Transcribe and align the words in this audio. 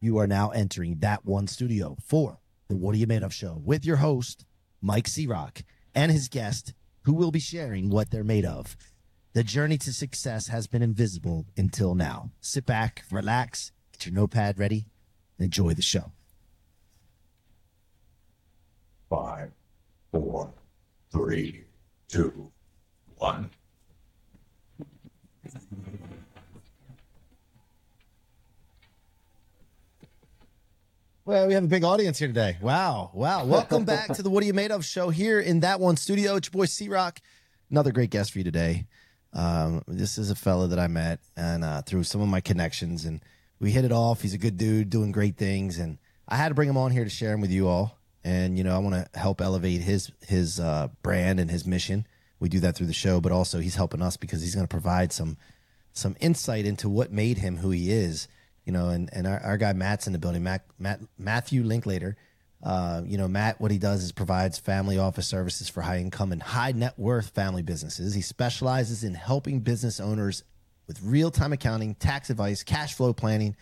You 0.00 0.18
are 0.18 0.28
now 0.28 0.50
entering 0.50 0.98
that 1.00 1.24
one 1.24 1.48
studio 1.48 1.96
for 2.04 2.38
the 2.68 2.76
What 2.76 2.94
Are 2.94 2.98
You 2.98 3.08
Made 3.08 3.24
Of 3.24 3.34
show 3.34 3.60
with 3.64 3.84
your 3.84 3.96
host, 3.96 4.44
Mike 4.80 5.08
C. 5.08 5.26
Rock, 5.26 5.64
and 5.92 6.12
his 6.12 6.28
guest, 6.28 6.72
who 7.02 7.12
will 7.12 7.32
be 7.32 7.40
sharing 7.40 7.90
what 7.90 8.12
they're 8.12 8.22
made 8.22 8.44
of. 8.44 8.76
The 9.32 9.42
journey 9.42 9.76
to 9.78 9.92
success 9.92 10.46
has 10.48 10.68
been 10.68 10.82
invisible 10.82 11.46
until 11.56 11.96
now. 11.96 12.30
Sit 12.40 12.64
back, 12.64 13.02
relax, 13.10 13.72
get 13.92 14.06
your 14.06 14.14
notepad 14.14 14.56
ready, 14.56 14.86
and 15.36 15.46
enjoy 15.46 15.74
the 15.74 15.82
show. 15.82 16.12
Five, 19.10 19.50
four, 20.12 20.52
three, 21.10 21.64
two, 22.06 22.52
one. 23.16 23.50
Well, 31.28 31.46
we 31.46 31.52
have 31.52 31.64
a 31.64 31.68
big 31.68 31.84
audience 31.84 32.18
here 32.18 32.28
today. 32.28 32.56
Wow. 32.58 33.10
Wow. 33.12 33.44
Welcome 33.44 33.84
back 33.84 34.14
to 34.14 34.22
the 34.22 34.30
What 34.30 34.42
Are 34.42 34.46
You 34.46 34.54
Made 34.54 34.70
Of 34.70 34.82
show 34.82 35.10
here 35.10 35.38
in 35.38 35.60
that 35.60 35.78
one 35.78 35.98
studio. 35.98 36.36
It's 36.36 36.48
your 36.48 36.58
boy 36.58 36.64
C 36.64 36.88
Rock. 36.88 37.20
Another 37.70 37.92
great 37.92 38.08
guest 38.08 38.32
for 38.32 38.38
you 38.38 38.44
today. 38.44 38.86
Um, 39.34 39.82
this 39.86 40.16
is 40.16 40.30
a 40.30 40.34
fella 40.34 40.68
that 40.68 40.78
I 40.78 40.86
met 40.86 41.20
and 41.36 41.64
uh, 41.64 41.82
through 41.82 42.04
some 42.04 42.22
of 42.22 42.28
my 42.28 42.40
connections, 42.40 43.04
and 43.04 43.20
we 43.60 43.72
hit 43.72 43.84
it 43.84 43.92
off. 43.92 44.22
He's 44.22 44.32
a 44.32 44.38
good 44.38 44.56
dude 44.56 44.88
doing 44.88 45.12
great 45.12 45.36
things, 45.36 45.78
and 45.78 45.98
I 46.26 46.36
had 46.36 46.48
to 46.48 46.54
bring 46.54 46.70
him 46.70 46.78
on 46.78 46.92
here 46.92 47.04
to 47.04 47.10
share 47.10 47.34
him 47.34 47.42
with 47.42 47.50
you 47.50 47.68
all. 47.68 47.98
And 48.24 48.56
you 48.56 48.64
know, 48.64 48.74
I 48.74 48.78
want 48.78 48.94
to 48.94 49.18
help 49.18 49.42
elevate 49.42 49.82
his 49.82 50.10
his 50.26 50.58
uh, 50.58 50.88
brand 51.02 51.40
and 51.40 51.50
his 51.50 51.66
mission. 51.66 52.06
We 52.40 52.48
do 52.48 52.60
that 52.60 52.74
through 52.74 52.86
the 52.86 52.94
show, 52.94 53.20
but 53.20 53.32
also 53.32 53.58
he's 53.58 53.76
helping 53.76 54.00
us 54.00 54.16
because 54.16 54.40
he's 54.40 54.54
going 54.54 54.66
to 54.66 54.74
provide 54.74 55.12
some 55.12 55.36
some 55.92 56.16
insight 56.20 56.64
into 56.64 56.88
what 56.88 57.12
made 57.12 57.36
him 57.36 57.58
who 57.58 57.68
he 57.68 57.92
is 57.92 58.28
you 58.68 58.72
know, 58.72 58.90
and, 58.90 59.08
and 59.14 59.26
our, 59.26 59.40
our 59.40 59.56
guy 59.56 59.72
Matt's 59.72 60.06
in 60.06 60.12
the 60.12 60.18
building, 60.18 60.42
Matt, 60.42 60.62
Matt 60.78 61.00
Matthew 61.18 61.64
Linklater. 61.64 62.18
Uh, 62.62 63.00
you 63.06 63.16
know, 63.16 63.26
Matt, 63.26 63.58
what 63.62 63.70
he 63.70 63.78
does 63.78 64.04
is 64.04 64.12
provides 64.12 64.58
family 64.58 64.98
office 64.98 65.26
services 65.26 65.70
for 65.70 65.80
high 65.80 65.96
income 65.96 66.32
and 66.32 66.42
high 66.42 66.72
net 66.72 66.92
worth 66.98 67.30
family 67.30 67.62
businesses. 67.62 68.12
He 68.12 68.20
specializes 68.20 69.04
in 69.04 69.14
helping 69.14 69.60
business 69.60 70.00
owners 70.00 70.44
with 70.86 71.00
real 71.02 71.30
time 71.30 71.54
accounting, 71.54 71.94
tax 71.94 72.28
advice, 72.28 72.62
cash 72.62 72.92
flow 72.92 73.14
planning, 73.14 73.56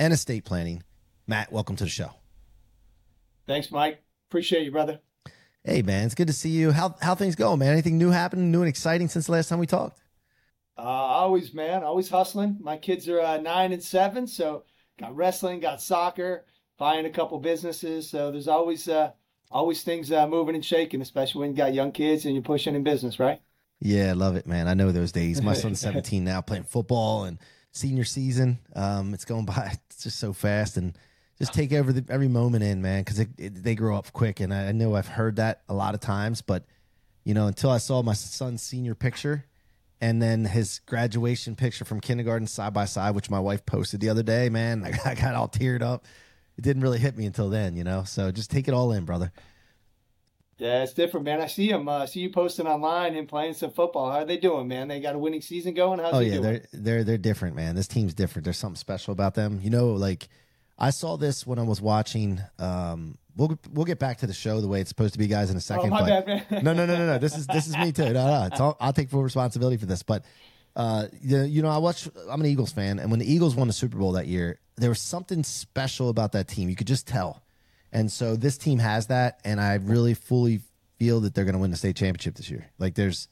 and 0.00 0.12
estate 0.12 0.44
planning. 0.44 0.82
Matt, 1.28 1.52
welcome 1.52 1.76
to 1.76 1.84
the 1.84 1.90
show. 1.90 2.10
Thanks, 3.46 3.70
Mike. 3.70 4.02
Appreciate 4.30 4.64
you, 4.64 4.72
brother. 4.72 4.98
Hey, 5.62 5.82
man, 5.82 6.06
it's 6.06 6.16
good 6.16 6.26
to 6.26 6.32
see 6.32 6.50
you. 6.50 6.72
How 6.72 6.96
how 7.00 7.14
things 7.14 7.36
going, 7.36 7.60
man? 7.60 7.70
Anything 7.70 7.98
new 7.98 8.10
happening, 8.10 8.50
new 8.50 8.62
and 8.62 8.68
exciting 8.68 9.06
since 9.06 9.26
the 9.26 9.32
last 9.32 9.48
time 9.48 9.60
we 9.60 9.66
talked? 9.68 9.99
Uh, 10.80 10.84
always, 10.84 11.52
man, 11.52 11.84
always 11.84 12.08
hustling. 12.08 12.56
My 12.58 12.78
kids 12.78 13.06
are 13.06 13.20
uh, 13.20 13.36
nine 13.36 13.72
and 13.72 13.82
seven, 13.82 14.26
so 14.26 14.64
got 14.98 15.14
wrestling, 15.14 15.60
got 15.60 15.82
soccer, 15.82 16.46
buying 16.78 17.04
a 17.04 17.10
couple 17.10 17.38
businesses. 17.38 18.08
So 18.08 18.30
there's 18.30 18.48
always 18.48 18.88
uh, 18.88 19.10
always 19.50 19.82
things 19.82 20.10
uh, 20.10 20.26
moving 20.26 20.54
and 20.54 20.64
shaking, 20.64 21.02
especially 21.02 21.40
when 21.40 21.50
you 21.50 21.56
got 21.56 21.74
young 21.74 21.92
kids 21.92 22.24
and 22.24 22.34
you're 22.34 22.42
pushing 22.42 22.74
in 22.74 22.82
business, 22.82 23.20
right? 23.20 23.42
Yeah, 23.78 24.14
love 24.16 24.36
it, 24.36 24.46
man. 24.46 24.68
I 24.68 24.74
know 24.74 24.90
those 24.90 25.12
days. 25.12 25.42
My 25.42 25.52
son's 25.52 25.80
17 25.82 26.24
now, 26.24 26.40
playing 26.40 26.64
football 26.64 27.24
and 27.24 27.38
senior 27.72 28.04
season. 28.04 28.58
Um, 28.74 29.12
it's 29.12 29.26
going 29.26 29.44
by 29.44 29.76
it's 29.90 30.04
just 30.04 30.18
so 30.18 30.32
fast, 30.32 30.78
and 30.78 30.96
just 31.38 31.52
take 31.52 31.72
every 31.72 32.02
every 32.08 32.28
moment 32.28 32.64
in, 32.64 32.80
man, 32.80 33.04
because 33.04 33.26
they 33.36 33.74
grow 33.74 33.98
up 33.98 34.10
quick. 34.14 34.40
And 34.40 34.54
I, 34.54 34.68
I 34.68 34.72
know 34.72 34.94
I've 34.94 35.08
heard 35.08 35.36
that 35.36 35.60
a 35.68 35.74
lot 35.74 35.92
of 35.92 36.00
times, 36.00 36.40
but 36.40 36.64
you 37.24 37.34
know, 37.34 37.48
until 37.48 37.68
I 37.68 37.76
saw 37.76 38.02
my 38.02 38.14
son's 38.14 38.62
senior 38.62 38.94
picture 38.94 39.44
and 40.00 40.20
then 40.20 40.44
his 40.44 40.80
graduation 40.86 41.56
picture 41.56 41.84
from 41.84 42.00
kindergarten 42.00 42.46
side 42.46 42.72
by 42.72 42.86
side, 42.86 43.14
which 43.14 43.30
my 43.30 43.40
wife 43.40 43.66
posted 43.66 44.00
the 44.00 44.08
other 44.08 44.22
day. 44.22 44.48
Man, 44.48 44.84
I 45.04 45.14
got 45.14 45.34
all 45.34 45.48
teared 45.48 45.82
up. 45.82 46.06
It 46.56 46.62
didn't 46.62 46.82
really 46.82 46.98
hit 46.98 47.16
me 47.16 47.26
until 47.26 47.50
then, 47.50 47.76
you 47.76 47.84
know. 47.84 48.04
So 48.04 48.30
just 48.30 48.50
take 48.50 48.68
it 48.68 48.74
all 48.74 48.92
in, 48.92 49.04
brother. 49.04 49.32
Yeah, 50.58 50.82
it's 50.82 50.92
different, 50.92 51.24
man. 51.24 51.40
I 51.40 51.46
see 51.46 51.70
him. 51.70 51.88
Uh, 51.88 52.04
see 52.04 52.20
you 52.20 52.28
posting 52.28 52.66
online 52.66 53.14
and 53.16 53.26
playing 53.26 53.54
some 53.54 53.70
football. 53.70 54.10
How 54.10 54.18
are 54.18 54.24
they 54.26 54.36
doing, 54.36 54.68
man? 54.68 54.88
They 54.88 55.00
got 55.00 55.14
a 55.14 55.18
winning 55.18 55.40
season 55.40 55.72
going. 55.72 55.98
How's 55.98 56.12
oh 56.12 56.18
yeah, 56.18 56.32
doing? 56.32 56.42
they're 56.42 56.62
they're 56.72 57.04
they're 57.04 57.18
different, 57.18 57.56
man. 57.56 57.74
This 57.76 57.88
team's 57.88 58.12
different. 58.12 58.44
There's 58.44 58.58
something 58.58 58.76
special 58.76 59.12
about 59.12 59.34
them. 59.34 59.60
You 59.62 59.70
know, 59.70 59.88
like 59.92 60.28
I 60.80 60.90
saw 60.90 61.16
this 61.16 61.46
when 61.46 61.58
I 61.58 61.62
was 61.62 61.80
watching 61.80 62.40
um, 62.58 63.18
We'll 63.36 63.58
we'll 63.72 63.86
get 63.86 63.98
back 63.98 64.18
to 64.18 64.26
the 64.26 64.34
show 64.34 64.60
the 64.60 64.68
way 64.68 64.80
it's 64.80 64.90
supposed 64.90 65.14
to 65.14 65.18
be, 65.18 65.26
guys, 65.26 65.50
in 65.50 65.56
a 65.56 65.60
second. 65.60 65.86
Oh, 65.86 65.90
my 65.90 66.00
but 66.00 66.26
bad, 66.26 66.50
man. 66.50 66.64
no, 66.64 66.72
no, 66.72 66.84
no, 66.84 66.96
no, 66.96 67.06
no. 67.06 67.18
This 67.18 67.38
is 67.38 67.46
this 67.46 67.66
is 67.66 67.76
me 67.76 67.90
too. 67.90 68.12
No, 68.12 68.26
no. 68.26 68.46
It's 68.46 68.60
all, 68.60 68.76
I'll 68.80 68.92
take 68.92 69.08
full 69.08 69.22
responsibility 69.22 69.76
for 69.76 69.86
this. 69.86 70.02
But 70.02 70.24
uh, 70.76 71.06
you, 71.22 71.42
you 71.42 71.62
know, 71.62 71.70
I 71.70 71.78
watch. 71.78 72.08
I'm 72.28 72.40
an 72.40 72.46
Eagles 72.46 72.72
fan, 72.72 72.98
and 72.98 73.10
when 73.10 73.18
the 73.18 73.32
Eagles 73.32 73.54
won 73.54 73.66
the 73.66 73.72
Super 73.72 73.96
Bowl 73.96 74.12
that 74.12 74.26
year, 74.26 74.58
there 74.76 74.90
was 74.90 75.00
something 75.00 75.42
special 75.42 76.08
about 76.08 76.32
that 76.32 76.48
team. 76.48 76.68
You 76.68 76.76
could 76.76 76.86
just 76.86 77.06
tell. 77.06 77.42
And 77.92 78.10
so 78.12 78.36
this 78.36 78.58
team 78.58 78.78
has 78.78 79.06
that, 79.06 79.40
and 79.44 79.60
I 79.60 79.74
really 79.74 80.14
fully 80.14 80.60
feel 80.98 81.20
that 81.20 81.34
they're 81.34 81.44
going 81.44 81.54
to 81.54 81.60
win 81.60 81.70
the 81.70 81.76
state 81.76 81.96
championship 81.96 82.34
this 82.34 82.50
year. 82.50 82.70
Like 82.78 82.94
there's 82.94 83.28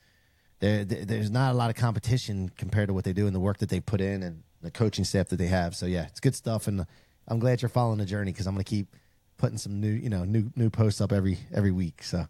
there 0.61 0.85
there's 0.85 1.31
not 1.31 1.53
a 1.53 1.55
lot 1.55 1.71
of 1.71 1.77
competition 1.77 2.51
compared 2.57 2.89
to 2.89 2.95
what 2.95 3.05
they 3.05 3.13
do 3.13 3.27
and 3.27 3.35
the 3.35 3.41
work 3.41 3.59
that 3.59 3.69
they 3.69 3.81
put 3.81 4.01
in 4.01 4.23
and 4.23 4.43
the 4.63 4.71
coaching 4.71 5.05
staff 5.05 5.29
that 5.29 5.37
they 5.37 5.49
have. 5.49 5.77
So 5.77 5.87
yeah, 5.87 6.07
it's 6.07 6.21
good 6.21 6.35
stuff, 6.35 6.67
and 6.67 6.87
I'm 7.29 7.39
glad 7.39 7.63
you're 7.63 7.69
following 7.69 7.99
the 7.99 8.07
journey 8.07 8.33
because 8.33 8.47
I'm 8.47 8.55
going 8.55 8.65
to 8.65 8.69
keep 8.71 8.97
putting 9.37 9.59
some 9.59 9.81
new, 9.81 9.91
you 9.91 10.09
know, 10.09 10.25
new 10.25 10.51
new 10.57 10.71
posts 10.71 11.01
up 11.01 11.13
every 11.13 11.39
every 11.55 11.71
week. 11.71 12.03
So, 12.03 12.27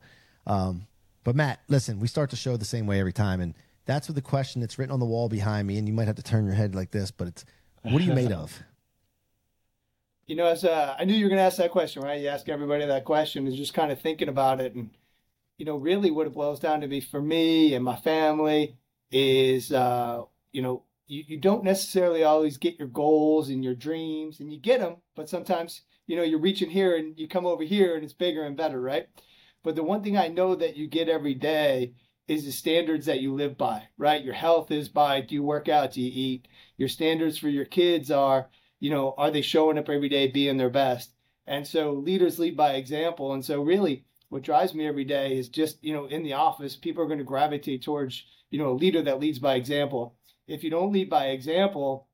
um, 0.47 0.87
but 1.25 1.35
Matt, 1.35 1.61
listen, 1.69 2.01
we 2.01 2.09
start 2.09 2.31
the 2.31 2.37
show 2.37 2.57
the 2.57 2.65
same 2.65 2.87
way 2.87 3.01
every 3.01 3.13
time, 3.13 3.41
and 3.41 3.55
that's 3.87 4.09
what 4.09 4.17
the 4.17 4.23
question 4.23 4.61
that's 4.61 4.79
written 4.79 4.93
on 4.93 5.01
the 5.01 5.07
wall 5.07 5.29
behind 5.29 5.67
me, 5.67 5.79
and 5.79 5.89
you 5.89 5.95
might 5.95 6.07
have 6.07 6.17
to 6.17 6.23
turn 6.23 6.45
your 6.45 6.55
head 6.55 6.75
like 6.75 6.91
this, 6.91 7.11
but 7.11 7.29
it's, 7.29 7.45
what 7.83 8.03
are 8.03 8.05
you 8.05 8.15
made 8.15 8.33
of? 8.33 8.63
You 10.27 10.37
know, 10.37 10.45
as 10.45 10.63
uh, 10.63 10.95
I 10.99 11.07
knew 11.07 11.15
you 11.15 11.25
were 11.25 11.31
going 11.31 11.39
to 11.39 11.45
ask 11.45 11.57
that 11.57 11.71
question, 11.71 12.03
right? 12.03 12.21
You 12.21 12.29
ask 12.29 12.51
everybody 12.51 12.85
that 12.85 13.07
question, 13.07 13.47
is 13.47 13.57
just 13.57 13.73
kind 13.73 13.91
of 13.91 13.99
thinking 13.99 14.29
about 14.29 14.61
it, 14.61 14.75
and 14.75 14.91
you 15.57 15.65
know, 15.65 15.77
really, 15.77 16.11
what 16.11 16.27
it 16.27 16.35
boils 16.35 16.61
down 16.61 16.83
to 16.83 16.87
be 16.87 17.01
for 17.01 17.21
me 17.21 17.75
and 17.75 17.85
my 17.85 17.97
family 17.97 18.77
is, 19.11 19.73
uh, 19.73 20.23
you 20.53 20.63
know, 20.63 20.83
you, 21.09 21.25
you 21.27 21.37
don't 21.39 21.65
necessarily 21.65 22.23
always 22.23 22.57
get 22.57 22.79
your 22.79 22.89
goals 22.89 23.49
and 23.49 23.65
your 23.65 23.75
dreams, 23.75 24.41
and 24.41 24.53
you 24.53 24.61
get 24.61 24.81
them, 24.81 24.97
but 25.17 25.29
sometimes 25.29 25.83
you 26.09 26.17
know, 26.17 26.23
you're 26.23 26.41
reaching 26.41 26.71
here 26.71 26.97
and 26.97 27.17
you 27.17 27.29
come 27.29 27.47
over 27.47 27.63
here 27.63 27.95
and 27.95 28.03
it's 28.03 28.15
bigger 28.15 28.43
and 28.43 28.57
better, 28.57 28.81
right? 28.81 29.07
But 29.63 29.77
the 29.77 29.85
one 29.85 30.03
thing 30.03 30.17
I 30.17 30.29
know 30.29 30.55
that 30.55 30.77
you 30.77 30.89
get 30.89 31.09
every 31.09 31.35
day 31.35 31.93
is 32.27 32.45
the 32.45 32.51
standards 32.51 33.07
that 33.07 33.21
you 33.21 33.35
live 33.35 33.57
by, 33.57 33.85
right? 33.99 34.25
Your 34.25 34.35
health 34.35 34.71
is 34.71 34.89
by 34.89 35.21
do 35.21 35.35
you 35.35 35.43
work 35.43 35.69
out, 35.69 35.93
do 35.93 36.01
you 36.01 36.11
eat? 36.13 36.49
Your 36.79 36.89
standards 36.89 37.39
for 37.39 37.49
your 37.49 37.67
kids 37.67 38.11
are, 38.11 38.49
you 38.81 38.91
know, 38.91 39.15
are 39.19 39.31
they 39.31 39.43
showing 39.43 39.79
up 39.79 39.89
every 39.89 40.09
day 40.09 40.29
being 40.29 40.57
their 40.57 40.71
best? 40.71 41.13
And 41.47 41.67
so 41.67 41.93
leaders 41.93 42.39
lead 42.39 42.57
by 42.57 42.73
example. 42.73 43.35
And 43.35 43.45
so 43.45 43.63
really 43.63 44.05
what 44.31 44.43
drives 44.43 44.75
me 44.75 44.87
every 44.87 45.05
day 45.05 45.37
is 45.37 45.49
just, 45.49 45.83
you 45.85 45.93
know, 45.93 46.07
in 46.07 46.23
the 46.23 46.35
office, 46.35 46.75
people 46.77 47.03
are 47.03 47.07
going 47.07 47.19
to 47.19 47.25
gravitate 47.25 47.83
towards, 47.83 48.25
you 48.51 48.59
know, 48.59 48.71
a 48.71 48.73
leader 48.73 49.03
that 49.03 49.21
leads 49.21 49.39
by 49.39 49.55
example. 49.57 50.17
If 50.49 50.65
you 50.65 50.71
don't 50.71 50.93
lead 50.93 51.11
by 51.11 51.27
example, 51.27 52.09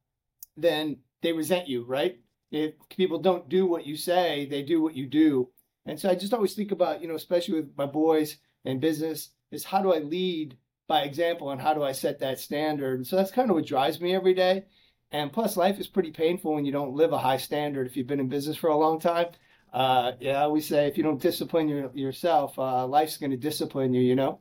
then 0.57 0.99
they 1.23 1.33
resent 1.33 1.69
you, 1.69 1.85
right? 1.85 2.19
if 2.55 2.75
people 2.89 3.19
don't 3.19 3.49
do 3.49 3.67
what 3.67 3.87
you 3.87 3.97
say, 3.97 4.47
they 4.47 4.63
do 4.63 4.81
what 4.81 4.95
you 4.95 5.07
do. 5.07 5.51
And 5.87 5.99
so 5.99 6.09
I 6.09 6.15
just 6.15 6.33
always 6.33 6.55
think 6.55 6.73
about, 6.73 7.03
you 7.03 7.09
know, 7.09 7.17
especially 7.17 7.55
with 7.55 7.77
my 7.77 7.87
boys 7.87 8.39
and 8.65 8.81
business, 8.81 9.31
is 9.51 9.65
how 9.65 9.83
do 9.83 9.93
I 9.93 9.99
lead 9.99 10.57
by 10.87 11.03
example 11.03 11.51
and 11.51 11.61
how 11.61 11.75
do 11.75 11.83
I 11.83 11.93
set 11.93 12.21
that 12.21 12.39
standard? 12.39 12.97
And 12.97 13.07
so 13.07 13.17
that's 13.17 13.31
kind 13.31 13.51
of 13.51 13.57
what 13.57 13.67
drives 13.67 14.01
me 14.01 14.15
every 14.15 14.35
day. 14.35 14.65
And 15.11 15.33
plus, 15.33 15.57
life 15.57 15.79
is 15.79 15.87
pretty 15.87 16.11
painful 16.11 16.55
when 16.55 16.65
you 16.65 16.73
don't 16.73 16.95
live 16.95 17.13
a 17.13 17.19
high 17.19 17.37
standard. 17.37 17.87
If 17.87 17.97
you've 17.97 18.07
been 18.07 18.21
in 18.21 18.29
business 18.29 18.57
for 18.57 18.71
a 18.71 18.77
long 18.77 18.99
time, 19.01 19.27
uh, 19.73 20.13
yeah, 20.21 20.41
I 20.41 20.45
always 20.45 20.67
say 20.67 20.87
if 20.87 20.97
you 20.97 21.03
don't 21.03 21.21
discipline 21.21 21.69
your, 21.69 21.91
yourself, 21.95 22.59
uh, 22.59 22.87
life's 22.87 23.17
going 23.17 23.31
to 23.31 23.37
discipline 23.37 23.93
you. 23.93 24.01
You 24.01 24.17
know. 24.17 24.41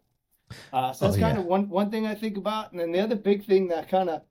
Uh, 0.71 0.93
so 0.93 1.05
that's 1.05 1.17
oh, 1.17 1.19
yeah. 1.19 1.27
kind 1.27 1.37
of 1.37 1.45
one 1.45 1.69
one 1.69 1.89
thing 1.89 2.05
I 2.05 2.15
think 2.15 2.37
about. 2.37 2.71
And 2.71 2.79
then 2.79 2.91
the 2.91 2.99
other 2.99 3.15
big 3.15 3.45
thing 3.45 3.67
that 3.69 3.89
kind 3.89 4.09
of 4.09 4.21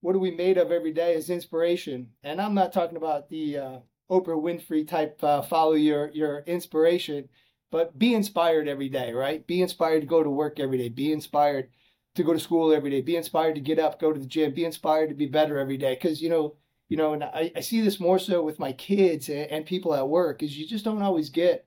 what 0.00 0.16
are 0.16 0.20
we 0.20 0.30
made 0.30 0.58
of 0.58 0.72
every 0.72 0.92
day 0.92 1.14
is 1.14 1.30
inspiration. 1.30 2.08
And 2.22 2.40
I'm 2.40 2.54
not 2.54 2.72
talking 2.72 2.96
about 2.96 3.28
the 3.28 3.58
uh, 3.58 3.78
Oprah 4.10 4.40
Winfrey 4.42 4.86
type 4.86 5.22
uh, 5.22 5.42
follow 5.42 5.74
your 5.74 6.10
your 6.10 6.40
inspiration, 6.40 7.28
but 7.70 7.98
be 7.98 8.14
inspired 8.14 8.68
every 8.68 8.88
day, 8.88 9.12
right? 9.12 9.46
Be 9.46 9.62
inspired 9.62 10.00
to 10.00 10.06
go 10.06 10.22
to 10.22 10.30
work 10.30 10.58
every 10.58 10.78
day. 10.78 10.88
Be 10.88 11.12
inspired 11.12 11.68
to 12.16 12.24
go 12.24 12.32
to 12.32 12.40
school 12.40 12.72
every 12.72 12.90
day. 12.90 13.00
Be 13.00 13.16
inspired 13.16 13.54
to 13.54 13.60
get 13.60 13.78
up, 13.78 14.00
go 14.00 14.12
to 14.12 14.18
the 14.18 14.26
gym. 14.26 14.52
Be 14.52 14.64
inspired 14.64 15.10
to 15.10 15.14
be 15.14 15.26
better 15.26 15.58
every 15.58 15.76
day. 15.76 15.94
Because 15.94 16.20
you 16.20 16.28
know, 16.28 16.56
you 16.88 16.96
know, 16.96 17.12
and 17.12 17.22
I, 17.22 17.52
I 17.54 17.60
see 17.60 17.80
this 17.80 18.00
more 18.00 18.18
so 18.18 18.42
with 18.42 18.58
my 18.58 18.72
kids 18.72 19.28
and, 19.28 19.50
and 19.50 19.66
people 19.66 19.94
at 19.94 20.08
work 20.08 20.42
is 20.42 20.58
you 20.58 20.66
just 20.66 20.84
don't 20.84 21.02
always 21.02 21.30
get 21.30 21.66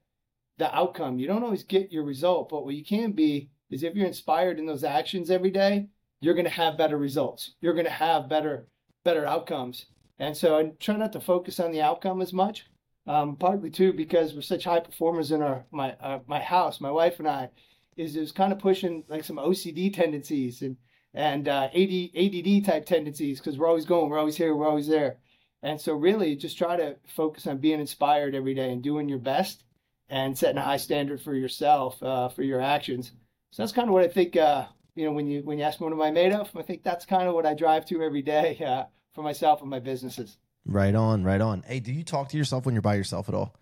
the 0.58 0.74
outcome. 0.76 1.20
You 1.20 1.28
don't 1.28 1.44
always 1.44 1.64
get 1.64 1.92
your 1.92 2.04
result. 2.04 2.50
But 2.50 2.66
what 2.66 2.76
you 2.76 2.84
can 2.84 3.14
be 3.14 3.50
is 3.74 3.84
if 3.84 3.96
you're 3.96 4.08
inspired 4.08 4.60
in 4.60 4.66
those 4.66 4.84
actions 4.84 5.30
every 5.30 5.52
day, 5.52 5.88
you're 6.22 6.34
going 6.34 6.46
to 6.46 6.52
have 6.52 6.78
better 6.78 6.98
results. 6.98 7.56
You're 7.62 7.74
going 7.74 7.86
to 7.86 7.92
have 7.92 8.30
better 8.30 8.68
better 9.04 9.26
outcomes. 9.26 9.86
And 10.20 10.38
so 10.38 10.58
I 10.58 10.72
try 10.80 10.96
not 10.96 11.12
to 11.14 11.20
focus 11.20 11.60
on 11.60 11.72
the 11.72 11.82
outcome 11.82 12.22
as 12.22 12.32
much. 12.32 12.66
Um, 13.06 13.36
partly 13.36 13.70
too 13.70 13.92
because 13.92 14.34
we're 14.34 14.42
such 14.42 14.64
high 14.64 14.80
performers 14.80 15.32
in 15.32 15.42
our 15.42 15.66
my 15.72 15.92
uh, 15.94 16.20
my 16.28 16.40
house. 16.40 16.80
My 16.80 16.92
wife 16.92 17.20
and 17.20 17.28
I 17.28 17.50
is 17.98 18.16
is 18.16 18.32
kind 18.32 18.54
of 18.54 18.60
pushing 18.60 19.04
like 19.10 19.26
some 19.26 19.36
OCD 19.36 19.94
tendencies 19.94 20.62
and 20.62 20.78
and 21.14 21.48
uh, 21.48 21.70
AD, 21.74 22.10
ADD 22.16 22.66
type 22.66 22.86
tendencies 22.86 23.40
because 23.40 23.58
we're 23.58 23.68
always 23.68 23.86
going, 23.86 24.10
we're 24.10 24.18
always 24.18 24.38
here, 24.38 24.56
we're 24.56 24.68
always 24.68 24.88
there. 24.88 25.18
And 25.62 25.80
so, 25.80 25.94
really, 25.94 26.36
just 26.36 26.58
try 26.58 26.76
to 26.76 26.98
focus 27.08 27.48
on 27.48 27.60
being 27.60 27.80
inspired 27.80 28.36
every 28.36 28.54
day 28.54 28.72
and 28.72 28.82
doing 28.82 29.08
your 29.08 29.20
best 29.20 29.64
and 30.10 30.38
setting 30.38 30.58
a 30.58 30.62
high 30.62 30.78
standard 30.78 31.22
for 31.22 31.34
yourself 31.34 32.02
uh, 32.04 32.30
for 32.30 32.44
your 32.44 32.62
actions. 32.62 33.12
So 33.54 33.62
that's 33.62 33.72
kind 33.72 33.88
of 33.88 33.94
what 33.94 34.04
I 34.04 34.08
think. 34.08 34.36
Uh, 34.36 34.66
you 34.96 35.06
know, 35.06 35.12
when 35.12 35.28
you 35.28 35.44
when 35.44 35.60
you 35.60 35.64
ask 35.64 35.80
me 35.80 35.84
what 35.86 35.94
am 35.94 36.02
I 36.02 36.10
made 36.10 36.32
of, 36.34 36.50
I 36.58 36.64
think 36.64 36.82
that's 36.82 37.06
kind 37.06 37.28
of 37.28 37.36
what 37.36 37.46
I 37.46 37.54
drive 37.54 37.86
to 37.86 38.02
every 38.02 38.24
day 38.24 38.58
uh, 38.66 38.86
for 39.14 39.22
myself 39.22 39.62
and 39.62 39.70
my 39.70 39.78
businesses. 39.78 40.38
Right 40.66 40.96
on, 40.96 41.24
right 41.24 41.40
on. 41.40 41.62
Hey, 41.68 41.80
do 41.80 41.94
you 41.94 42.04
talk 42.04 42.30
to 42.30 42.38
yourself 42.38 42.66
when 42.66 42.74
you're 42.74 42.82
by 42.82 42.96
yourself 42.96 43.30
at 43.30 43.36
all? 43.36 43.56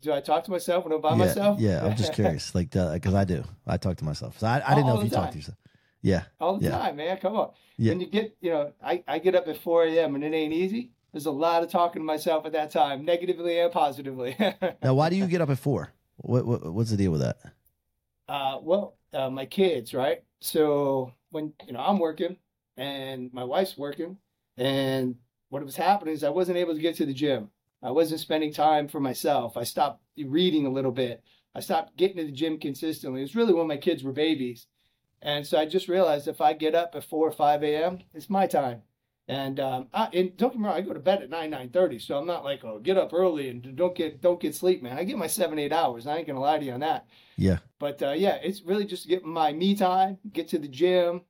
Do 0.00 0.14
I 0.14 0.20
talk 0.20 0.44
to 0.44 0.50
myself 0.50 0.84
when 0.84 0.94
I'm 0.94 1.02
by 1.02 1.10
yeah, 1.10 1.16
myself? 1.16 1.60
Yeah, 1.60 1.84
I'm 1.84 1.94
just 1.94 2.12
curious, 2.14 2.54
like, 2.54 2.70
because 2.70 3.12
I 3.12 3.24
do. 3.24 3.44
I 3.66 3.76
talk 3.76 3.98
to 3.98 4.04
myself. 4.06 4.38
So 4.38 4.46
I, 4.46 4.62
I 4.64 4.74
didn't 4.74 4.88
All 4.88 4.94
know 4.94 5.00
if 5.00 5.04
you 5.04 5.10
talk 5.10 5.24
time. 5.24 5.32
to 5.32 5.38
yourself. 5.38 5.58
Yeah, 6.00 6.22
all 6.40 6.56
the 6.56 6.64
Yeah. 6.64 6.78
time, 6.78 6.96
man. 6.96 7.18
Come 7.18 7.36
on. 7.36 7.50
Yeah. 7.76 7.92
When 7.92 8.00
you 8.00 8.06
get, 8.06 8.34
you 8.40 8.50
know, 8.50 8.72
I, 8.82 9.02
I 9.06 9.18
get 9.18 9.34
up 9.34 9.46
at 9.46 9.58
4 9.58 9.84
a.m. 9.84 10.14
and 10.14 10.24
it 10.24 10.32
ain't 10.32 10.54
easy. 10.54 10.92
There's 11.12 11.26
a 11.26 11.30
lot 11.30 11.62
of 11.62 11.70
talking 11.70 12.00
to 12.00 12.06
myself 12.06 12.46
at 12.46 12.52
that 12.52 12.70
time, 12.70 13.04
negatively 13.04 13.58
and 13.58 13.70
positively. 13.70 14.36
Now, 14.82 14.94
why 14.94 15.10
do 15.10 15.16
you 15.16 15.26
get 15.26 15.42
up 15.42 15.50
at 15.50 15.58
four? 15.58 15.92
What, 16.16 16.46
what 16.46 16.72
what's 16.72 16.90
the 16.90 16.96
deal 16.96 17.10
with 17.10 17.20
that? 17.20 17.36
Uh, 18.28 18.58
well, 18.60 18.96
uh, 19.12 19.30
my 19.30 19.46
kids, 19.46 19.94
right? 19.94 20.22
So 20.40 21.12
when, 21.30 21.52
you 21.66 21.72
know, 21.72 21.80
I'm 21.80 21.98
working 21.98 22.36
and 22.76 23.32
my 23.32 23.44
wife's 23.44 23.76
working, 23.76 24.18
and 24.56 25.16
what 25.48 25.64
was 25.64 25.76
happening 25.76 26.14
is 26.14 26.24
I 26.24 26.28
wasn't 26.30 26.58
able 26.58 26.74
to 26.74 26.80
get 26.80 26.96
to 26.96 27.06
the 27.06 27.14
gym. 27.14 27.50
I 27.82 27.90
wasn't 27.90 28.20
spending 28.20 28.52
time 28.52 28.88
for 28.88 29.00
myself. 29.00 29.56
I 29.56 29.64
stopped 29.64 30.02
reading 30.16 30.66
a 30.66 30.70
little 30.70 30.92
bit. 30.92 31.22
I 31.54 31.60
stopped 31.60 31.96
getting 31.96 32.18
to 32.18 32.24
the 32.24 32.32
gym 32.32 32.58
consistently. 32.58 33.20
It 33.20 33.24
was 33.24 33.36
really 33.36 33.54
when 33.54 33.66
my 33.66 33.76
kids 33.76 34.02
were 34.02 34.12
babies. 34.12 34.66
And 35.22 35.46
so 35.46 35.58
I 35.58 35.66
just 35.66 35.88
realized 35.88 36.28
if 36.28 36.40
I 36.40 36.52
get 36.52 36.74
up 36.74 36.94
at 36.94 37.04
4 37.04 37.28
or 37.28 37.32
5 37.32 37.62
a.m., 37.62 37.98
it's 38.14 38.30
my 38.30 38.46
time. 38.46 38.82
And 39.28 39.60
um, 39.60 39.88
I, 39.92 40.08
and 40.14 40.34
don't 40.38 40.52
get 40.52 40.58
me 40.58 40.66
wrong, 40.66 40.76
I 40.76 40.80
go 40.80 40.94
to 40.94 41.00
bed 41.00 41.22
at 41.22 41.28
9, 41.28 41.50
9.30. 41.50 42.00
So 42.00 42.16
I'm 42.16 42.26
not 42.26 42.44
like, 42.44 42.64
oh, 42.64 42.78
get 42.78 42.96
up 42.96 43.12
early 43.12 43.50
and 43.50 43.76
don't 43.76 43.94
get 43.94 44.22
don't 44.22 44.40
get 44.40 44.54
sleep, 44.54 44.82
man. 44.82 44.96
I 44.96 45.04
get 45.04 45.18
my 45.18 45.26
7, 45.26 45.58
8 45.58 45.70
hours. 45.70 46.06
I 46.06 46.16
ain't 46.16 46.26
to 46.26 46.38
lie 46.38 46.58
to 46.58 46.64
you 46.64 46.72
on 46.72 46.80
that. 46.80 47.06
Yeah, 47.36 47.58
But 47.78 48.02
uh, 48.02 48.12
yeah, 48.12 48.38
it's 48.42 48.62
really 48.62 48.86
just 48.86 49.06
get 49.06 49.24
my 49.24 49.52
me 49.52 49.76
time, 49.76 50.18
get 50.32 50.48
to 50.48 50.58
the 50.58 50.66
gym. 50.66 51.22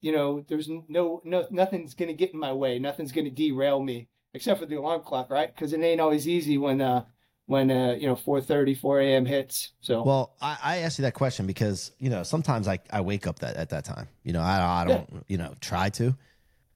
You 0.00 0.12
know, 0.12 0.44
there's 0.48 0.68
no 0.68 1.22
no 1.24 1.46
nothing's 1.50 1.94
gonna 1.94 2.12
get 2.12 2.34
in 2.34 2.38
my 2.38 2.52
way. 2.52 2.78
Nothing's 2.78 3.12
gonna 3.12 3.30
derail 3.30 3.80
me 3.80 4.08
except 4.34 4.60
for 4.60 4.66
the 4.66 4.76
alarm 4.76 5.02
clock, 5.02 5.30
right? 5.30 5.52
Because 5.54 5.72
it 5.72 5.80
ain't 5.80 6.00
always 6.00 6.28
easy 6.28 6.58
when 6.58 6.80
uh 6.80 7.04
when 7.46 7.70
uh 7.70 7.96
you 7.98 8.06
know 8.06 8.14
4:30, 8.14 8.78
4 8.78 9.00
a.m. 9.00 9.26
hits. 9.26 9.72
So 9.80 10.02
Well, 10.02 10.34
I, 10.40 10.58
I 10.62 10.76
asked 10.78 10.98
you 10.98 11.02
that 11.02 11.14
question 11.14 11.46
because 11.46 11.92
you 11.98 12.10
know 12.10 12.22
sometimes 12.22 12.68
I, 12.68 12.78
I 12.90 13.00
wake 13.00 13.26
up 13.26 13.38
that 13.38 13.56
at 13.56 13.70
that 13.70 13.84
time. 13.84 14.08
You 14.22 14.32
know, 14.34 14.42
I 14.42 14.82
I 14.82 14.84
don't 14.84 15.24
you 15.28 15.38
know 15.38 15.54
try 15.60 15.88
to, 15.90 16.14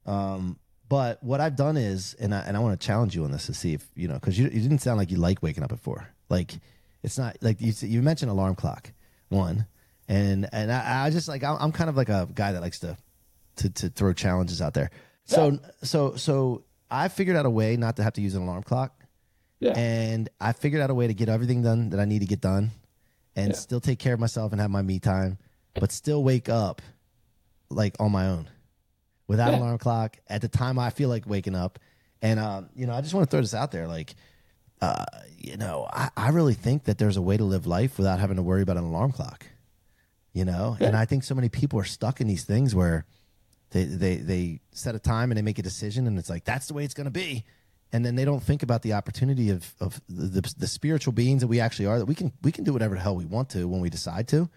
um, 0.07 0.59
but 0.89 1.23
what 1.23 1.41
I've 1.41 1.57
done 1.57 1.77
is, 1.77 2.15
and 2.15 2.35
I 2.35 2.41
and 2.41 2.57
I 2.57 2.61
want 2.61 2.79
to 2.79 2.87
challenge 2.87 3.15
you 3.15 3.25
on 3.25 3.31
this 3.33 3.47
to 3.47 3.55
see 3.55 3.73
if 3.75 3.87
you 3.95 4.09
know 4.09 4.15
because 4.15 4.39
you 4.39 4.45
you 4.45 4.61
didn't 4.61 4.81
sound 4.81 4.99
like 4.99 5.11
you 5.11 5.17
like 5.17 5.43
waking 5.43 5.63
up 5.65 5.73
at 5.73 5.79
four. 5.81 6.07
Like 6.29 6.55
it's 7.03 7.17
not 7.19 7.37
like 7.41 7.61
you 7.61 7.73
you 7.81 8.03
mentioned 8.03 8.31
alarm 8.31 8.55
clock 8.57 8.93
one, 9.29 9.67
and 10.09 10.49
and 10.53 10.71
I, 10.71 11.07
I 11.07 11.11
just 11.11 11.29
like 11.29 11.43
I'm, 11.45 11.57
I'm 11.61 11.73
kind 11.73 11.89
of 11.89 11.97
like 11.97 12.09
a 12.11 12.29
guy 12.35 12.53
that 12.53 12.61
likes 12.61 12.81
to 12.81 12.97
to 13.57 13.71
to 13.71 13.89
throw 13.89 14.13
challenges 14.13 14.61
out 14.61 14.75
there. 14.75 14.91
So 15.25 15.59
so 15.83 16.17
so 16.17 16.65
I 16.91 17.09
figured 17.09 17.37
out 17.37 17.47
a 17.47 17.51
way 17.51 17.77
not 17.77 17.97
to 17.97 18.03
have 18.03 18.13
to 18.15 18.21
use 18.21 18.35
an 18.35 18.43
alarm 18.43 18.63
clock 18.65 18.93
yeah, 19.61 19.73
and 19.79 20.29
I 20.41 20.53
figured 20.53 20.83
out 20.83 20.91
a 20.91 20.95
way 20.95 21.07
to 21.07 21.15
get 21.15 21.29
everything 21.29 21.63
done 21.63 21.91
that 21.91 22.01
I 22.01 22.05
need 22.05 22.19
to 22.19 22.27
get 22.27 22.41
done, 22.43 22.73
and 23.37 23.49
Yeah. 23.49 23.53
still 23.57 23.81
take 23.81 23.99
care 23.99 24.13
of 24.13 24.21
myself 24.21 24.53
and 24.53 24.61
have 24.61 24.71
my 24.71 24.83
me 24.83 24.99
time, 24.99 25.39
but 25.75 25.91
still 25.93 26.23
wake 26.23 26.49
up 26.51 26.83
like 27.71 27.95
on 28.01 28.11
my 28.13 28.27
own, 28.27 28.51
without 29.33 29.53
Yeah. 29.53 29.59
alarm 29.59 29.79
clock 29.79 30.19
at 30.29 30.41
the 30.43 30.49
time 30.49 30.79
I 30.79 30.91
feel 30.91 31.09
like 31.09 31.27
waking 31.27 31.55
up. 31.55 31.79
And 32.21 32.39
um, 32.39 32.69
you 32.77 32.87
know, 32.87 32.95
I 32.95 33.01
just 33.01 33.15
want 33.15 33.29
to 33.29 33.31
throw 33.31 33.41
this 33.41 33.55
out 33.55 33.73
there, 33.73 33.89
like, 33.89 34.15
uh, 34.81 35.05
you 35.37 35.57
know, 35.57 35.89
I, 35.93 36.11
I 36.17 36.29
really 36.31 36.55
think 36.55 36.85
that 36.85 36.99
there's 36.99 37.17
a 37.17 37.23
way 37.23 37.37
to 37.37 37.45
live 37.45 37.67
life 37.67 37.99
without 37.99 38.21
having 38.21 38.37
to 38.37 38.43
worry 38.43 38.63
about 38.63 38.77
an 38.77 38.85
alarm 38.85 39.13
clock. 39.13 39.47
You 40.33 40.45
know, 40.45 40.77
and 40.81 40.97
I 40.97 41.05
think 41.05 41.25
so 41.25 41.35
many 41.35 41.49
people 41.49 41.79
are 41.79 41.85
stuck 41.85 42.21
in 42.21 42.27
these 42.27 42.45
things 42.45 42.75
where 42.75 43.05
they 43.71 43.85
they 43.85 44.17
they 44.17 44.61
set 44.73 44.95
a 44.95 44.99
time 44.99 45.31
and 45.31 45.37
they 45.39 45.43
make 45.43 45.59
a 45.59 45.63
decision 45.63 46.07
and 46.07 46.19
it's 46.19 46.31
like 46.31 46.45
that's 46.45 46.69
the 46.69 46.75
way 46.75 46.85
it's 46.85 46.95
going 46.95 47.05
to 47.07 47.11
be 47.11 47.45
and 47.93 48.05
then 48.05 48.15
they 48.17 48.25
don't 48.25 48.43
think 48.43 48.63
about 48.63 48.81
the 48.83 48.93
opportunity 48.95 49.51
of 49.51 49.75
of 49.81 50.01
the, 50.09 50.41
the, 50.41 50.55
the 50.59 50.67
spiritual 50.67 51.13
beings 51.13 51.41
that 51.43 51.49
we 51.49 51.59
actually 51.61 51.87
are 51.87 51.99
that 51.99 52.07
we 52.07 52.15
can 52.15 52.33
we 52.43 52.51
can 52.53 52.65
do 52.65 52.73
whatever 52.73 52.95
the 52.95 53.01
hell 53.01 53.17
we 53.17 53.25
want 53.27 53.49
to 53.51 53.67
when 53.69 53.81
we 53.81 53.91
decide 53.91 54.27
to 54.29 54.49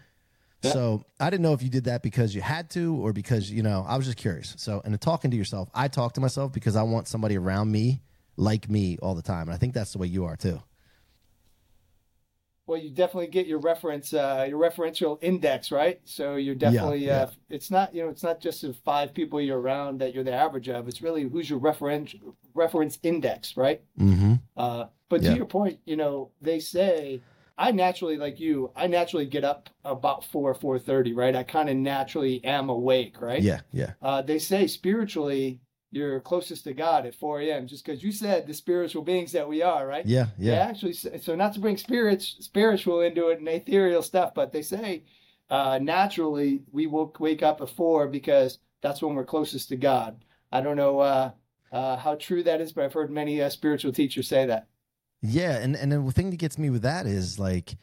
Yeah. 0.66 0.72
so 0.72 1.04
i 1.20 1.30
didn't 1.30 1.44
know 1.44 1.54
if 1.54 1.64
you 1.64 1.70
did 1.70 1.86
that 1.86 2.04
because 2.04 2.36
you 2.36 2.42
had 2.42 2.70
to 2.72 2.96
or 2.98 3.14
because 3.14 3.50
you 3.50 3.64
know 3.64 3.86
i 3.88 3.96
was 3.98 4.06
just 4.06 4.18
curious 4.18 4.54
so 4.58 4.82
and 4.86 5.00
talking 5.00 5.32
to 5.32 5.38
yourself 5.38 5.70
i 5.74 5.88
talk 5.88 6.14
to 6.14 6.22
myself 6.22 6.52
because 6.52 6.76
i 6.76 6.84
want 6.84 7.08
somebody 7.08 7.38
around 7.38 7.72
me 7.72 8.02
like 8.38 8.70
me 8.70 8.98
all 9.02 9.16
the 9.16 9.22
time 9.22 9.44
and 9.48 9.52
i 9.52 9.58
think 9.58 9.74
that's 9.74 9.94
the 9.94 9.98
way 9.98 10.08
you 10.08 10.26
are 10.26 10.36
too 10.36 10.62
well, 12.68 12.82
you 12.82 12.90
definitely 12.90 13.28
get 13.28 13.46
your 13.46 13.60
reference 13.60 14.14
uh 14.14 14.46
your 14.50 14.60
referential 14.60 15.20
index, 15.22 15.72
right? 15.72 16.00
So 16.04 16.36
you're 16.36 16.56
definitely 16.56 17.06
yeah. 17.06 17.22
uh 17.24 17.30
it's 17.50 17.70
not 17.70 17.94
you 17.94 18.04
know 18.04 18.10
it's 18.10 18.24
not 18.24 18.40
just 18.40 18.64
the 18.64 18.74
five 18.74 19.14
people 19.14 19.40
you're 19.40 19.60
around 19.60 20.00
that 20.00 20.16
you're 20.16 20.24
the 20.24 20.34
average 20.34 20.68
of. 20.70 20.88
It's 20.88 21.02
really 21.02 21.24
who's 21.24 21.50
your 21.50 21.60
reference 21.60 22.16
reference 22.56 22.98
index, 23.04 23.56
right? 23.56 23.82
mm-hmm 24.00 24.36
Uh, 24.58 24.86
but 25.10 25.22
Yeah. 25.22 25.32
to 25.32 25.36
your 25.36 25.46
point, 25.46 25.80
you 25.86 25.96
know, 25.96 26.32
they 26.42 26.60
say 26.60 27.22
I 27.58 27.72
naturally, 27.72 28.18
like 28.18 28.40
you, 28.40 28.72
I 28.76 28.88
naturally 28.88 29.26
get 29.26 29.44
up 29.44 29.70
about 29.86 30.26
four, 30.26 30.54
four 30.54 30.78
thirty, 30.78 31.14
right? 31.14 31.36
I 31.36 31.44
kind 31.44 31.70
of 31.70 31.78
naturally 31.78 32.44
am 32.44 32.70
awake, 32.70 33.22
right? 33.22 33.42
yeah 33.42 33.62
yeah 33.72 33.94
Uh, 34.02 34.22
they 34.22 34.40
say 34.40 34.68
spiritually, 34.68 35.62
you're 35.92 36.20
closest 36.20 36.66
to 36.66 36.74
God 36.74 37.06
at 37.06 37.16
four 37.16 37.40
a.m. 37.40 37.68
Just 37.68 37.86
because 37.86 38.04
you 38.04 38.12
said 38.12 38.46
the 38.46 38.54
spiritual 38.54 39.04
beings 39.04 39.32
that 39.32 39.48
we 39.48 39.62
are, 39.62 39.88
right? 39.88 40.06
yeah 40.06 40.26
They 40.38 40.48
yeah 40.48 40.68
actually, 40.70 40.94
so 40.94 41.36
not 41.36 41.54
to 41.54 41.60
bring 41.62 41.78
spirits, 41.78 42.36
spiritual 42.42 43.02
into 43.02 43.30
it 43.30 43.40
and 43.40 43.48
ethereal 43.48 44.04
stuff, 44.04 44.34
but 44.34 44.52
they 44.52 44.62
say 44.62 45.04
uh, 45.50 45.80
naturally 45.82 46.64
we 46.72 46.88
will 46.88 47.14
wake 47.20 47.42
up 47.44 47.62
at 47.62 47.70
four 47.70 48.08
because 48.08 48.60
that's 48.82 49.02
when 49.02 49.16
we're 49.16 49.26
closest 49.26 49.70
to 49.70 49.78
God. 49.78 50.26
I 50.52 50.62
don't 50.62 50.76
know 50.78 51.00
uh, 51.00 51.32
uh, 51.72 51.96
how 51.98 52.16
true 52.16 52.44
that 52.44 52.62
is, 52.62 52.74
but 52.74 52.84
I've 52.84 52.94
heard 52.94 53.12
many 53.12 53.42
uh, 53.42 53.50
spiritual 53.50 53.94
teachers 53.94 54.28
say 54.28 54.46
that. 54.46 54.68
Yeah, 55.22 55.58
and 55.58 55.76
and 55.76 55.92
the 55.92 56.12
thing 56.12 56.30
that 56.32 56.38
gets 56.38 56.58
me 56.58 56.70
with 56.70 56.84
that 56.84 57.06
is 57.06 57.40
like, 57.40 57.78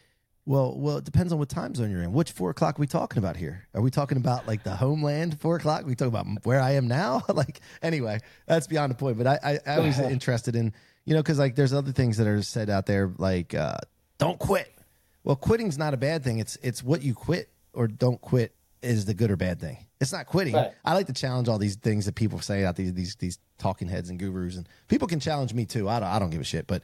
well, 0.45 0.77
well, 0.77 0.97
it 0.97 1.05
depends 1.05 1.33
on 1.33 1.39
what 1.39 1.49
time 1.49 1.75
zone 1.75 1.91
you're 1.91 2.03
in. 2.03 2.13
Which 2.13 2.33
four 2.33 2.51
o'clock 2.51 2.79
are 2.79 2.81
we 2.81 2.87
talking 2.87 3.19
about 3.19 3.37
here? 3.37 3.67
Are 3.75 3.81
we 3.81 3.91
talking 3.91 4.19
about 4.19 4.47
like 4.47 4.65
the 4.65 4.75
homeland 4.75 5.41
four 5.41 5.57
o'clock? 5.57 5.87
we 5.87 5.95
talking 5.95 6.15
about 6.15 6.45
where 6.45 6.61
I 6.61 6.73
am 6.73 6.89
now? 6.89 7.23
like, 7.33 7.61
anyway, 7.81 8.19
that's 8.47 8.67
beyond 8.67 8.91
the 8.91 8.97
point. 8.97 9.19
But 9.19 9.27
I, 9.27 9.59
I, 9.67 9.75
I 9.75 9.79
was 9.81 9.99
interested 10.01 10.57
in, 10.57 10.73
you 11.05 11.15
know, 11.15 11.23
because 11.23 11.39
like 11.39 11.55
there's 11.55 11.73
other 11.73 11.93
things 11.93 12.17
that 12.17 12.27
are 12.27 12.43
said 12.43 12.71
out 12.71 12.87
there 12.87 13.13
like, 13.19 13.55
uh, 13.55 13.79
don't 14.19 14.39
quit. 14.39 14.73
Well, 15.25 15.37
quitting's 15.37 15.79
not 15.79 15.95
a 15.95 15.97
bad 15.97 16.25
thing. 16.25 16.39
It's 16.39 16.57
it's 16.63 16.83
what 16.83 17.03
you 17.03 17.15
quit 17.15 17.49
or 17.73 17.87
don't 17.87 18.21
quit 18.21 18.55
is 18.83 19.05
the 19.05 19.15
good 19.15 19.31
or 19.31 19.37
bad 19.37 19.61
thing. 19.61 19.87
It's 20.01 20.13
not 20.13 20.27
quitting. 20.27 20.55
Right. 20.55 20.73
I 20.85 20.95
like 20.95 21.07
to 21.07 21.13
challenge 21.13 21.49
all 21.49 21.59
these 21.59 21.77
things 21.77 22.07
that 22.07 22.17
people 22.17 22.41
say 22.41 22.65
out 22.65 22.75
these 22.75 22.93
these 22.93 23.15
these 23.17 23.39
talking 23.59 23.87
heads 23.87 24.11
and 24.11 24.19
gurus, 24.19 24.57
and 24.57 24.69
people 24.89 25.07
can 25.07 25.21
challenge 25.21 25.55
me 25.55 25.65
too. 25.65 25.89
I 25.89 26.01
don't 26.01 26.09
I 26.09 26.19
don't 26.19 26.31
give 26.31 26.41
a 26.41 26.45
shit, 26.45 26.67
but 26.67 26.83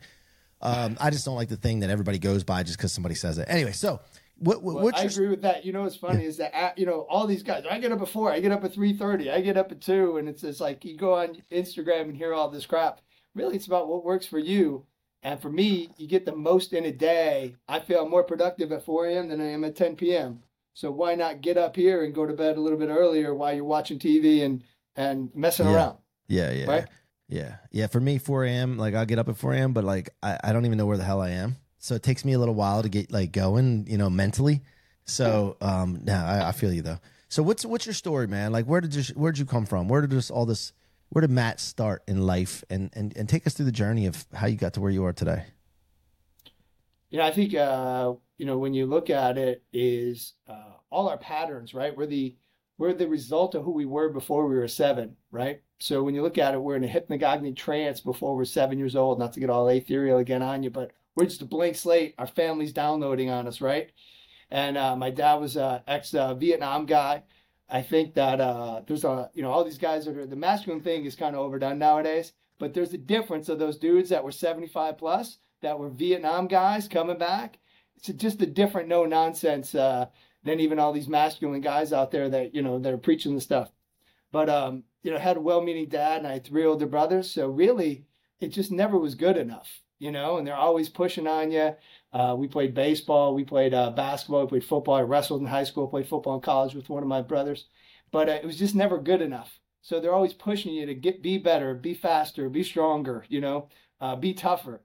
um, 0.60 0.96
I 1.00 1.10
just 1.10 1.24
don't 1.24 1.36
like 1.36 1.48
the 1.48 1.56
thing 1.56 1.80
that 1.80 1.90
everybody 1.90 2.18
goes 2.18 2.44
by 2.44 2.62
just 2.62 2.78
because 2.78 2.92
somebody 2.92 3.14
says 3.14 3.38
it. 3.38 3.46
Anyway, 3.48 3.72
so 3.72 4.00
what, 4.38 4.62
what 4.62 4.74
Well, 4.76 4.84
what's 4.84 4.98
I 5.00 5.02
your, 5.04 5.10
agree 5.12 5.28
with 5.28 5.42
that. 5.42 5.64
You 5.64 5.72
know 5.72 5.82
what's 5.82 5.96
funny 5.96 6.24
is 6.24 6.36
that 6.38 6.54
uh, 6.54 6.72
you 6.76 6.86
know 6.86 7.06
all 7.08 7.26
these 7.26 7.42
guys. 7.42 7.64
I 7.70 7.78
get 7.78 7.92
up 7.92 8.00
at 8.02 8.08
four. 8.08 8.30
I 8.32 8.40
get 8.40 8.52
up 8.52 8.64
at 8.64 8.72
three 8.74 8.92
thirty. 8.92 9.30
I 9.30 9.40
get 9.40 9.56
up 9.56 9.70
at 9.72 9.80
two, 9.80 10.16
and 10.16 10.28
it's 10.28 10.42
just 10.42 10.60
like 10.60 10.84
you 10.84 10.96
go 10.96 11.14
on 11.14 11.42
Instagram 11.52 12.02
and 12.02 12.16
hear 12.16 12.34
all 12.34 12.48
this 12.48 12.66
crap. 12.66 13.00
Really, 13.34 13.56
it's 13.56 13.66
about 13.66 13.88
what 13.88 14.04
works 14.04 14.26
for 14.26 14.38
you. 14.38 14.84
And 15.22 15.40
for 15.40 15.50
me, 15.50 15.90
you 15.96 16.06
get 16.06 16.24
the 16.24 16.34
most 16.34 16.72
in 16.72 16.84
a 16.84 16.92
day. 16.92 17.56
I 17.68 17.80
feel 17.80 18.08
more 18.08 18.22
productive 18.22 18.70
at 18.70 18.84
4 18.84 19.06
a.m. 19.08 19.28
than 19.28 19.40
I 19.40 19.46
am 19.50 19.64
at 19.64 19.74
10 19.74 19.96
p.m. 19.96 20.44
So 20.74 20.92
why 20.92 21.16
not 21.16 21.40
get 21.40 21.56
up 21.58 21.74
here 21.74 22.04
and 22.04 22.14
go 22.14 22.24
to 22.24 22.32
bed 22.34 22.56
a 22.56 22.60
little 22.60 22.78
bit 22.78 22.88
earlier 22.88 23.34
while 23.34 23.52
you're 23.52 23.64
watching 23.64 23.98
TV 23.98 24.44
and 24.44 24.62
and 24.94 25.30
messing 25.34 25.66
Yeah. 25.66 25.74
around? 25.74 25.98
yeah 26.28 26.52
yeah 26.52 26.66
right? 26.66 26.86
Yeah 27.28 27.56
yeah 27.70 27.86
for 27.86 28.00
me 28.00 28.18
4 28.18 28.44
a.m. 28.44 28.78
like 28.78 28.94
I'll 28.94 29.06
get 29.06 29.18
up 29.18 29.28
at 29.28 29.36
4 29.36 29.54
a.m. 29.54 29.72
but 29.72 29.84
like 29.84 30.10
I, 30.22 30.38
I 30.44 30.52
don't 30.52 30.66
even 30.66 30.78
know 30.78 30.86
where 30.86 30.96
the 30.96 31.04
hell 31.04 31.20
I 31.20 31.30
am. 31.30 31.56
So 31.78 31.94
it 31.94 32.02
takes 32.02 32.24
me 32.24 32.32
a 32.32 32.38
little 32.38 32.54
while 32.54 32.82
to 32.82 32.88
get 32.88 33.12
like 33.12 33.30
going, 33.32 33.86
you 33.88 33.98
know, 33.98 34.10
mentally. 34.10 34.62
So 35.04 35.56
um, 35.60 36.00
no, 36.04 36.14
I, 36.14 36.48
I 36.48 36.52
feel 36.52 36.72
you 36.72 36.82
though. 36.82 36.98
So 37.28 37.42
what's 37.42 37.64
what's 37.64 37.86
your 37.86 37.94
story, 37.94 38.26
man? 38.26 38.52
Like 38.52 38.66
where 38.66 38.80
did 38.80 38.94
you 38.94 39.02
where 39.14 39.32
did 39.32 39.38
you 39.38 39.46
come 39.46 39.66
from? 39.66 39.88
Where 39.88 40.00
did 40.00 40.10
this 40.10 40.30
all 40.30 40.46
this? 40.46 40.72
Where 41.10 41.20
did 41.20 41.30
Matt 41.30 41.60
start 41.60 42.02
in 42.08 42.26
life? 42.26 42.64
And 42.68 42.90
and 42.94 43.16
and 43.16 43.28
take 43.28 43.46
us 43.46 43.54
through 43.54 43.66
the 43.66 43.72
journey 43.72 44.06
of 44.06 44.26
how 44.34 44.46
you 44.46 44.56
got 44.56 44.74
to 44.74 44.80
where 44.80 44.90
you 44.90 45.04
are 45.04 45.12
today. 45.12 45.44
You 47.10 47.18
know, 47.18 47.24
I 47.24 47.30
think 47.30 47.54
uh, 47.54 48.14
you 48.36 48.46
know 48.46 48.58
when 48.58 48.74
you 48.74 48.86
look 48.86 49.08
at 49.08 49.38
it, 49.38 49.62
is 49.72 50.34
uh, 50.48 50.72
all 50.90 51.08
our 51.08 51.18
patterns, 51.18 51.74
right? 51.74 51.96
We're 51.96 52.06
the 52.06 52.36
we're 52.78 52.94
the 52.94 53.08
result 53.08 53.54
of 53.54 53.64
who 53.64 53.72
we 53.72 53.84
were 53.84 54.08
before 54.08 54.46
we 54.46 54.54
were 54.54 54.68
seven, 54.68 55.16
right? 55.32 55.60
So 55.80 56.02
when 56.02 56.14
you 56.14 56.22
look 56.22 56.38
at 56.38 56.54
it, 56.54 56.62
we're 56.62 56.76
in 56.76 56.84
a 56.84 56.88
hypnagogic 56.88 57.56
trance 57.56 58.00
before 58.00 58.36
we're 58.36 58.44
seven 58.44 58.78
years 58.78 58.96
old. 58.96 59.18
Not 59.18 59.32
to 59.34 59.40
get 59.40 59.50
all 59.50 59.68
ethereal 59.68 60.18
again 60.18 60.42
on 60.42 60.62
you, 60.62 60.70
but 60.70 60.92
we're 61.16 61.26
just 61.26 61.42
a 61.42 61.46
blank 61.46 61.76
slate. 61.76 62.14
Our 62.18 62.26
family's 62.26 62.72
downloading 62.72 63.30
on 63.30 63.48
us, 63.48 63.60
right? 63.60 63.90
And 64.50 64.78
uh, 64.78 64.96
my 64.96 65.10
dad 65.10 65.34
was 65.34 65.56
a 65.56 65.82
ex 65.88 66.14
uh, 66.14 66.34
Vietnam 66.34 66.86
guy. 66.86 67.24
I 67.68 67.82
think 67.82 68.14
that 68.14 68.40
uh, 68.40 68.82
there's 68.86 69.04
a 69.04 69.30
you 69.34 69.42
know 69.42 69.50
all 69.50 69.64
these 69.64 69.78
guys 69.78 70.06
that 70.06 70.16
are 70.16 70.26
the 70.26 70.36
masculine 70.36 70.80
thing 70.80 71.04
is 71.04 71.16
kind 71.16 71.34
of 71.34 71.42
overdone 71.42 71.78
nowadays. 71.78 72.32
But 72.58 72.74
there's 72.74 72.94
a 72.94 72.98
difference 72.98 73.48
of 73.48 73.58
those 73.58 73.78
dudes 73.78 74.08
that 74.08 74.24
were 74.24 74.32
75 74.32 74.98
plus, 74.98 75.38
that 75.60 75.78
were 75.78 75.90
Vietnam 75.90 76.48
guys 76.48 76.88
coming 76.88 77.18
back. 77.18 77.58
It's 77.96 78.08
just 78.08 78.42
a 78.42 78.46
different 78.46 78.88
no 78.88 79.04
nonsense 79.04 79.74
uh, 79.74 80.06
than 80.44 80.60
even 80.60 80.78
all 80.78 80.92
these 80.92 81.08
masculine 81.08 81.60
guys 81.60 81.92
out 81.92 82.10
there 82.10 82.28
that 82.28 82.54
you 82.54 82.62
know 82.62 82.78
that 82.78 82.92
are 82.92 82.98
preaching 82.98 83.34
the 83.34 83.40
stuff. 83.40 83.70
But 84.32 84.48
um, 84.48 84.84
you 85.02 85.10
know, 85.10 85.16
I 85.16 85.20
had 85.20 85.36
a 85.36 85.40
well-meaning 85.40 85.88
dad, 85.88 86.18
and 86.18 86.26
I 86.26 86.34
had 86.34 86.44
three 86.44 86.64
older 86.64 86.86
brothers. 86.86 87.30
So 87.30 87.48
really, 87.48 88.06
it 88.40 88.48
just 88.48 88.70
never 88.70 88.98
was 88.98 89.14
good 89.14 89.36
enough, 89.36 89.68
you 89.98 90.10
know. 90.12 90.36
And 90.36 90.46
they're 90.46 90.54
always 90.54 90.88
pushing 90.88 91.26
on 91.26 91.50
you. 91.50 91.74
Uh, 92.12 92.34
we 92.38 92.48
played 92.48 92.74
baseball, 92.74 93.34
we 93.34 93.44
played 93.44 93.74
uh, 93.74 93.90
basketball, 93.90 94.42
we 94.42 94.48
played 94.48 94.64
football. 94.64 94.94
I 94.94 95.02
wrestled 95.02 95.40
in 95.40 95.46
high 95.46 95.64
school, 95.64 95.88
played 95.88 96.08
football 96.08 96.36
in 96.36 96.40
college 96.40 96.74
with 96.74 96.88
one 96.88 97.02
of 97.02 97.08
my 97.08 97.22
brothers, 97.22 97.66
but 98.10 98.28
uh, 98.28 98.32
it 98.32 98.44
was 98.44 98.58
just 98.58 98.74
never 98.74 98.98
good 98.98 99.20
enough. 99.20 99.58
So 99.82 100.00
they're 100.00 100.14
always 100.14 100.32
pushing 100.34 100.74
you 100.74 100.86
to 100.86 100.94
get 100.94 101.22
be 101.22 101.38
better, 101.38 101.74
be 101.74 101.94
faster, 101.94 102.48
be 102.48 102.62
stronger, 102.62 103.24
you 103.28 103.40
know, 103.40 103.68
uh, 104.00 104.16
be 104.16 104.34
tougher. 104.34 104.82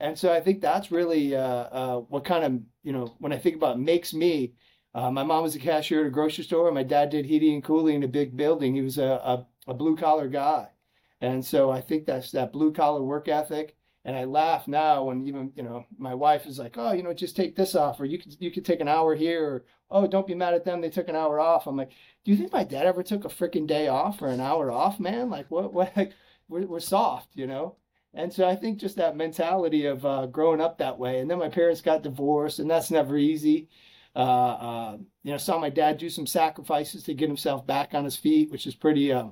And 0.00 0.18
so 0.18 0.32
I 0.32 0.40
think 0.40 0.60
that's 0.60 0.90
really 0.92 1.34
uh, 1.34 1.40
uh, 1.40 1.96
what 2.00 2.24
kind 2.24 2.44
of 2.44 2.60
you 2.82 2.92
know 2.92 3.14
when 3.18 3.32
I 3.32 3.38
think 3.38 3.56
about 3.56 3.80
makes 3.80 4.12
me. 4.14 4.54
Uh, 4.96 5.10
my 5.10 5.22
mom 5.22 5.42
was 5.42 5.54
a 5.54 5.58
cashier 5.58 6.00
at 6.00 6.06
a 6.06 6.10
grocery 6.10 6.42
store. 6.42 6.68
And 6.68 6.74
my 6.74 6.82
dad 6.82 7.10
did 7.10 7.26
heating 7.26 7.54
and 7.54 7.62
cooling 7.62 7.96
in 7.96 8.02
a 8.02 8.08
big 8.08 8.34
building. 8.34 8.74
He 8.74 8.80
was 8.80 8.96
a, 8.96 9.04
a, 9.04 9.46
a 9.68 9.74
blue 9.74 9.94
collar 9.94 10.26
guy, 10.26 10.68
and 11.20 11.44
so 11.44 11.70
I 11.70 11.82
think 11.82 12.06
that's 12.06 12.32
that 12.32 12.52
blue 12.52 12.72
collar 12.72 13.02
work 13.02 13.28
ethic. 13.28 13.76
And 14.06 14.16
I 14.16 14.24
laugh 14.24 14.68
now 14.68 15.04
when 15.04 15.26
even 15.26 15.52
you 15.54 15.64
know 15.64 15.84
my 15.98 16.14
wife 16.14 16.46
is 16.46 16.58
like, 16.58 16.76
oh, 16.78 16.92
you 16.92 17.02
know, 17.02 17.12
just 17.12 17.36
take 17.36 17.56
this 17.56 17.74
off, 17.74 18.00
or 18.00 18.06
you 18.06 18.18
could 18.18 18.36
you 18.40 18.50
could 18.50 18.64
take 18.64 18.80
an 18.80 18.88
hour 18.88 19.14
here, 19.14 19.44
or 19.44 19.64
oh, 19.90 20.06
don't 20.06 20.26
be 20.26 20.34
mad 20.34 20.54
at 20.54 20.64
them, 20.64 20.80
they 20.80 20.90
took 20.90 21.08
an 21.08 21.16
hour 21.16 21.38
off. 21.40 21.66
I'm 21.66 21.76
like, 21.76 21.90
do 22.24 22.30
you 22.30 22.36
think 22.38 22.52
my 22.52 22.64
dad 22.64 22.86
ever 22.86 23.02
took 23.02 23.24
a 23.26 23.28
freaking 23.28 23.66
day 23.66 23.88
off 23.88 24.22
or 24.22 24.28
an 24.28 24.40
hour 24.40 24.70
off, 24.70 24.98
man? 24.98 25.28
Like 25.28 25.50
what 25.50 25.74
what? 25.74 25.94
Like, 25.96 26.12
we're 26.48 26.66
we're 26.66 26.80
soft, 26.80 27.30
you 27.34 27.46
know. 27.46 27.76
And 28.14 28.32
so 28.32 28.48
I 28.48 28.56
think 28.56 28.78
just 28.78 28.96
that 28.96 29.16
mentality 29.16 29.84
of 29.86 30.06
uh, 30.06 30.26
growing 30.26 30.60
up 30.60 30.78
that 30.78 30.98
way. 30.98 31.20
And 31.20 31.30
then 31.30 31.38
my 31.38 31.50
parents 31.50 31.82
got 31.82 32.02
divorced, 32.02 32.60
and 32.60 32.70
that's 32.70 32.90
never 32.90 33.18
easy. 33.18 33.68
Uh, 34.16 34.18
uh, 34.18 34.96
you 35.24 35.30
know, 35.30 35.36
saw 35.36 35.58
my 35.58 35.68
dad 35.68 35.98
do 35.98 36.08
some 36.08 36.26
sacrifices 36.26 37.02
to 37.02 37.12
get 37.12 37.28
himself 37.28 37.66
back 37.66 37.92
on 37.92 38.02
his 38.02 38.16
feet, 38.16 38.50
which 38.50 38.66
is 38.66 38.74
pretty, 38.74 39.12
uh, 39.12 39.26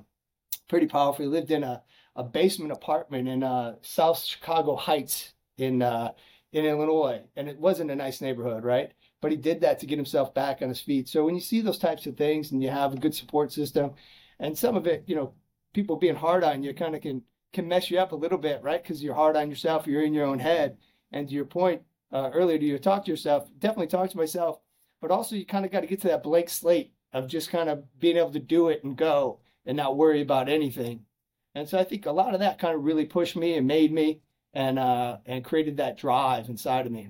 pretty 0.69 0.85
powerful. 0.85 1.25
He 1.25 1.31
lived 1.31 1.49
in 1.49 1.63
a, 1.63 1.81
a 2.15 2.23
basement 2.23 2.71
apartment 2.71 3.27
in 3.27 3.41
uh, 3.41 3.75
South 3.81 4.19
Chicago 4.23 4.75
Heights 4.75 5.33
in 5.57 5.81
uh, 5.81 6.11
in 6.51 6.65
Illinois, 6.65 7.21
and 7.35 7.49
it 7.49 7.59
wasn't 7.59 7.91
a 7.91 7.95
nice 7.95 8.21
neighborhood, 8.21 8.63
right? 8.63 8.91
But 9.21 9.31
he 9.31 9.37
did 9.37 9.61
that 9.61 9.79
to 9.79 9.85
get 9.85 9.97
himself 9.97 10.33
back 10.33 10.61
on 10.61 10.69
his 10.69 10.79
feet. 10.79 11.09
So 11.09 11.25
when 11.25 11.35
you 11.35 11.41
see 11.41 11.61
those 11.61 11.79
types 11.79 12.05
of 12.05 12.15
things, 12.15 12.51
and 12.51 12.63
you 12.63 12.69
have 12.69 12.93
a 12.93 12.97
good 12.97 13.15
support 13.15 13.51
system, 13.51 13.95
and 14.39 14.57
some 14.57 14.77
of 14.77 14.87
it, 14.87 15.03
you 15.07 15.15
know, 15.15 15.33
people 15.73 15.97
being 15.97 16.15
hard 16.15 16.43
on 16.43 16.63
you, 16.63 16.73
kind 16.73 16.95
of 16.95 17.01
can 17.01 17.23
can 17.51 17.67
mess 17.67 17.89
you 17.89 17.99
up 17.99 18.11
a 18.11 18.15
little 18.15 18.37
bit, 18.37 18.61
right? 18.61 18.83
Because 18.83 19.03
you're 19.03 19.15
hard 19.15 19.35
on 19.35 19.49
yourself, 19.49 19.87
you're 19.87 20.03
in 20.03 20.13
your 20.13 20.25
own 20.25 20.39
head. 20.39 20.77
And 21.11 21.27
to 21.27 21.33
your 21.33 21.45
point 21.45 21.81
uh, 22.11 22.29
earlier, 22.33 22.57
do 22.57 22.65
you 22.65 22.77
talk 22.77 23.05
to 23.05 23.11
yourself? 23.11 23.49
Definitely 23.59 23.87
talk 23.87 24.09
to 24.11 24.17
myself, 24.17 24.59
but 25.05 25.13
also 25.13 25.35
you 25.35 25.45
kind 25.45 25.65
of 25.65 25.71
got 25.71 25.81
to 25.81 25.87
get 25.87 26.01
to 26.01 26.07
that 26.07 26.23
blank 26.23 26.49
slate 26.49 26.91
of 27.13 27.27
just 27.27 27.51
kind 27.51 27.69
of 27.69 27.83
being 27.99 28.17
able 28.17 28.31
to 28.31 28.39
do 28.39 28.69
it 28.69 28.83
and 28.83 28.97
go 28.97 29.37
and 29.63 29.77
not 29.77 29.95
worry 29.95 30.19
about 30.19 30.49
anything. 30.49 31.05
And 31.53 31.69
so 31.69 31.77
I 31.77 31.83
think 31.83 32.07
a 32.07 32.11
lot 32.11 32.33
of 32.33 32.39
that 32.39 32.57
kind 32.57 32.73
of 32.73 32.83
really 32.83 33.05
pushed 33.05 33.35
me 33.35 33.53
and 33.53 33.67
made 33.67 33.93
me 33.93 34.21
and 34.51 34.79
uh, 34.79 35.17
and 35.27 35.45
created 35.45 35.77
that 35.77 35.99
drive 35.99 36.49
inside 36.49 36.87
of 36.87 36.91
me. 36.91 37.09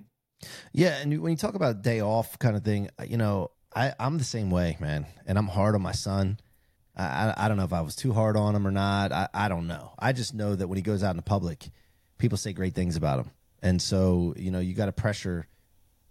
Yeah, 0.74 0.98
and 0.98 1.22
when 1.22 1.32
you 1.32 1.38
talk 1.38 1.56
about 1.56 1.84
day 1.84 2.02
off 2.02 2.38
kind 2.38 2.58
of 2.58 2.66
thing, 2.66 2.90
you 3.08 3.16
know, 3.16 3.52
I, 3.74 3.94
I'm 3.98 4.18
the 4.18 4.26
same 4.26 4.50
way, 4.50 4.76
man, 4.82 5.06
and 5.26 5.38
I'm 5.38 5.48
hard 5.48 5.74
on 5.74 5.82
my 5.82 5.94
son. 5.94 6.38
I, 6.98 7.34
I 7.38 7.48
don't 7.48 7.56
know 7.56 7.64
if 7.64 7.72
I 7.72 7.80
was 7.80 7.96
too 7.96 8.12
hard 8.12 8.36
on 8.36 8.58
him 8.58 8.68
or 8.68 8.72
not. 8.72 9.14
I, 9.14 9.30
I 9.34 9.48
don't 9.48 9.68
know. 9.68 9.94
I 9.98 10.12
just 10.12 10.34
know 10.34 10.54
that 10.54 10.68
when 10.68 10.76
he 10.76 10.82
goes 10.82 11.02
out 11.02 11.12
in 11.12 11.18
the 11.18 11.24
public, 11.24 11.70
people 12.18 12.38
say 12.38 12.52
great 12.52 12.76
things 12.76 12.98
about 12.98 13.20
him. 13.20 13.32
And 13.62 13.82
so, 13.82 14.34
you 14.36 14.52
know, 14.52 14.60
you 14.60 14.74
got 14.74 14.88
to 14.88 14.92
pressure 14.92 15.48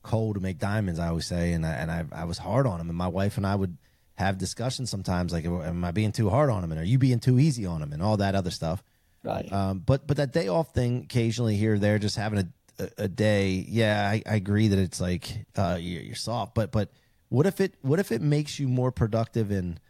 coal 0.04 0.34
to 0.34 0.40
make 0.40 0.58
diamonds, 0.58 1.00
I 1.00 1.08
always 1.08 1.26
say. 1.26 1.52
And 1.52 1.66
I, 1.66 1.72
and 1.72 1.90
I, 1.90 2.04
I 2.12 2.24
was 2.24 2.38
hard 2.38 2.66
on 2.66 2.80
him. 2.80 2.88
And 2.88 2.96
my 2.96 3.08
wife 3.08 3.36
and 3.36 3.44
I 3.46 3.56
would 3.56 3.76
have 4.14 4.38
discussions 4.38 4.90
sometimes 4.90 5.32
like, 5.32 5.44
am 5.44 5.84
I 5.84 5.90
being 5.90 6.12
too 6.12 6.30
hard 6.30 6.50
on 6.50 6.62
him? 6.62 6.70
And 6.70 6.80
are 6.80 6.84
you 6.84 6.98
being 6.98 7.18
too 7.18 7.40
easy 7.40 7.66
on 7.66 7.82
him? 7.82 7.92
And 7.92 8.00
all 8.00 8.18
that 8.18 8.36
other 8.36 8.52
stuff. 8.52 8.84
Right. 9.24 9.50
Um, 9.52 9.80
but, 9.80 10.06
but 10.06 10.18
that 10.18 10.32
day 10.32 10.46
off 10.46 10.72
thing 10.72 11.02
occasionally 11.04 11.56
here 11.56 11.74
or 11.74 11.78
there, 11.80 11.98
just 11.98 12.16
having 12.16 12.52
a, 12.78 12.88
a, 12.98 13.08
day. 13.08 13.64
Yeah, 13.68 14.08
I, 14.08 14.22
I 14.24 14.36
agree 14.36 14.68
that 14.68 14.78
it's 14.78 15.00
like, 15.00 15.46
uh, 15.56 15.78
you're, 15.80 16.02
you're 16.02 16.14
soft, 16.14 16.54
but, 16.54 16.70
but 16.70 16.90
what 17.30 17.46
if 17.46 17.60
it, 17.60 17.74
what 17.82 17.98
if 17.98 18.12
it 18.12 18.22
makes 18.22 18.60
you 18.60 18.68
more 18.68 18.92
productive 18.92 19.50
and 19.50 19.80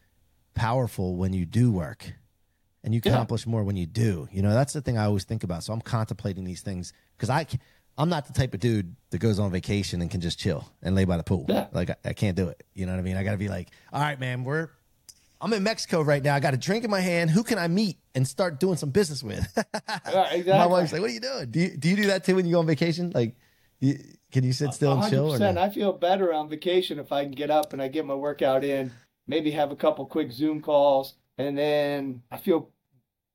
powerful 0.54 1.16
when 1.16 1.33
you 1.33 1.44
do 1.44 1.71
work 1.71 2.14
and 2.85 2.94
you 2.94 3.00
Yeah. 3.04 3.12
accomplish 3.12 3.47
more 3.47 3.64
when 3.64 3.76
you 3.76 3.87
do. 3.87 4.28
You 4.30 4.42
know, 4.42 4.52
that's 4.52 4.73
the 4.73 4.80
thing 4.80 4.97
I 4.99 5.04
always 5.06 5.25
think 5.25 5.42
about. 5.42 5.64
So 5.64 5.73
I'm 5.73 5.80
contemplating 5.80 6.44
these 6.44 6.61
things 6.61 6.92
because 7.16 7.30
I, 7.30 7.47
I'm 7.96 8.08
not 8.08 8.26
the 8.26 8.32
type 8.32 8.54
of 8.54 8.60
dude 8.60 8.96
that 9.10 9.18
goes 9.18 9.38
on 9.38 9.50
vacation 9.50 10.00
and 10.02 10.10
can 10.10 10.20
just 10.20 10.38
chill 10.38 10.68
and 10.82 10.94
lay 10.94 11.04
by 11.04 11.16
the 11.16 11.22
pool. 11.22 11.46
Yeah. 11.48 11.68
Like 11.72 11.90
I, 11.90 11.96
I 12.06 12.12
can't 12.12 12.36
do 12.36 12.48
it. 12.48 12.64
You 12.74 12.86
know 12.86 12.92
what 12.92 12.98
I 12.98 13.02
mean? 13.02 13.16
I 13.16 13.22
got 13.22 13.32
to 13.32 13.38
be 13.38 13.48
like, 13.48 13.68
all 13.92 14.00
right, 14.00 14.18
man, 14.18 14.42
we're, 14.42 14.70
I'm 15.40 15.52
in 15.52 15.62
Mexico 15.62 16.02
right 16.02 16.22
now. 16.22 16.34
I 16.34 16.40
got 16.40 16.54
a 16.54 16.56
drink 16.56 16.84
in 16.84 16.90
my 16.90 17.00
hand. 17.00 17.30
Who 17.30 17.44
can 17.44 17.58
I 17.58 17.68
meet 17.68 17.98
and 18.14 18.26
start 18.26 18.58
doing 18.58 18.76
some 18.76 18.90
business 18.90 19.22
with? 19.22 19.46
Yeah, 20.06 20.30
exactly. 20.30 20.52
My 20.52 20.66
wife's 20.66 20.92
like, 20.92 21.00
what 21.00 21.10
are 21.10 21.14
you 21.14 21.20
doing? 21.20 21.50
Do 21.50 21.60
you, 21.60 21.76
do 21.76 21.88
you 21.88 21.96
do 21.96 22.06
that 22.06 22.24
too 22.24 22.36
when 22.36 22.46
you 22.46 22.52
go 22.52 22.60
on 22.60 22.66
vacation? 22.66 23.10
Like, 23.14 23.34
you, 23.80 23.98
can 24.32 24.44
you 24.44 24.52
sit 24.52 24.72
still 24.72 24.92
and 25.00 25.10
chill? 25.10 25.34
Or 25.34 25.38
100%. 25.38 25.54
no? 25.54 25.60
I 25.60 25.70
feel 25.70 25.92
better 25.92 26.32
on 26.32 26.48
vacation 26.48 26.98
if 26.98 27.12
I 27.12 27.24
can 27.24 27.32
get 27.32 27.50
up 27.50 27.72
and 27.72 27.82
I 27.82 27.88
get 27.88 28.06
my 28.06 28.14
workout 28.14 28.64
in, 28.64 28.92
maybe 29.26 29.50
have 29.52 29.70
a 29.70 29.76
couple 29.76 30.06
quick 30.06 30.32
Zoom 30.32 30.60
calls, 30.60 31.14
and 31.36 31.58
then 31.58 32.22
I 32.30 32.38
feel 32.38 32.70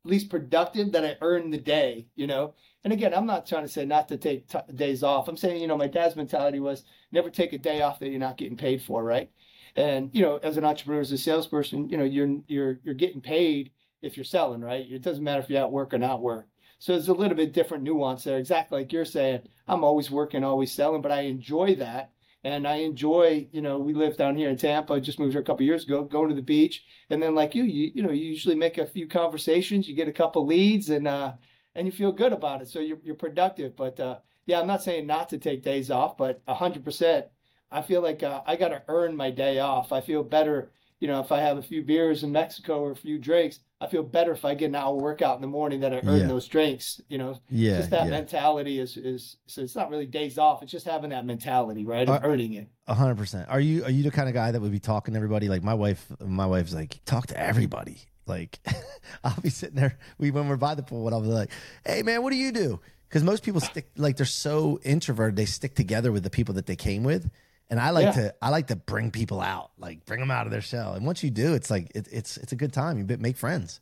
at 0.05 0.11
least 0.11 0.29
productive 0.29 0.93
that 0.93 1.05
I 1.05 1.17
earned 1.21 1.53
the 1.53 1.57
day, 1.59 2.07
you 2.15 2.27
know? 2.27 2.53
And 2.83 2.93
again, 2.93 3.13
I'm 3.13 3.25
not 3.25 3.45
trying 3.45 3.63
to 3.63 3.69
say 3.69 3.85
not 3.85 4.07
to 4.07 4.17
take 4.17 4.47
t- 4.47 4.73
days 4.73 5.03
off. 5.03 5.27
I'm 5.27 5.37
saying, 5.37 5.61
you 5.61 5.67
know, 5.67 5.77
my 5.77 5.87
dad's 5.87 6.15
mentality 6.15 6.59
was 6.59 6.85
never 7.11 7.29
take 7.29 7.53
a 7.53 7.57
day 7.57 7.81
off 7.81 7.99
that 7.99 8.09
you're 8.09 8.19
not 8.19 8.37
getting 8.37 8.57
paid 8.57 8.81
for, 8.81 9.03
right? 9.03 9.29
And, 9.75 10.09
you 10.13 10.21
know, 10.21 10.37
as 10.37 10.57
an 10.57 10.65
entrepreneur, 10.65 11.01
as 11.01 11.11
a 11.11 11.17
salesperson, 11.17 11.89
you 11.89 11.97
know, 11.97 12.03
you're 12.03 12.37
you're 12.47 12.79
you're 12.83 12.95
getting 12.95 13.21
paid 13.21 13.71
if 14.01 14.15
you're 14.15 14.23
selling, 14.23 14.61
right? 14.61 14.85
It 14.89 15.01
doesn't 15.01 15.23
matter 15.23 15.41
if 15.41 15.49
you're 15.49 15.59
at 15.59 15.71
work 15.71 15.93
or 15.93 15.97
not 15.97 16.21
work. 16.21 16.47
So 16.79 16.93
there's 16.93 17.09
a 17.09 17.13
little 17.13 17.35
bit 17.35 17.53
different 17.53 17.83
nuance 17.83 18.23
there. 18.23 18.37
Exactly 18.37 18.79
like 18.79 18.93
you're 18.93 19.03
saying, 19.03 19.41
I'm 19.67 19.83
always 19.83 20.09
working, 20.09 20.43
always 20.43 20.71
selling, 20.71 21.01
but 21.01 21.11
I 21.11 21.21
enjoy 21.21 21.75
that. 21.75 22.11
And 22.45 22.65
I 22.65 22.77
enjoy, 22.77 23.49
you 23.51 23.61
know, 23.61 23.79
we 23.79 23.93
live 23.93 24.15
down 24.15 24.37
here 24.37 24.49
in 24.49 24.55
Tampa. 24.55 24.93
I 24.93 25.01
just 25.01 25.19
moved 25.19 25.33
here 25.33 25.41
a 25.41 25.43
couple 25.45 25.65
years 25.65 25.83
ago, 25.83 26.05
going 26.05 26.29
to 26.29 26.35
the 26.35 26.41
beach. 26.41 26.85
And 27.09 27.21
then 27.21 27.35
like 27.35 27.53
you, 27.53 27.63
you, 27.63 27.91
you 27.93 28.01
know, 28.01 28.11
you 28.11 28.25
usually 28.25 28.55
make 28.55 28.77
a 28.77 28.87
few 28.87 29.09
conversations, 29.09 29.89
you 29.89 29.95
get 29.95 30.07
a 30.07 30.13
couple 30.13 30.45
leads 30.45 30.89
and, 30.89 31.05
uh, 31.05 31.33
and 31.75 31.85
you 31.87 31.91
feel 31.91 32.11
good 32.11 32.33
about 32.33 32.61
it. 32.61 32.67
So 32.67 32.79
you're, 32.79 32.99
you're 33.03 33.15
productive. 33.15 33.75
But, 33.75 33.99
uh, 33.99 34.17
yeah, 34.45 34.59
I'm 34.59 34.67
not 34.67 34.83
saying 34.83 35.07
not 35.07 35.29
to 35.29 35.37
take 35.37 35.63
days 35.63 35.91
off, 35.91 36.17
but 36.17 36.41
hundred 36.47 36.83
percent, 36.83 37.27
I 37.71 37.81
feel 37.81 38.01
like, 38.01 38.23
uh, 38.23 38.41
I 38.45 38.55
got 38.55 38.69
to 38.69 38.83
earn 38.87 39.15
my 39.15 39.31
day 39.31 39.59
off. 39.59 39.91
I 39.91 40.01
feel 40.01 40.23
better, 40.23 40.71
you 40.99 41.07
know, 41.07 41.19
if 41.21 41.31
I 41.31 41.39
have 41.41 41.57
a 41.57 41.61
few 41.61 41.83
beers 41.83 42.23
in 42.23 42.31
Mexico 42.31 42.81
or 42.81 42.91
a 42.91 42.95
few 42.95 43.19
drinks, 43.19 43.59
I 43.81 43.87
feel 43.87 44.03
better 44.03 44.33
if 44.33 44.43
I 44.43 44.55
get 44.55 44.65
an 44.65 44.75
hour 44.75 44.95
workout 44.95 45.35
in 45.37 45.41
the 45.41 45.47
morning 45.47 45.79
that 45.81 45.93
I 45.93 45.99
earn 45.99 46.21
Yeah. 46.21 46.27
those 46.27 46.47
drinks, 46.47 46.99
you 47.07 47.17
know, 47.17 47.39
yeah. 47.49 47.77
just 47.77 47.91
that 47.91 48.05
yeah. 48.05 48.11
mentality 48.11 48.77
is 48.77 48.97
is 48.97 49.37
so 49.45 49.61
it's 49.61 49.73
not 49.75 49.89
really 49.89 50.05
days 50.05 50.37
off. 50.37 50.61
It's 50.61 50.71
just 50.71 50.85
having 50.85 51.11
that 51.11 51.25
mentality, 51.25 51.85
right? 51.85 52.09
Of 52.09 52.15
Uh, 52.15 52.27
earning 52.27 52.53
it. 52.55 52.67
A 52.87 52.93
hundred 52.93 53.15
percent. 53.15 53.47
Are 53.47 53.61
you 53.61 53.85
are 53.85 53.89
you 53.89 54.03
the 54.03 54.11
kind 54.11 54.27
of 54.27 54.33
guy 54.33 54.51
that 54.51 54.59
would 54.59 54.73
be 54.73 54.79
talking 54.79 55.13
to 55.13 55.17
everybody? 55.17 55.47
Like 55.47 55.63
my 55.63 55.75
wife, 55.75 56.11
my 56.19 56.45
wife's 56.45 56.73
like, 56.73 56.99
talk 57.05 57.27
to 57.27 57.39
everybody. 57.39 58.01
Like, 58.29 58.59
I'll 59.23 59.41
be 59.41 59.49
sitting 59.49 59.75
there. 59.75 59.97
We 60.17 60.31
when 60.31 60.47
we're 60.47 60.55
by 60.57 60.75
the 60.75 60.83
pool, 60.83 61.07
and 61.07 61.15
I'll 61.15 61.21
be 61.21 61.27
like, 61.27 61.51
hey 61.85 62.03
man, 62.03 62.23
what 62.23 62.29
do 62.31 62.37
you 62.37 62.51
do? 62.51 62.79
Because 63.09 63.23
most 63.23 63.43
people 63.43 63.59
stick 63.59 63.89
like 63.97 64.17
they're 64.17 64.25
so 64.25 64.79
introverted, 64.83 65.35
they 65.35 65.45
stick 65.45 65.73
together 65.75 66.11
with 66.11 66.23
the 66.23 66.29
people 66.29 66.53
that 66.55 66.67
they 66.67 66.75
came 66.75 67.03
with. 67.03 67.29
And 67.71 67.79
I 67.79 67.89
like 67.89 68.05
Yeah. 68.05 68.11
to 68.29 68.35
I 68.41 68.49
like 68.49 68.67
to 68.67 68.75
bring 68.75 69.11
people 69.11 69.41
out, 69.41 69.71
like 69.77 70.05
bring 70.05 70.19
them 70.19 70.31
out 70.31 70.45
of 70.47 70.51
their 70.51 70.61
shell. 70.61 70.93
And 70.93 71.05
once 71.05 71.23
you 71.23 71.29
do, 71.31 71.53
it's 71.55 71.69
like 71.69 71.91
it, 71.95 72.07
it's 72.11 72.37
it's 72.37 72.51
a 72.51 72.55
good 72.55 72.71
time. 72.73 72.97
You 72.97 73.17
make 73.17 73.35
friends. 73.37 73.79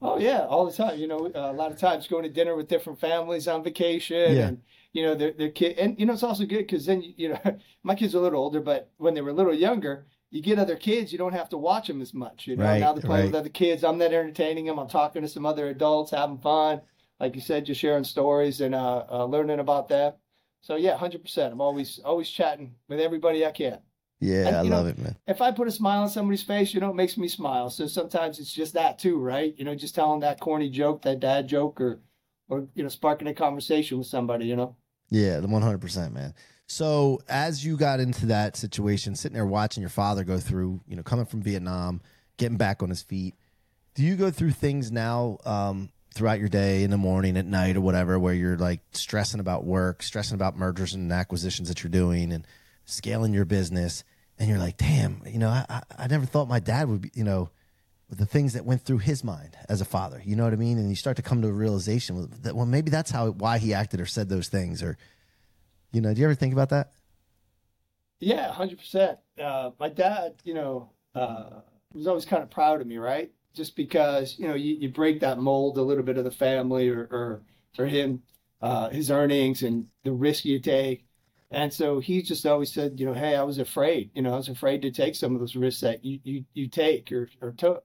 Oh 0.00 0.18
yeah, 0.18 0.46
all 0.46 0.64
the 0.66 0.72
time. 0.72 0.98
You 0.98 1.08
know, 1.08 1.26
uh, 1.34 1.50
a 1.50 1.52
lot 1.52 1.70
of 1.72 1.78
times 1.78 2.06
going 2.06 2.22
to 2.22 2.28
dinner 2.30 2.54
with 2.54 2.68
different 2.68 3.00
families 3.00 3.48
on 3.48 3.62
vacation, 3.64 4.36
Yeah. 4.36 4.46
and 4.48 4.62
you 4.92 5.02
know 5.04 5.14
their 5.14 5.32
their 5.32 5.50
kid, 5.50 5.78
and 5.78 5.98
you 5.98 6.06
know 6.06 6.12
it's 6.12 6.22
also 6.22 6.44
good 6.44 6.58
because 6.66 6.86
then 6.86 7.02
you 7.16 7.30
know 7.30 7.40
my 7.82 7.94
kids 7.94 8.14
are 8.14 8.18
a 8.18 8.20
little 8.22 8.40
older, 8.40 8.60
but 8.60 8.90
when 8.98 9.14
they 9.14 9.20
were 9.20 9.30
a 9.30 9.34
little 9.34 9.54
younger, 9.54 10.06
you 10.30 10.42
get 10.42 10.58
other 10.58 10.76
kids, 10.76 11.10
you 11.12 11.18
don't 11.18 11.32
have 11.32 11.48
to 11.50 11.58
watch 11.58 11.86
them 11.86 12.02
as 12.02 12.12
much. 12.12 12.46
You 12.46 12.56
know, 12.56 12.64
Right, 12.64 12.80
now 12.80 12.92
they're 12.92 13.02
playing 13.02 13.26
with 13.26 13.34
other 13.34 13.48
kids. 13.48 13.82
I'm 13.82 13.98
not 13.98 14.12
entertaining 14.12 14.66
them. 14.66 14.78
I'm 14.78 14.88
talking 14.88 15.22
to 15.22 15.28
some 15.28 15.46
other 15.46 15.68
adults, 15.68 16.10
having 16.10 16.38
fun. 16.38 16.82
Like 17.18 17.34
you 17.34 17.40
said, 17.40 17.64
just 17.64 17.80
sharing 17.80 18.04
stories 18.04 18.60
and 18.60 18.74
uh, 18.74 19.04
uh, 19.10 19.24
learning 19.24 19.58
about 19.58 19.88
that. 19.88 20.18
So 20.60 20.76
yeah, 20.76 20.96
hundred 20.96 21.22
percent. 21.22 21.52
I'm 21.52 21.60
always 21.60 21.98
always 22.04 22.28
chatting 22.28 22.74
with 22.88 23.00
everybody 23.00 23.44
I 23.46 23.52
can. 23.52 23.78
Yeah, 24.20 24.48
And, 24.48 24.56
I 24.56 24.62
love 24.62 24.84
know, 24.84 24.90
it, 24.90 24.98
man. 24.98 25.16
if 25.28 25.40
I 25.40 25.52
put 25.52 25.68
a 25.68 25.70
smile 25.70 26.02
on 26.02 26.08
somebody's 26.08 26.42
face, 26.42 26.74
you 26.74 26.80
know, 26.80 26.90
it 26.90 26.96
makes 26.96 27.16
me 27.16 27.28
smile. 27.28 27.70
So 27.70 27.86
sometimes 27.86 28.40
it's 28.40 28.52
just 28.52 28.74
that 28.74 28.98
too, 28.98 29.20
right? 29.20 29.54
You 29.56 29.64
know, 29.64 29.76
just 29.76 29.94
telling 29.94 30.20
that 30.20 30.40
corny 30.40 30.68
joke, 30.68 31.02
that 31.02 31.20
dad 31.20 31.46
joke, 31.46 31.80
or, 31.80 32.00
or 32.48 32.66
you 32.74 32.82
know, 32.82 32.88
sparking 32.88 33.28
a 33.28 33.34
conversation 33.34 33.96
with 33.98 34.08
somebody. 34.08 34.46
You 34.46 34.56
know. 34.56 34.76
Yeah, 35.10 35.40
the 35.40 35.48
one 35.48 35.62
hundred 35.62 35.80
percent, 35.80 36.12
man. 36.12 36.34
So 36.68 37.22
as 37.28 37.64
you 37.64 37.76
got 37.78 37.98
into 37.98 38.26
that 38.26 38.54
situation, 38.56 39.16
sitting 39.16 39.34
there 39.34 39.46
watching 39.46 39.80
your 39.80 39.90
father 39.90 40.22
go 40.22 40.38
through, 40.38 40.82
you 40.86 40.96
know, 40.96 41.02
coming 41.02 41.24
from 41.24 41.42
Vietnam, 41.42 42.02
getting 42.36 42.58
back 42.58 42.82
on 42.82 42.90
his 42.90 43.02
feet, 43.02 43.34
do 43.94 44.02
you 44.04 44.16
go 44.16 44.30
through 44.30 44.52
things 44.52 44.92
now 44.92 45.38
um, 45.46 45.88
throughout 46.14 46.38
your 46.38 46.50
day, 46.50 46.84
in 46.84 46.90
the 46.90 46.98
morning, 46.98 47.38
at 47.38 47.46
night, 47.46 47.76
or 47.76 47.80
whatever, 47.80 48.18
where 48.18 48.34
you're 48.34 48.58
like 48.58 48.80
stressing 48.92 49.40
about 49.40 49.64
work, 49.64 50.02
stressing 50.02 50.34
about 50.34 50.56
mergers 50.58 50.92
and 50.92 51.10
acquisitions 51.10 51.68
that 51.68 51.82
you're 51.82 51.90
doing, 51.90 52.32
and 52.32 52.46
scaling 52.84 53.32
your 53.32 53.46
business, 53.46 54.04
and 54.38 54.48
you're 54.48 54.58
like, 54.58 54.76
damn, 54.76 55.22
you 55.26 55.38
know, 55.38 55.48
I, 55.48 55.64
I, 55.68 55.82
I 55.98 56.06
never 56.06 56.26
thought 56.26 56.48
my 56.48 56.60
dad 56.60 56.88
would 56.88 57.00
be, 57.00 57.10
you 57.14 57.24
know, 57.24 57.50
the 58.10 58.26
things 58.26 58.52
that 58.52 58.64
went 58.64 58.82
through 58.82 58.98
his 58.98 59.24
mind 59.24 59.56
as 59.68 59.80
a 59.80 59.84
father. 59.86 60.22
You 60.24 60.36
know 60.36 60.44
what 60.44 60.52
I 60.52 60.56
mean? 60.56 60.78
And 60.78 60.90
you 60.90 60.96
start 60.96 61.16
to 61.16 61.22
come 61.22 61.42
to 61.42 61.48
a 61.48 61.52
realization 61.52 62.30
that 62.42 62.54
well, 62.54 62.66
maybe 62.66 62.90
that's 62.90 63.10
how 63.10 63.30
why 63.30 63.58
he 63.58 63.72
acted 63.72 64.00
or 64.00 64.06
said 64.06 64.28
those 64.28 64.48
things, 64.48 64.82
or 64.82 64.98
you 65.92 66.00
know, 66.00 66.12
do 66.12 66.20
you 66.20 66.26
ever 66.26 66.34
think 66.34 66.52
about 66.52 66.70
that? 66.70 66.92
Yeah, 68.20 68.50
hundred 68.52 68.78
uh, 68.78 68.82
percent. 68.82 69.18
My 69.78 69.88
dad, 69.88 70.34
you 70.44 70.54
know, 70.54 70.90
uh, 71.14 71.60
was 71.92 72.06
always 72.06 72.24
kind 72.24 72.42
of 72.42 72.50
proud 72.50 72.80
of 72.80 72.86
me, 72.86 72.98
right? 72.98 73.30
Just 73.54 73.76
because 73.76 74.38
you 74.38 74.48
know 74.48 74.54
you, 74.54 74.74
you 74.74 74.88
break 74.88 75.20
that 75.20 75.38
mold 75.38 75.78
a 75.78 75.82
little 75.82 76.04
bit 76.04 76.18
of 76.18 76.24
the 76.24 76.30
family 76.30 76.88
or 76.88 77.08
or, 77.10 77.42
or 77.78 77.86
him, 77.86 78.22
uh, 78.60 78.88
his 78.90 79.10
earnings 79.10 79.62
and 79.62 79.86
the 80.04 80.12
risk 80.12 80.44
you 80.44 80.60
take. 80.60 81.04
And 81.50 81.72
so 81.72 81.98
he 81.98 82.20
just 82.20 82.44
always 82.44 82.72
said, 82.72 83.00
you 83.00 83.06
know, 83.06 83.14
hey, 83.14 83.34
I 83.34 83.42
was 83.42 83.58
afraid, 83.58 84.10
you 84.14 84.20
know, 84.20 84.34
I 84.34 84.36
was 84.36 84.50
afraid 84.50 84.82
to 84.82 84.90
take 84.90 85.14
some 85.14 85.34
of 85.34 85.40
those 85.40 85.56
risks 85.56 85.80
that 85.80 86.04
you 86.04 86.20
you, 86.24 86.44
you 86.52 86.68
take 86.68 87.10
or, 87.10 87.28
or 87.40 87.52
took. 87.52 87.84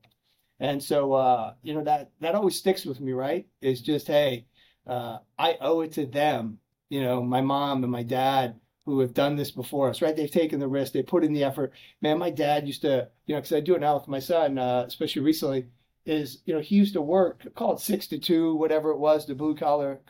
And 0.60 0.81
so, 0.83 1.13
uh, 1.13 1.53
you 1.62 1.74
know, 1.74 1.83
that 1.83 2.12
that 2.19 2.36
always 2.36 2.57
sticks 2.57 2.86
with 2.86 3.00
me, 3.00 3.13
right? 3.13 3.48
Is 3.62 3.81
just, 3.81 4.07
hey, 4.07 4.45
uh, 4.86 5.19
I 5.38 5.57
owe 5.62 5.81
it 5.81 5.93
to 5.93 6.05
them, 6.05 6.60
you 6.93 7.01
know, 7.01 7.23
my 7.23 7.41
mom 7.41 7.81
and 7.81 7.91
my 7.91 8.03
dad 8.03 8.59
who 8.85 9.00
have 9.00 9.15
done 9.15 9.35
this 9.35 9.50
before 9.50 9.89
us, 9.89 10.00
right? 10.00 10.15
They've 10.15 10.29
taken 10.29 10.59
the 10.59 10.67
risk, 10.67 10.93
they 10.93 11.01
put 11.01 11.23
in 11.23 11.33
the 11.33 11.43
effort. 11.43 11.73
Man, 12.01 12.19
my 12.19 12.29
dad 12.29 12.67
used 12.67 12.83
to, 12.83 13.09
you 13.25 13.33
know, 13.33 13.41
because 13.41 13.55
I 13.55 13.62
do 13.62 13.73
it 13.73 13.81
now 13.81 13.95
with 13.95 14.07
my 14.07 14.19
son, 14.19 14.59
uh, 14.59 14.83
especially 14.85 15.23
recently, 15.23 15.65
is 16.05 16.43
you 16.45 16.53
know 16.53 16.59
he 16.59 16.75
used 16.75 16.93
to 16.93 17.01
work, 17.01 17.47
call 17.55 17.73
it 17.73 17.79
six 17.79 18.05
to 18.07 18.19
two, 18.19 18.55
whatever 18.57 18.91
it 18.91 19.00
was, 19.00 19.25
the 19.25 19.33
blue 19.33 19.55
collar 19.55 20.01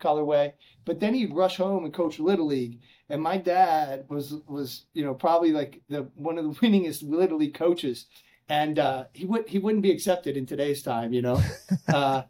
collar 0.00 0.24
way. 0.24 0.54
But 0.84 0.98
then 0.98 1.14
he'd 1.14 1.32
rush 1.32 1.58
home 1.58 1.84
and 1.84 1.94
coach 1.94 2.18
little 2.18 2.46
league. 2.46 2.80
And 3.08 3.22
my 3.22 3.36
dad 3.36 4.06
was 4.08 4.34
was 4.48 4.86
you 4.94 5.04
know 5.04 5.14
probably 5.14 5.52
like 5.52 5.80
the 5.88 6.08
one 6.16 6.38
of 6.38 6.44
the 6.44 6.60
winningest 6.66 7.08
little 7.08 7.38
league 7.38 7.54
coaches, 7.54 8.06
and 8.48 8.80
uh, 8.80 9.04
he 9.12 9.26
would 9.26 9.48
he 9.48 9.60
wouldn't 9.60 9.82
be 9.82 9.92
accepted 9.92 10.36
in 10.36 10.46
today's 10.46 10.82
time, 10.82 11.12
you 11.12 11.22
know. 11.22 11.40
Uh, 11.88 12.22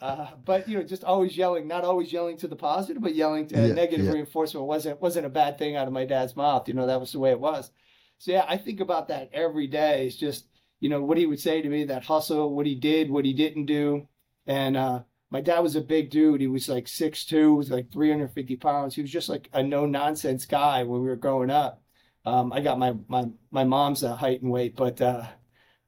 uh, 0.00 0.28
but 0.44 0.68
you 0.68 0.78
know, 0.78 0.84
just 0.84 1.04
always 1.04 1.36
yelling, 1.36 1.68
not 1.68 1.84
always 1.84 2.12
yelling 2.12 2.36
to 2.38 2.48
the 2.48 2.56
positive, 2.56 3.02
but 3.02 3.14
yelling 3.14 3.46
to 3.48 3.68
Yeah, 3.68 3.74
negative 3.74 4.06
yeah. 4.06 4.12
reinforcement 4.12 4.66
wasn't 4.66 5.00
wasn't 5.00 5.26
a 5.26 5.30
bad 5.30 5.58
thing 5.58 5.76
out 5.76 5.86
of 5.86 5.92
my 5.92 6.04
dad's 6.06 6.36
mouth. 6.36 6.68
You 6.68 6.74
know, 6.74 6.86
that 6.86 7.00
was 7.00 7.12
the 7.12 7.18
way 7.18 7.30
it 7.30 7.40
was. 7.40 7.70
So 8.18 8.32
yeah, 8.32 8.44
I 8.48 8.56
think 8.56 8.80
about 8.80 9.08
that 9.08 9.30
every 9.32 9.66
day. 9.66 10.06
It's 10.06 10.16
just 10.16 10.46
you 10.80 10.88
know 10.88 11.02
what 11.02 11.18
he 11.18 11.26
would 11.26 11.40
say 11.40 11.60
to 11.62 11.68
me, 11.68 11.84
that 11.84 12.04
hustle, 12.04 12.54
what 12.54 12.66
he 12.66 12.74
did, 12.74 13.10
what 13.10 13.24
he 13.24 13.32
didn't 13.34 13.66
do, 13.66 14.08
and 14.46 14.76
uh, 14.76 15.02
my 15.30 15.40
dad 15.40 15.60
was 15.60 15.76
a 15.76 15.80
big 15.80 16.10
dude. 16.10 16.40
He 16.40 16.46
was 16.46 16.68
like 16.68 16.86
6'2", 16.88 17.56
was 17.56 17.70
like 17.70 17.92
350 17.92 18.56
pounds. 18.56 18.94
He 18.94 19.02
was 19.02 19.10
just 19.10 19.28
like 19.28 19.48
a 19.52 19.62
no 19.62 19.86
nonsense 19.86 20.46
guy 20.46 20.82
when 20.84 21.02
we 21.02 21.08
were 21.08 21.16
growing 21.16 21.50
up. 21.50 21.82
Um, 22.24 22.52
I 22.52 22.60
got 22.60 22.78
my 22.78 22.94
my 23.08 23.26
my 23.50 23.64
mom's 23.64 24.02
uh, 24.04 24.16
height 24.16 24.42
and 24.42 24.50
weight, 24.50 24.76
but 24.76 25.00
uh, 25.00 25.26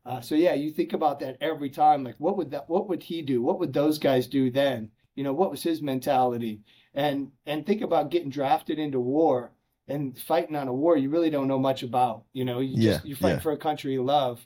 uh, 0.04 0.20
so 0.20 0.34
yeah, 0.34 0.54
you 0.54 0.70
think 0.72 0.92
about 0.92 1.20
that 1.20 1.36
every 1.40 1.70
time. 1.70 2.02
Like, 2.04 2.16
what 2.18 2.36
would 2.36 2.50
that? 2.50 2.68
What 2.68 2.88
would 2.88 3.02
he 3.02 3.22
do? 3.22 3.42
What 3.42 3.58
would 3.60 3.72
those 3.72 3.98
guys 3.98 4.26
do 4.26 4.50
then? 4.50 4.90
You 5.14 5.24
know, 5.24 5.32
what 5.32 5.50
was 5.50 5.62
his 5.62 5.82
mentality? 5.82 6.62
And 6.94 7.32
and 7.46 7.64
think 7.66 7.82
about 7.82 8.10
getting 8.10 8.30
drafted 8.30 8.78
into 8.78 9.00
war 9.00 9.52
and 9.88 10.18
fighting 10.18 10.56
on 10.56 10.68
a 10.68 10.72
war 10.74 10.96
you 10.96 11.10
really 11.10 11.30
don't 11.30 11.48
know 11.48 11.58
much 11.58 11.82
about. 11.82 12.24
You 12.32 12.44
know, 12.44 12.60
you 12.60 12.76
Yeah, 12.76 13.00
just 13.00 13.04
you 13.04 13.14
fight 13.14 13.36
yeah. 13.36 13.40
for 13.40 13.52
a 13.52 13.56
country 13.56 13.92
you 13.92 14.02
love, 14.04 14.44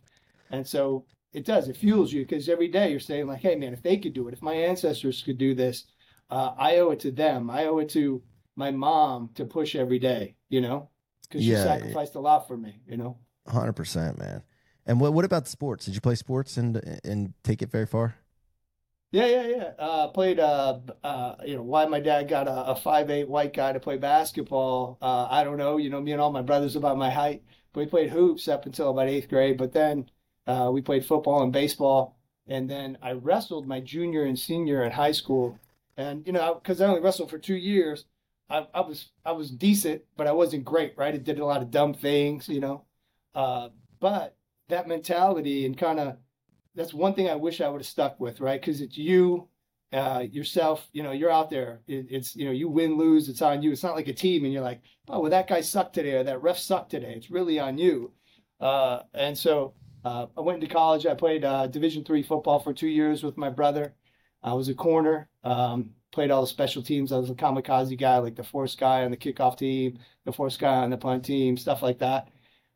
and 0.50 0.66
so 0.66 1.06
it 1.32 1.44
does. 1.44 1.68
It 1.68 1.76
fuels 1.76 2.12
you 2.12 2.22
because 2.22 2.48
every 2.48 2.68
day 2.68 2.90
you're 2.90 3.00
saying 3.00 3.26
like, 3.26 3.40
hey 3.40 3.56
man, 3.56 3.72
if 3.72 3.82
they 3.82 3.96
could 3.98 4.12
do 4.14 4.28
it, 4.28 4.34
if 4.34 4.42
my 4.42 4.54
ancestors 4.54 5.22
could 5.22 5.38
do 5.38 5.54
this, 5.54 5.84
uh, 6.30 6.52
I 6.58 6.78
owe 6.78 6.90
it 6.90 7.00
to 7.00 7.10
them. 7.12 7.50
I 7.50 7.66
owe 7.66 7.78
it 7.78 7.88
to 7.90 8.22
my 8.56 8.70
mom 8.70 9.30
to 9.34 9.44
push 9.44 9.74
every 9.74 9.98
day. 9.98 10.36
You 10.48 10.60
know, 10.60 10.90
because 11.28 11.44
she 11.44 11.54
Yeah, 11.54 11.56
sacrificed 11.56 12.14
a 12.14 12.20
lot 12.20 12.46
for 12.46 12.56
me. 12.56 12.80
You 12.86 12.96
know. 12.98 13.18
Hundred 13.48 13.74
percent, 13.74 14.18
man. 14.18 14.42
And 14.86 15.00
what 15.00 15.12
what 15.12 15.24
about 15.24 15.48
sports? 15.48 15.86
Did 15.86 15.94
you 15.94 16.00
play 16.00 16.14
sports 16.14 16.56
and 16.56 17.00
and 17.04 17.34
take 17.42 17.62
it 17.62 17.70
very 17.70 17.86
far? 17.86 18.16
Yeah, 19.12 19.26
yeah, 19.26 19.46
yeah. 19.46 19.72
Uh, 19.78 20.08
played, 20.08 20.38
uh, 20.40 20.80
uh, 21.04 21.36
you 21.44 21.56
know, 21.56 21.62
why 21.62 21.86
my 21.86 22.00
dad 22.00 22.28
got 22.28 22.48
a, 22.48 22.66
a 22.72 22.76
five 22.76 23.08
eight 23.08 23.28
white 23.28 23.54
guy 23.54 23.72
to 23.72 23.80
play 23.80 23.96
basketball. 23.96 24.98
Uh, 25.00 25.26
I 25.30 25.44
don't 25.44 25.56
know. 25.56 25.76
You 25.76 25.90
know, 25.90 26.00
me 26.00 26.12
and 26.12 26.20
all 26.20 26.32
my 26.32 26.42
brothers 26.42 26.76
about 26.76 26.98
my 26.98 27.10
height. 27.10 27.42
But 27.72 27.80
we 27.80 27.86
played 27.86 28.10
hoops 28.10 28.48
up 28.48 28.66
until 28.66 28.90
about 28.90 29.08
eighth 29.08 29.28
grade. 29.28 29.58
But 29.58 29.72
then 29.72 30.10
uh, 30.46 30.70
we 30.72 30.82
played 30.82 31.04
football 31.04 31.42
and 31.42 31.52
baseball. 31.52 32.18
And 32.48 32.68
then 32.68 32.98
I 33.02 33.12
wrestled 33.12 33.66
my 33.66 33.80
junior 33.80 34.24
and 34.24 34.38
senior 34.38 34.84
in 34.84 34.92
high 34.92 35.12
school. 35.12 35.58
And, 35.96 36.26
you 36.26 36.32
know, 36.32 36.54
because 36.54 36.80
I 36.80 36.86
only 36.86 37.00
wrestled 37.00 37.30
for 37.30 37.38
two 37.38 37.56
years, 37.56 38.04
I, 38.50 38.66
I 38.74 38.80
was 38.80 39.10
I 39.24 39.32
was 39.32 39.50
decent, 39.50 40.02
but 40.16 40.26
I 40.26 40.32
wasn't 40.32 40.64
great, 40.64 40.94
right? 40.96 41.14
I 41.14 41.18
did 41.18 41.38
a 41.38 41.44
lot 41.44 41.62
of 41.62 41.70
dumb 41.70 41.94
things, 41.94 42.48
you 42.48 42.60
know. 42.60 42.84
Uh, 43.34 43.70
but 43.98 44.35
that 44.68 44.88
mentality 44.88 45.66
and 45.66 45.76
kind 45.76 46.00
of 46.00 46.16
that's 46.74 46.92
one 46.92 47.14
thing 47.14 47.28
I 47.28 47.34
wish 47.34 47.60
I 47.60 47.68
would 47.68 47.80
have 47.80 47.86
stuck 47.86 48.20
with, 48.20 48.40
right? 48.40 48.60
Because 48.60 48.80
it's 48.82 48.98
you, 48.98 49.48
uh, 49.92 50.24
yourself. 50.30 50.86
You 50.92 51.02
know, 51.02 51.12
you're 51.12 51.30
out 51.30 51.48
there. 51.48 51.80
It, 51.86 52.06
it's 52.10 52.36
you 52.36 52.44
know, 52.44 52.50
you 52.50 52.68
win, 52.68 52.96
lose. 52.96 53.28
It's 53.28 53.42
on 53.42 53.62
you. 53.62 53.72
It's 53.72 53.82
not 53.82 53.96
like 53.96 54.08
a 54.08 54.12
team, 54.12 54.44
and 54.44 54.52
you're 54.52 54.62
like, 54.62 54.82
oh, 55.08 55.20
well, 55.20 55.30
that 55.30 55.48
guy 55.48 55.62
sucked 55.62 55.94
today, 55.94 56.12
or 56.12 56.24
that 56.24 56.42
ref 56.42 56.58
sucked 56.58 56.90
today. 56.90 57.14
It's 57.16 57.30
really 57.30 57.58
on 57.58 57.78
you. 57.78 58.12
Uh, 58.60 59.00
and 59.14 59.36
so 59.36 59.74
uh, 60.04 60.26
I 60.36 60.40
went 60.40 60.60
to 60.60 60.66
college. 60.66 61.06
I 61.06 61.14
played 61.14 61.44
uh, 61.44 61.66
Division 61.66 62.04
three 62.04 62.22
football 62.22 62.60
for 62.60 62.74
two 62.74 62.88
years 62.88 63.22
with 63.22 63.36
my 63.36 63.48
brother. 63.48 63.94
I 64.42 64.52
was 64.52 64.68
a 64.68 64.74
corner. 64.74 65.28
Um, 65.44 65.90
played 66.12 66.30
all 66.30 66.42
the 66.42 66.46
special 66.46 66.82
teams. 66.82 67.12
I 67.12 67.18
was 67.18 67.30
a 67.30 67.34
kamikaze 67.34 67.98
guy, 67.98 68.18
like 68.18 68.36
the 68.36 68.44
force 68.44 68.74
guy 68.74 69.04
on 69.04 69.10
the 69.10 69.16
kickoff 69.16 69.58
team, 69.58 69.98
the 70.24 70.32
force 70.32 70.56
guy 70.56 70.76
on 70.76 70.90
the 70.90 70.96
punt 70.96 71.24
team, 71.24 71.56
stuff 71.56 71.82
like 71.82 71.98
that. 71.98 72.28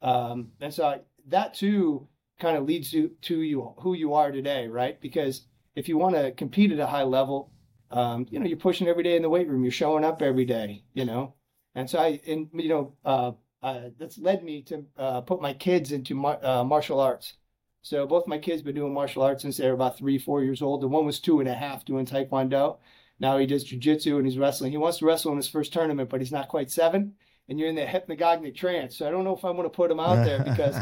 Um, 0.02 0.52
and 0.60 0.72
so 0.72 0.86
I, 0.86 1.00
that 1.30 1.54
too 1.54 2.08
kind 2.38 2.56
of 2.56 2.64
leads 2.64 2.92
you 2.92 3.12
to 3.22 3.40
you 3.42 3.74
who 3.78 3.94
you 3.94 4.14
are 4.14 4.32
today, 4.32 4.66
right? 4.66 5.00
Because 5.00 5.46
if 5.74 5.88
you 5.88 5.98
want 5.98 6.14
to 6.16 6.32
compete 6.32 6.72
at 6.72 6.78
a 6.78 6.86
high 6.86 7.02
level, 7.02 7.52
um, 7.90 8.26
you 8.30 8.38
know, 8.38 8.46
you're 8.46 8.56
pushing 8.56 8.88
every 8.88 9.02
day 9.02 9.16
in 9.16 9.22
the 9.22 9.28
weight 9.28 9.48
room. 9.48 9.62
You're 9.62 9.72
showing 9.72 10.04
up 10.04 10.22
every 10.22 10.44
day, 10.44 10.84
you 10.94 11.04
know. 11.04 11.34
And 11.74 11.88
so 11.88 11.98
I, 11.98 12.20
and 12.26 12.48
you 12.52 12.68
know, 12.68 12.94
uh, 13.04 13.32
uh, 13.62 13.90
that's 13.98 14.18
led 14.18 14.42
me 14.42 14.62
to 14.62 14.84
uh, 14.96 15.20
put 15.22 15.42
my 15.42 15.52
kids 15.52 15.92
into 15.92 16.14
mar- 16.14 16.44
uh, 16.44 16.64
martial 16.64 17.00
arts. 17.00 17.34
So 17.82 18.06
both 18.06 18.26
my 18.26 18.38
kids 18.38 18.62
been 18.62 18.74
doing 18.74 18.92
martial 18.92 19.22
arts 19.22 19.42
since 19.42 19.56
they 19.56 19.66
were 19.66 19.74
about 19.74 19.96
three, 19.96 20.18
four 20.18 20.42
years 20.42 20.62
old. 20.62 20.82
The 20.82 20.88
one 20.88 21.06
was 21.06 21.18
two 21.18 21.40
and 21.40 21.48
a 21.48 21.54
half 21.54 21.84
doing 21.84 22.06
taekwondo. 22.06 22.78
Now 23.18 23.38
he 23.38 23.46
does 23.46 23.64
jujitsu 23.64 24.16
and 24.16 24.26
he's 24.26 24.38
wrestling. 24.38 24.70
He 24.70 24.78
wants 24.78 24.98
to 24.98 25.06
wrestle 25.06 25.32
in 25.32 25.36
his 25.36 25.48
first 25.48 25.72
tournament, 25.72 26.10
but 26.10 26.20
he's 26.20 26.32
not 26.32 26.48
quite 26.48 26.70
seven. 26.70 27.14
And 27.50 27.58
you're 27.58 27.68
in 27.68 27.74
the 27.74 27.84
hypnagogic 27.84 28.54
trance. 28.54 28.96
So 28.96 29.06
I 29.06 29.10
don't 29.10 29.24
know 29.24 29.36
if 29.36 29.44
I 29.44 29.50
want 29.50 29.70
to 29.70 29.76
put 29.76 29.90
him 29.90 30.00
out 30.00 30.24
there 30.24 30.38
because 30.44 30.76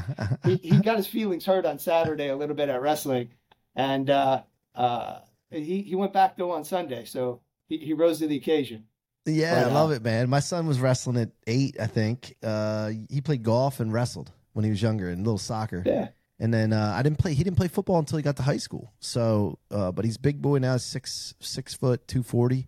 he, 0.44 0.56
he 0.56 0.80
got 0.80 0.98
his 0.98 1.06
feelings 1.06 1.44
hurt 1.46 1.64
on 1.64 1.78
Saturday 1.78 2.28
a 2.28 2.36
little 2.36 2.54
bit 2.54 2.68
at 2.68 2.80
wrestling, 2.82 3.30
and 3.74 4.10
uh, 4.10 4.42
uh, 4.74 5.20
he 5.50 5.82
he 5.82 5.94
went 5.96 6.12
back 6.12 6.36
though 6.36 6.52
on 6.52 6.64
Sunday, 6.64 7.06
so 7.06 7.40
he, 7.68 7.78
he 7.78 7.92
rose 7.94 8.18
to 8.18 8.26
the 8.26 8.36
occasion. 8.36 8.84
yeah, 9.24 9.64
But, 9.64 9.68
I 9.68 9.70
uh, 9.70 9.74
love 9.74 9.90
it, 9.92 10.02
man. 10.02 10.28
My 10.28 10.40
son 10.40 10.66
was 10.66 10.78
wrestling 10.78 11.16
at 11.16 11.30
eight, 11.46 11.76
I 11.80 11.86
think. 11.86 12.36
Uh, 12.42 12.92
he 13.08 13.20
played 13.20 13.42
golf 13.42 13.80
and 13.80 13.92
wrestled 13.92 14.30
when 14.52 14.64
he 14.64 14.70
was 14.70 14.82
younger 14.82 15.08
and 15.08 15.20
a 15.20 15.24
little 15.24 15.38
soccer. 15.38 15.82
Yeah, 15.86 16.08
And 16.38 16.52
then 16.52 16.72
uh, 16.72 16.94
I 16.96 17.02
didn't 17.02 17.18
play. 17.18 17.32
He 17.32 17.44
didn't 17.44 17.56
play 17.56 17.68
football 17.68 17.98
until 17.98 18.18
he 18.18 18.22
got 18.22 18.36
to 18.36 18.42
high 18.42 18.56
school. 18.58 18.92
So, 19.00 19.58
uh, 19.70 19.92
but 19.92 20.04
he's 20.04 20.18
big 20.18 20.42
boy 20.42 20.58
now, 20.58 20.76
six 20.76 21.34
six 21.40 21.74
foot 21.74 22.06
two 22.06 22.22
forty. 22.22 22.66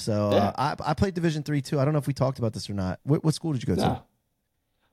So 0.00 0.30
uh, 0.30 0.52
I 0.56 0.90
I 0.90 0.94
played 0.94 1.14
Division 1.14 1.42
three 1.42 1.60
too. 1.62 1.78
I 1.78 1.84
don't 1.84 1.92
know 1.92 1.98
if 1.98 2.06
we 2.06 2.14
talked 2.14 2.38
about 2.38 2.52
this 2.52 2.68
or 2.70 2.74
not. 2.74 3.00
What, 3.04 3.22
what 3.24 3.34
school 3.34 3.52
did 3.52 3.62
you 3.66 3.74
go 3.74 3.80
no. 3.82 4.02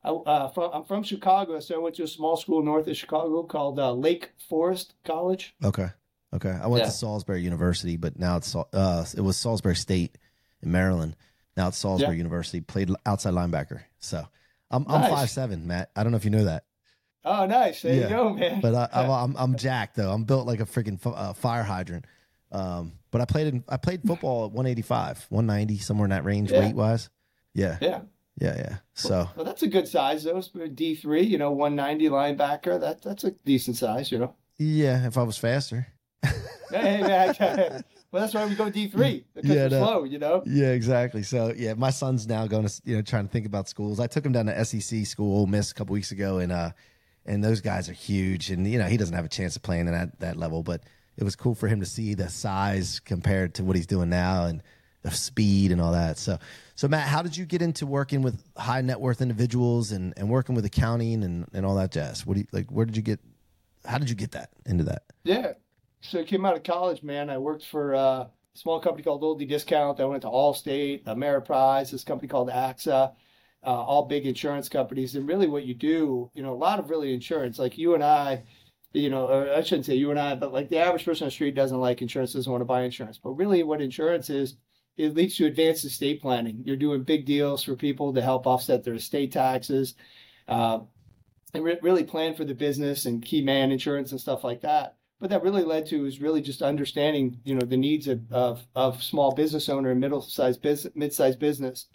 I, 0.04 0.10
uh, 0.10 0.48
from, 0.50 0.70
I'm 0.74 0.84
from 0.86 1.04
Chicago, 1.04 1.60
so 1.60 1.76
I 1.76 1.78
went 1.80 1.96
to 1.96 2.04
a 2.04 2.08
small 2.08 2.38
school 2.38 2.63
north 2.63 2.88
of 2.88 2.96
Chicago 2.96 3.43
called 3.43 3.78
uh, 3.80 3.91
Lake 3.91 4.32
Forest 4.48 4.93
College. 5.04 5.54
Okay, 5.63 5.88
okay. 6.34 6.50
I 6.62 6.67
went 6.67 6.82
Yeah. 6.84 6.86
to 6.86 6.91
Salisbury 6.91 7.41
University, 7.41 7.98
but 7.98 8.17
now 8.17 8.38
it's 8.38 8.56
uh 8.56 9.06
it 9.15 9.22
was 9.22 9.38
Salisbury 9.38 9.76
State 9.76 10.17
in 10.62 10.72
Maryland. 10.72 11.15
Now 11.58 11.70
it's 11.70 11.78
Salisbury 11.78 12.15
Yeah. 12.15 12.17
University. 12.20 12.62
Played 12.62 12.91
outside 13.06 13.34
linebacker. 13.34 13.82
So 14.00 14.26
I'm 14.72 14.86
I'm 14.88 15.10
five 15.10 15.30
seven, 15.30 15.67
Matt. 15.67 15.89
I 15.96 16.04
don't 16.04 16.12
know 16.12 16.17
if 16.17 16.26
you 16.26 16.32
know 16.32 16.46
that, 16.46 16.65
Oh, 17.26 17.46
nice. 17.46 17.82
There 17.82 17.93
Yeah. 17.96 18.04
you 18.04 18.10
go, 18.10 18.34
man. 18.34 18.62
but 18.62 18.76
I, 18.76 18.89
I'm, 18.93 19.10
I'm 19.24 19.36
I'm 19.38 19.56
jacked 19.58 19.96
though. 19.98 20.12
I'm 20.12 20.24
built 20.26 20.48
like 20.48 20.60
a 20.62 20.65
freaking 20.65 20.96
f- 21.06 21.13
uh, 21.13 21.34
fire 21.34 21.63
hydrant. 21.63 22.06
Um, 22.51 22.93
but 23.12 23.21
I 23.21 23.25
played 23.25 23.47
in 23.47 23.63
I 23.67 23.77
played 23.77 24.01
football 24.05 24.45
at 24.45 24.51
185, 24.51 25.25
190, 25.29 25.77
somewhere 25.79 26.05
in 26.05 26.12
that 26.12 26.23
range 26.25 26.51
Yeah. 26.51 26.60
weight 26.60 26.75
wise. 26.75 27.10
Yeah, 27.53 27.77
yeah. 27.81 28.01
yeah, 28.39 28.55
yeah. 28.57 28.75
So 28.93 29.29
Well, 29.36 29.45
that's 29.45 29.63
a 29.63 29.67
good 29.67 29.88
size, 29.88 30.23
though. 30.23 30.41
D 30.73 30.95
three, 30.95 31.23
you 31.23 31.38
know, 31.38 31.51
one 31.51 31.75
ninety 31.75 32.07
linebacker. 32.10 32.79
That 32.79 33.01
that's 33.01 33.23
a 33.23 33.31
decent 33.31 33.77
size, 33.77 34.12
you 34.12 34.19
know. 34.19 34.36
yeah, 34.57 35.07
if 35.07 35.17
I 35.17 35.23
was 35.23 35.38
faster. 35.38 35.88
hey, 36.71 37.01
man. 37.01 37.36
well, 38.12 38.21
that's 38.21 38.33
why 38.33 38.45
we 38.45 38.55
go 38.55 38.69
D 38.69 38.88
three 38.88 39.25
because 39.33 39.49
Yeah, 39.49 39.67
no. 39.67 39.83
slow, 39.83 40.03
you 40.03 40.19
know. 40.19 40.43
Yeah, 40.45 40.69
exactly. 40.69 41.23
So 41.23 41.53
yeah, 41.55 41.73
my 41.73 41.89
son's 41.89 42.27
now 42.27 42.47
going 42.47 42.67
to 42.67 42.81
you 42.86 42.95
know 42.95 43.01
trying 43.01 43.25
to 43.27 43.31
think 43.31 43.45
about 43.45 43.67
schools. 43.67 43.99
I 43.99 44.07
took 44.07 44.25
him 44.25 44.31
down 44.31 44.45
to 44.47 44.65
SEC 44.65 45.05
school, 45.05 45.39
Ole 45.39 45.47
Miss, 45.47 45.71
a 45.71 45.73
couple 45.73 45.93
weeks 45.93 46.12
ago, 46.12 46.38
and 46.39 46.51
uh, 46.51 46.71
and 47.25 47.43
those 47.43 47.62
guys 47.62 47.89
are 47.89 47.93
huge, 47.93 48.49
and 48.51 48.67
you 48.67 48.77
know 48.77 48.86
he 48.86 48.97
doesn't 48.97 49.15
have 49.15 49.25
a 49.25 49.29
chance 49.29 49.55
of 49.55 49.63
playing 49.63 49.88
at 49.88 49.91
that, 49.91 50.19
that 50.19 50.38
level, 50.38 50.63
but 50.63 50.83
it 51.17 51.23
was 51.23 51.36
cool 51.36 51.56
for 51.56 51.67
him 51.67 51.80
to 51.80 51.86
see 51.86 52.13
the 52.13 52.30
size 52.30 52.99
compared 52.99 53.56
to 53.56 53.63
what 53.63 53.75
he's 53.75 53.88
doing 53.88 54.10
now 54.10 54.45
and 54.45 54.62
the 55.01 55.12
speed 55.12 55.71
and 55.71 55.82
all 55.82 55.91
that. 55.91 56.17
So, 56.17 56.38
so 56.75 56.88
Matt, 56.88 57.08
how 57.08 57.21
did 57.21 57.36
you 57.36 57.45
get 57.45 57.62
into 57.62 57.86
working 57.86 58.21
with 58.21 58.43
high 58.56 58.82
net 58.82 58.99
worth 58.99 59.21
individuals 59.21 59.91
and, 59.91 60.13
and 60.17 60.30
working 60.30 60.56
with 60.56 60.65
accounting 60.65 61.23
and, 61.23 61.47
and 61.53 61.65
all 61.65 61.75
that 61.75 61.91
jazz? 61.91 62.25
What 62.25 62.36
do 62.36 62.41
you 62.41 62.47
like? 62.51 62.67
Where 62.69 62.86
did 62.86 62.95
you 62.95 63.03
get? 63.03 63.19
How 63.86 63.97
did 63.97 64.10
you 64.10 64.15
get 64.15 64.32
that 64.32 64.49
into 64.65 64.84
that? 64.86 65.03
Yeah. 65.23 65.53
So 66.01 66.19
I 66.19 66.23
came 66.23 66.45
out 66.45 66.56
of 66.56 66.63
college, 66.63 67.03
man. 67.03 67.30
I 67.30 67.38
worked 67.38 67.65
for 67.65 67.95
uh, 67.95 67.99
a 67.99 68.30
small 68.53 68.80
company 68.80 69.03
called 69.03 69.23
Oldie 69.23 69.47
Discount. 69.47 69.99
I 69.99 70.06
went 70.06 70.21
to 70.21 70.27
Allstate, 70.27 71.03
Ameriprise, 71.06 71.91
this 71.91 72.03
company 72.03 72.27
called 72.27 72.49
AXA, 72.49 73.13
uh, 73.63 73.65
all 73.65 74.06
big 74.06 74.25
insurance 74.25 74.69
companies. 74.69 75.15
And 75.15 75.27
really, 75.27 75.47
what 75.47 75.63
you 75.63 75.73
do, 75.73 76.30
you 76.34 76.43
know, 76.43 76.53
a 76.53 76.56
lot 76.56 76.80
of 76.80 76.89
really 76.89 77.13
insurance, 77.13 77.58
like 77.58 77.77
you 77.77 77.95
and 77.95 78.03
I, 78.03 78.43
you 78.93 79.10
know, 79.10 79.28
or 79.28 79.54
I 79.54 79.62
shouldn't 79.62 79.86
say 79.86 79.95
you 79.95 80.12
and 80.12 80.19
I, 80.19 80.36
but 80.36 80.54
like 80.54 80.69
the 80.69 80.80
average 80.80 81.06
person 81.06 81.26
on 81.26 81.28
the 81.28 81.32
street 81.32 81.56
doesn't 81.56 81.80
like 81.80 82.02
insurance, 82.02 82.34
doesn't 82.34 82.52
want 82.52 82.62
to 82.62 82.65
buy 82.65 82.84
insurance. 82.84 83.17
But 83.17 83.32
really, 83.32 83.63
what 83.63 83.82
insurance 83.82 84.30
is, 84.30 84.56
it 84.97 85.13
leads 85.15 85.36
to 85.38 85.45
advanced 85.45 85.86
estate 85.86 86.21
planning. 86.21 86.63
You're 86.65 86.76
doing 86.76 87.04
big 87.04 87.26
deals 87.26 87.63
for 87.63 87.76
people 87.76 88.13
to 88.13 88.21
help 88.21 88.47
offset 88.47 88.84
their 88.84 88.95
estate 88.95 89.32
taxes. 89.32 89.95
Uh, 90.47 90.80
and 91.54 91.63
re- 91.63 91.80
really 91.82 92.04
plan 92.04 92.36
for 92.36 92.45
the 92.45 92.54
business 92.54 93.06
and 93.06 93.23
key 93.23 93.41
man 93.41 93.71
insurance 93.71 94.12
and 94.12 94.19
stuff 94.19 94.43
like 94.43 94.62
that 94.62 94.97
But 95.19 95.30
that 95.32 95.41
really 95.43 95.63
led 95.63 95.88
to 95.88 96.06
is 96.06 96.21
really 96.21 96.41
just 96.41 96.62
understanding, 96.62 97.39
you 97.43 97.56
know, 97.56 97.65
the 97.65 97.78
needs 97.78 98.08
of, 98.08 98.32
of, 98.32 98.65
of 98.76 99.02
small 99.02 99.34
business 99.34 99.67
owner 99.67 99.89
and 99.89 100.00
middle-sized 100.00 100.62
business, 100.62 100.93
mid-sized 100.95 101.39
business. 101.39 101.88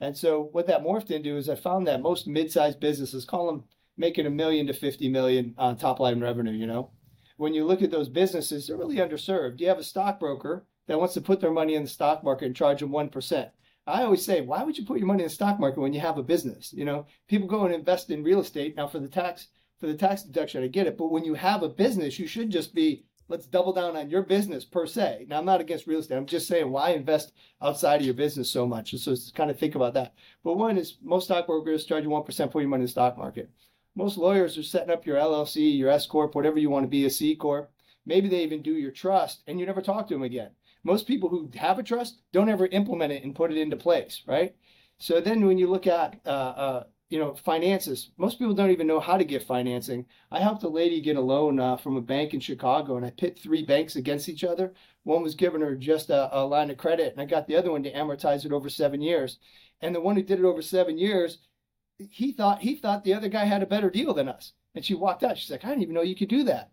And 0.00 0.16
so 0.16 0.48
what 0.52 0.68
that 0.68 0.82
morphed 0.84 1.10
into 1.10 1.36
is 1.36 1.48
I 1.48 1.56
found 1.56 1.88
that 1.88 2.02
most 2.02 2.28
mid-sized 2.28 2.78
businesses 2.78 3.24
call 3.24 3.46
them 3.48 3.64
making 3.98 4.26
a 4.26 4.30
million 4.30 4.66
to 4.68 4.72
50 4.72 5.08
million 5.08 5.54
on 5.58 5.76
top 5.76 6.00
line 6.00 6.20
revenue, 6.20 6.52
you 6.52 6.66
know. 6.66 6.90
When 7.36 7.54
you 7.54 7.64
look 7.64 7.82
at 7.82 7.90
those 7.90 8.08
businesses, 8.08 8.66
they're 8.66 8.76
really 8.76 8.96
underserved. 8.96 9.60
You 9.60 9.68
have 9.68 9.78
a 9.78 9.84
stockbroker 9.84 10.66
that 10.86 10.98
wants 10.98 11.14
to 11.14 11.20
put 11.20 11.40
their 11.40 11.52
money 11.52 11.74
in 11.74 11.82
the 11.82 11.88
stock 11.88 12.24
market 12.24 12.46
and 12.46 12.56
charge 12.56 12.80
them 12.80 12.90
1%. 12.90 13.50
I 13.86 14.02
always 14.02 14.24
say, 14.24 14.40
why 14.40 14.62
would 14.62 14.76
you 14.76 14.84
put 14.84 14.98
your 14.98 15.06
money 15.06 15.22
in 15.22 15.28
the 15.28 15.34
stock 15.34 15.58
market 15.60 15.80
when 15.80 15.92
you 15.92 16.00
have 16.00 16.18
a 16.18 16.22
business? 16.22 16.72
You 16.72 16.84
know, 16.84 17.06
people 17.28 17.48
go 17.48 17.64
and 17.64 17.74
invest 17.74 18.10
in 18.10 18.22
real 18.24 18.40
estate 18.40 18.76
now 18.76 18.86
for 18.86 18.98
the 18.98 19.08
tax 19.08 19.48
for 19.78 19.86
the 19.86 19.94
tax 19.94 20.22
deduction, 20.22 20.64
I 20.64 20.66
get 20.66 20.86
it. 20.86 20.98
But 20.98 21.12
when 21.12 21.24
you 21.24 21.34
have 21.34 21.62
a 21.62 21.68
business, 21.68 22.18
you 22.18 22.26
should 22.26 22.50
just 22.50 22.74
be 22.74 23.04
let's 23.28 23.46
double 23.46 23.72
down 23.72 23.96
on 23.96 24.10
your 24.10 24.22
business 24.22 24.64
per 24.64 24.86
se. 24.86 25.26
Now, 25.28 25.38
I'm 25.38 25.44
not 25.44 25.60
against 25.60 25.86
real 25.86 26.00
estate. 26.00 26.16
I'm 26.16 26.26
just 26.26 26.48
saying 26.48 26.70
why 26.70 26.90
invest 26.90 27.32
outside 27.62 28.00
of 28.00 28.06
your 28.06 28.14
business 28.14 28.50
so 28.50 28.66
much? 28.66 28.94
So, 28.96 29.14
kind 29.34 29.50
of 29.50 29.58
think 29.58 29.74
about 29.74 29.94
that. 29.94 30.14
But 30.42 30.56
one 30.56 30.78
is 30.78 30.96
most 31.02 31.24
stockbrokers 31.24 31.84
charge 31.84 32.04
you 32.04 32.10
1% 32.10 32.52
for 32.52 32.60
your 32.60 32.70
money 32.70 32.82
in 32.82 32.86
the 32.86 32.90
stock 32.90 33.18
market. 33.18 33.50
Most 33.98 34.16
lawyers 34.16 34.56
are 34.56 34.62
setting 34.62 34.90
up 34.92 35.04
your 35.04 35.16
LLC, 35.16 35.76
your 35.76 35.90
S 35.90 36.06
Corp, 36.06 36.36
whatever 36.36 36.56
you 36.56 36.70
want 36.70 36.84
to 36.84 36.88
be, 36.88 37.04
a 37.04 37.10
C 37.10 37.34
Corp. 37.34 37.68
Maybe 38.06 38.28
they 38.28 38.44
even 38.44 38.62
do 38.62 38.74
your 38.74 38.92
trust 38.92 39.42
and 39.48 39.58
you 39.58 39.66
never 39.66 39.82
talk 39.82 40.06
to 40.06 40.14
them 40.14 40.22
again. 40.22 40.52
Most 40.84 41.08
people 41.08 41.28
who 41.28 41.50
have 41.56 41.80
a 41.80 41.82
trust 41.82 42.20
don't 42.32 42.48
ever 42.48 42.68
implement 42.68 43.12
it 43.12 43.24
and 43.24 43.34
put 43.34 43.50
it 43.50 43.56
into 43.56 43.76
place, 43.76 44.22
right? 44.24 44.54
So 44.98 45.20
then 45.20 45.44
when 45.44 45.58
you 45.58 45.68
look 45.68 45.88
at 45.88 46.20
uh, 46.24 46.28
uh, 46.28 46.84
you 47.10 47.18
know, 47.18 47.34
finances. 47.34 48.10
Most 48.18 48.38
people 48.38 48.52
don't 48.54 48.70
even 48.70 48.86
know 48.86 49.00
how 49.00 49.16
to 49.16 49.24
get 49.24 49.42
financing. 49.42 50.04
I 50.30 50.40
helped 50.40 50.62
a 50.62 50.68
lady 50.68 51.00
get 51.00 51.16
a 51.16 51.20
loan 51.20 51.58
uh, 51.58 51.78
from 51.78 51.96
a 51.96 52.02
bank 52.02 52.34
in 52.34 52.40
Chicago, 52.40 52.98
and 52.98 53.06
I 53.06 53.10
pit 53.10 53.38
three 53.42 53.64
banks 53.64 53.96
against 53.96 54.28
each 54.28 54.44
other. 54.44 54.74
One 55.04 55.22
was 55.22 55.34
giving 55.34 55.62
her 55.62 55.74
just 55.74 56.10
a, 56.10 56.28
a, 56.38 56.44
line 56.44 56.70
of 56.70 56.76
credit, 56.76 57.12
and 57.12 57.20
I 57.20 57.24
got 57.24 57.46
the 57.46 57.56
other 57.56 57.72
one 57.72 57.82
to 57.84 57.92
amortize 57.92 58.44
it 58.44 58.52
over 58.52 58.68
seven 58.68 59.00
years. 59.00 59.38
And 59.80 59.94
the 59.94 60.02
one 60.02 60.16
who 60.16 60.22
did 60.22 60.38
it 60.38 60.44
over 60.44 60.60
seven 60.60 60.98
years, 60.98 61.38
he 61.98 62.32
thought 62.32 62.60
he 62.60 62.76
thought 62.76 63.04
the 63.04 63.14
other 63.14 63.28
guy 63.28 63.44
had 63.44 63.62
a 63.62 63.66
better 63.66 63.90
deal 63.90 64.14
than 64.14 64.28
us. 64.28 64.52
And 64.74 64.84
she 64.84 64.94
walked 64.94 65.24
out. 65.24 65.36
She's 65.36 65.50
like, 65.50 65.64
I 65.64 65.68
didn't 65.68 65.82
even 65.82 65.94
know 65.94 66.02
you 66.02 66.16
could 66.16 66.28
do 66.28 66.44
that. 66.44 66.70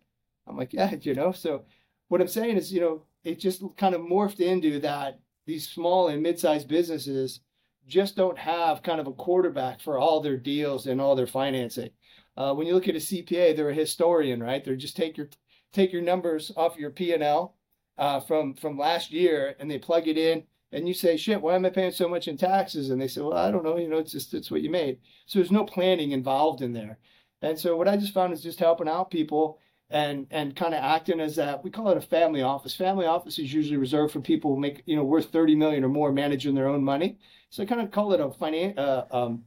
I'm 0.48 0.58
like, 0.58 0.74
yeah, 0.74 0.94
you 1.02 1.16
know. 1.16 1.32
So 1.32 1.66
what 2.08 2.22
I'm 2.22 2.28
saying 2.28 2.58
is, 2.58 2.72
you 2.72 2.82
know, 2.82 3.04
it 3.24 3.40
just 3.40 3.64
kind 3.78 3.96
of 3.96 4.02
morphed 4.02 4.40
into 4.40 4.80
that 4.82 5.20
these 5.46 5.68
small 5.68 6.08
and 6.08 6.22
mid-sized 6.22 6.68
businesses 6.68 7.42
just 7.88 8.16
don't 8.16 8.38
have 8.38 8.84
kind 8.84 9.00
of 9.00 9.08
a 9.08 9.14
quarterback 9.14 9.80
for 9.80 9.98
all 9.98 10.20
their 10.20 10.38
deals 10.38 10.88
and 10.88 11.00
all 11.00 11.16
their 11.16 11.28
financing. 11.28 11.90
Uh, 12.38 12.54
when 12.54 12.68
you 12.68 12.74
look 12.74 12.88
at 12.88 12.96
a 12.96 13.00
CPA, 13.00 13.56
they're 13.56 13.70
a 13.70 13.74
historian, 13.76 14.42
right? 14.42 14.64
They're 14.64 14.76
just 14.76 14.98
take 14.98 15.18
your 15.18 15.30
take 15.72 15.92
your 15.92 16.02
numbers 16.02 16.52
off 16.56 16.78
your 16.78 16.90
P 16.90 17.14
and 17.14 17.24
L 17.24 17.56
uh, 17.98 18.20
from 18.20 18.54
from 18.56 18.78
last 18.78 19.12
year 19.12 19.56
and 19.60 19.70
they 19.70 19.78
plug 19.78 20.08
it 20.08 20.18
in, 20.18 20.44
and 20.76 20.88
you 20.88 20.94
say, 20.94 21.18
"Shit, 21.18 21.42
why 21.42 21.56
am 21.56 21.66
I 21.66 21.70
paying 21.70 21.92
so 21.92 22.08
much 22.10 22.28
in 22.28 22.38
taxes?" 22.38 22.90
And 22.90 23.02
they 23.02 23.08
say, 23.08 23.22
"Well, 23.22 23.34
I 23.38 23.52
don't 23.52 23.64
know. 23.64 23.78
You 23.78 23.88
know, 23.90 23.98
it's 23.98 24.12
just 24.12 24.34
it's 24.34 24.52
what 24.52 24.62
you 24.62 24.70
made." 24.70 25.00
So 25.26 25.40
there's 25.40 25.52
no 25.52 25.66
planning 25.66 26.12
involved 26.12 26.62
in 26.62 26.74
there. 26.74 27.00
And 27.42 27.58
so 27.60 27.78
what 27.78 27.88
I 27.88 27.98
just 27.98 28.14
found 28.14 28.34
is 28.34 28.44
just 28.44 28.60
helping 28.60 28.88
out 28.88 29.12
people 29.12 29.60
and 29.90 30.28
and 30.32 30.56
kind 30.56 30.74
of 30.74 30.84
acting 30.84 31.20
as 31.20 31.36
that 31.36 31.64
we 31.64 31.70
call 31.70 31.90
it 31.90 31.98
a 31.98 32.02
family 32.02 32.42
office. 32.42 32.76
Family 32.76 33.06
office 33.06 33.40
is 33.40 33.54
usually 33.54 33.78
reserved 33.78 34.14
for 34.14 34.22
people 34.22 34.54
who 34.54 34.60
make 34.60 34.84
you 34.86 34.96
know 34.96 35.04
worth 35.04 35.32
30 35.32 35.56
million 35.56 35.84
or 35.84 35.90
more 35.90 36.12
managing 36.12 36.56
their 36.56 36.68
own 36.68 36.84
money. 36.84 37.20
So 37.50 37.64
I 37.64 37.66
kind 37.66 37.82
of 37.82 37.92
call 37.92 38.14
it 38.14 38.20
a 38.20 38.30
finan- 38.30 38.78
uh, 38.78 39.06
um, 39.12 39.44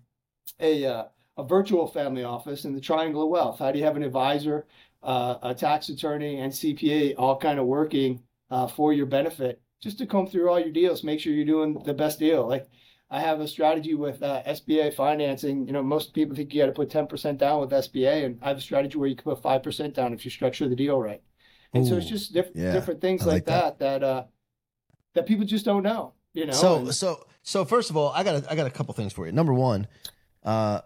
a 0.60 0.86
uh, 0.86 1.04
a 1.36 1.44
virtual 1.44 1.86
family 1.86 2.24
office 2.24 2.64
in 2.64 2.74
the 2.74 2.80
triangle 2.80 3.22
of 3.22 3.30
wealth. 3.30 3.58
How 3.58 3.72
do 3.72 3.78
you 3.78 3.84
have 3.84 3.96
an 3.96 4.02
advisor, 4.02 4.66
uh, 5.02 5.36
a 5.42 5.54
tax 5.54 5.88
attorney, 5.88 6.40
and 6.40 6.52
CPA 6.52 7.14
all 7.18 7.38
kind 7.38 7.58
of 7.58 7.66
working 7.66 8.22
uh, 8.50 8.66
for 8.66 8.92
your 8.92 9.06
benefit, 9.06 9.60
just 9.80 9.98
to 9.98 10.06
comb 10.06 10.26
through 10.26 10.48
all 10.50 10.58
your 10.58 10.72
deals, 10.72 11.04
make 11.04 11.20
sure 11.20 11.32
you're 11.32 11.44
doing 11.44 11.80
the 11.84 11.94
best 11.94 12.18
deal. 12.18 12.46
Like 12.46 12.68
I 13.10 13.20
have 13.20 13.40
a 13.40 13.48
strategy 13.48 13.94
with 13.94 14.22
uh, 14.22 14.42
SBA 14.46 14.94
financing. 14.94 15.66
You 15.66 15.72
know, 15.72 15.82
most 15.82 16.12
people 16.12 16.36
think 16.36 16.52
you 16.52 16.62
got 16.62 16.66
to 16.66 16.72
put 16.72 16.90
10% 16.90 17.38
down 17.38 17.60
with 17.60 17.70
SBA, 17.70 18.24
and 18.24 18.38
I 18.42 18.48
have 18.48 18.58
a 18.58 18.60
strategy 18.60 18.98
where 18.98 19.08
you 19.08 19.16
can 19.16 19.24
put 19.24 19.42
5% 19.42 19.94
down 19.94 20.12
if 20.12 20.24
you 20.24 20.30
structure 20.30 20.68
the 20.68 20.76
deal 20.76 21.00
right. 21.00 21.22
And 21.72 21.84
Ooh, 21.84 21.88
so 21.88 21.96
it's 21.96 22.08
just 22.08 22.32
diff- 22.32 22.50
yeah, 22.54 22.72
different 22.72 23.00
things 23.00 23.26
like, 23.26 23.34
like, 23.34 23.44
that 23.46 23.78
that 23.78 24.00
that, 24.00 24.06
uh, 24.06 24.24
that 25.14 25.26
people 25.26 25.44
just 25.44 25.64
don't 25.64 25.82
know. 25.82 26.14
You 26.32 26.46
know. 26.46 26.52
So 26.52 26.76
and, 26.76 26.94
so 26.94 27.26
so 27.42 27.64
first 27.64 27.90
of 27.90 27.96
all, 27.96 28.10
I 28.10 28.24
got 28.24 28.42
a, 28.42 28.50
I 28.50 28.56
got 28.56 28.66
a 28.66 28.70
couple 28.70 28.94
things 28.94 29.12
for 29.12 29.26
you. 29.26 29.32
Number 29.32 29.52
one, 29.52 29.86
uh, 30.42 30.80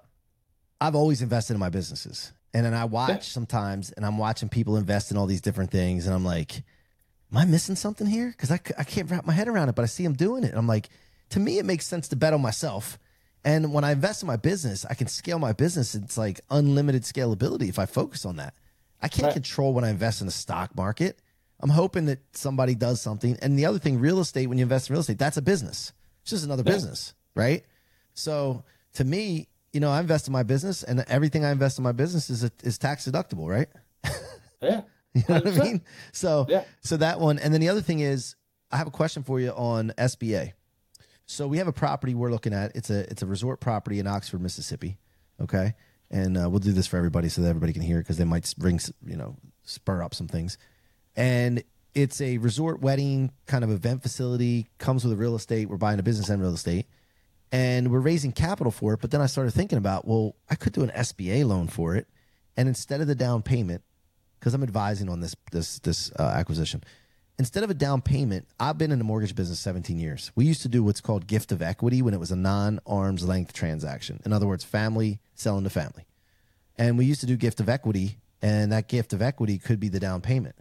I've 0.80 0.96
always 0.96 1.22
invested 1.22 1.54
in 1.54 1.60
my 1.60 1.68
businesses, 1.68 2.32
and 2.52 2.66
then 2.66 2.74
I 2.74 2.84
watch 2.84 3.10
yeah. 3.10 3.20
sometimes, 3.20 3.92
and 3.92 4.04
I'm 4.04 4.18
watching 4.18 4.48
people 4.48 4.76
invest 4.76 5.12
in 5.12 5.16
all 5.16 5.26
these 5.26 5.40
different 5.40 5.70
things, 5.70 6.06
and 6.06 6.14
I'm 6.14 6.24
like, 6.24 6.64
am 7.32 7.38
I 7.38 7.44
missing 7.44 7.76
something 7.76 8.06
here? 8.06 8.28
Because 8.28 8.50
I 8.50 8.60
I 8.78 8.84
can't 8.84 9.10
wrap 9.10 9.26
my 9.26 9.32
head 9.32 9.48
around 9.48 9.68
it, 9.68 9.74
but 9.74 9.82
I 9.82 9.86
see 9.86 10.02
them 10.02 10.14
doing 10.14 10.44
it, 10.44 10.50
and 10.50 10.58
I'm 10.58 10.66
like 10.66 10.88
to 11.30 11.40
me, 11.40 11.58
it 11.58 11.64
makes 11.64 11.86
sense 11.86 12.08
to 12.08 12.16
bet 12.16 12.34
on 12.34 12.42
myself. 12.42 12.98
And 13.44 13.72
when 13.72 13.84
I 13.84 13.92
invest 13.92 14.22
in 14.22 14.26
my 14.26 14.36
business, 14.36 14.84
I 14.88 14.94
can 14.94 15.06
scale 15.08 15.38
my 15.38 15.52
business. 15.52 15.94
It's 15.94 16.18
like 16.18 16.40
unlimited 16.50 17.02
scalability 17.02 17.68
if 17.68 17.78
I 17.78 17.86
focus 17.86 18.24
on 18.24 18.36
that. 18.36 18.54
I 19.00 19.08
can't 19.08 19.24
right. 19.24 19.32
control 19.32 19.72
when 19.72 19.82
I 19.82 19.90
invest 19.90 20.20
in 20.20 20.26
the 20.26 20.32
stock 20.32 20.76
market. 20.76 21.18
I'm 21.58 21.70
hoping 21.70 22.06
that 22.06 22.20
somebody 22.36 22.74
does 22.74 23.00
something. 23.00 23.36
And 23.40 23.58
the 23.58 23.66
other 23.66 23.78
thing, 23.78 23.98
real 23.98 24.20
estate, 24.20 24.46
when 24.46 24.58
you 24.58 24.62
invest 24.62 24.90
in 24.90 24.94
real 24.94 25.00
estate, 25.00 25.18
that's 25.18 25.38
a 25.38 25.42
business. 25.42 25.92
It's 26.20 26.30
just 26.30 26.44
another 26.44 26.62
yeah. 26.64 26.72
business, 26.72 27.14
right? 27.34 27.64
So 28.14 28.62
to 28.94 29.04
me, 29.04 29.48
you 29.72 29.80
know, 29.80 29.90
I 29.90 30.00
invest 30.00 30.26
in 30.26 30.32
my 30.32 30.42
business 30.42 30.82
and 30.82 31.00
everything 31.08 31.44
I 31.44 31.50
invest 31.50 31.78
in 31.78 31.84
my 31.84 31.92
business 31.92 32.30
is, 32.30 32.48
is 32.62 32.78
tax 32.78 33.08
deductible, 33.08 33.48
right? 33.48 33.68
Yeah. 34.62 34.82
you 35.14 35.22
know 35.28 35.40
what 35.40 35.46
I 35.46 35.64
mean? 35.64 35.82
So, 36.12 36.46
yeah. 36.48 36.64
so 36.80 36.96
that 36.96 37.20
one. 37.20 37.38
And 37.38 37.52
then 37.52 37.60
the 37.60 37.68
other 37.68 37.82
thing 37.82 38.00
is, 38.00 38.34
I 38.70 38.78
have 38.78 38.86
a 38.86 38.92
question 38.92 39.22
for 39.22 39.38
you 39.38 39.50
on 39.50 39.92
SBA. 39.98 40.52
So 41.26 41.46
we 41.46 41.58
have 41.58 41.68
a 41.68 41.72
property 41.72 42.14
we're 42.14 42.30
looking 42.30 42.52
at. 42.52 42.74
It's 42.74 42.90
a 42.90 43.10
it's 43.10 43.22
a 43.22 43.26
resort 43.26 43.60
property 43.60 43.98
in 43.98 44.06
Oxford, 44.06 44.40
Mississippi. 44.40 44.98
Okay, 45.40 45.74
and 46.10 46.36
uh, 46.36 46.48
we'll 46.48 46.58
do 46.58 46.72
this 46.72 46.86
for 46.86 46.96
everybody 46.96 47.28
so 47.28 47.42
that 47.42 47.48
everybody 47.48 47.72
can 47.72 47.82
hear 47.82 47.98
because 47.98 48.18
they 48.18 48.24
might 48.24 48.52
bring 48.58 48.80
you 49.06 49.16
know 49.16 49.36
spur 49.62 50.02
up 50.02 50.14
some 50.14 50.28
things. 50.28 50.58
And 51.14 51.62
it's 51.94 52.20
a 52.20 52.38
resort 52.38 52.80
wedding 52.80 53.32
kind 53.46 53.64
of 53.64 53.70
event 53.70 54.02
facility. 54.02 54.66
Comes 54.78 55.04
with 55.04 55.12
a 55.12 55.16
real 55.16 55.34
estate. 55.34 55.68
We're 55.68 55.76
buying 55.76 55.98
a 55.98 56.02
business 56.02 56.28
and 56.28 56.40
real 56.40 56.54
estate, 56.54 56.86
and 57.50 57.90
we're 57.90 58.00
raising 58.00 58.32
capital 58.32 58.72
for 58.72 58.94
it. 58.94 59.00
But 59.00 59.10
then 59.10 59.20
I 59.20 59.26
started 59.26 59.52
thinking 59.52 59.78
about, 59.78 60.06
well, 60.06 60.36
I 60.50 60.54
could 60.54 60.72
do 60.72 60.82
an 60.82 60.90
SBA 60.90 61.46
loan 61.46 61.68
for 61.68 61.94
it, 61.96 62.08
and 62.56 62.68
instead 62.68 63.00
of 63.00 63.06
the 63.06 63.14
down 63.14 63.42
payment, 63.42 63.82
because 64.42 64.54
I'm 64.54 64.64
advising 64.64 65.08
on 65.08 65.20
this 65.20 65.36
this 65.52 65.78
this 65.78 66.10
uh, 66.18 66.22
acquisition 66.22 66.82
instead 67.38 67.64
of 67.64 67.70
a 67.70 67.74
down 67.74 68.00
payment, 68.02 68.46
I've 68.60 68.78
been 68.78 68.92
in 68.92 68.98
the 68.98 69.04
mortgage 69.04 69.34
business 69.34 69.60
17 69.60 69.98
years. 69.98 70.30
We 70.34 70.44
used 70.44 70.62
to 70.62 70.68
do 70.68 70.82
what's 70.82 71.00
called 71.00 71.26
gift 71.26 71.52
of 71.52 71.62
equity 71.62 72.02
when 72.02 72.14
it 72.14 72.20
was 72.20 72.30
a 72.30 72.36
non 72.36 72.80
arm's 72.86 73.26
length 73.26 73.52
transaction. 73.52 74.20
In 74.24 74.32
other 74.32 74.46
words, 74.46 74.64
family 74.64 75.20
selling 75.34 75.64
to 75.64 75.70
family. 75.70 76.06
And 76.76 76.98
we 76.98 77.04
used 77.04 77.20
to 77.20 77.26
do 77.26 77.36
gift 77.36 77.60
of 77.60 77.68
equity, 77.68 78.18
and 78.40 78.72
that 78.72 78.88
gift 78.88 79.12
of 79.12 79.22
equity 79.22 79.58
could 79.58 79.80
be 79.80 79.88
the 79.88 80.00
down 80.00 80.20
payment 80.20 80.56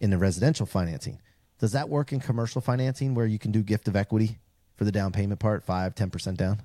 in 0.00 0.10
the 0.10 0.18
residential 0.18 0.66
financing. 0.66 1.20
Does 1.58 1.72
that 1.72 1.88
work 1.88 2.12
in 2.12 2.20
commercial 2.20 2.60
financing 2.60 3.14
where 3.14 3.26
you 3.26 3.38
can 3.38 3.50
do 3.50 3.62
gift 3.62 3.88
of 3.88 3.96
equity 3.96 4.38
for 4.76 4.84
the 4.84 4.92
down 4.92 5.12
payment 5.12 5.40
part, 5.40 5.64
5 5.64 5.94
10% 5.94 6.36
down? 6.36 6.62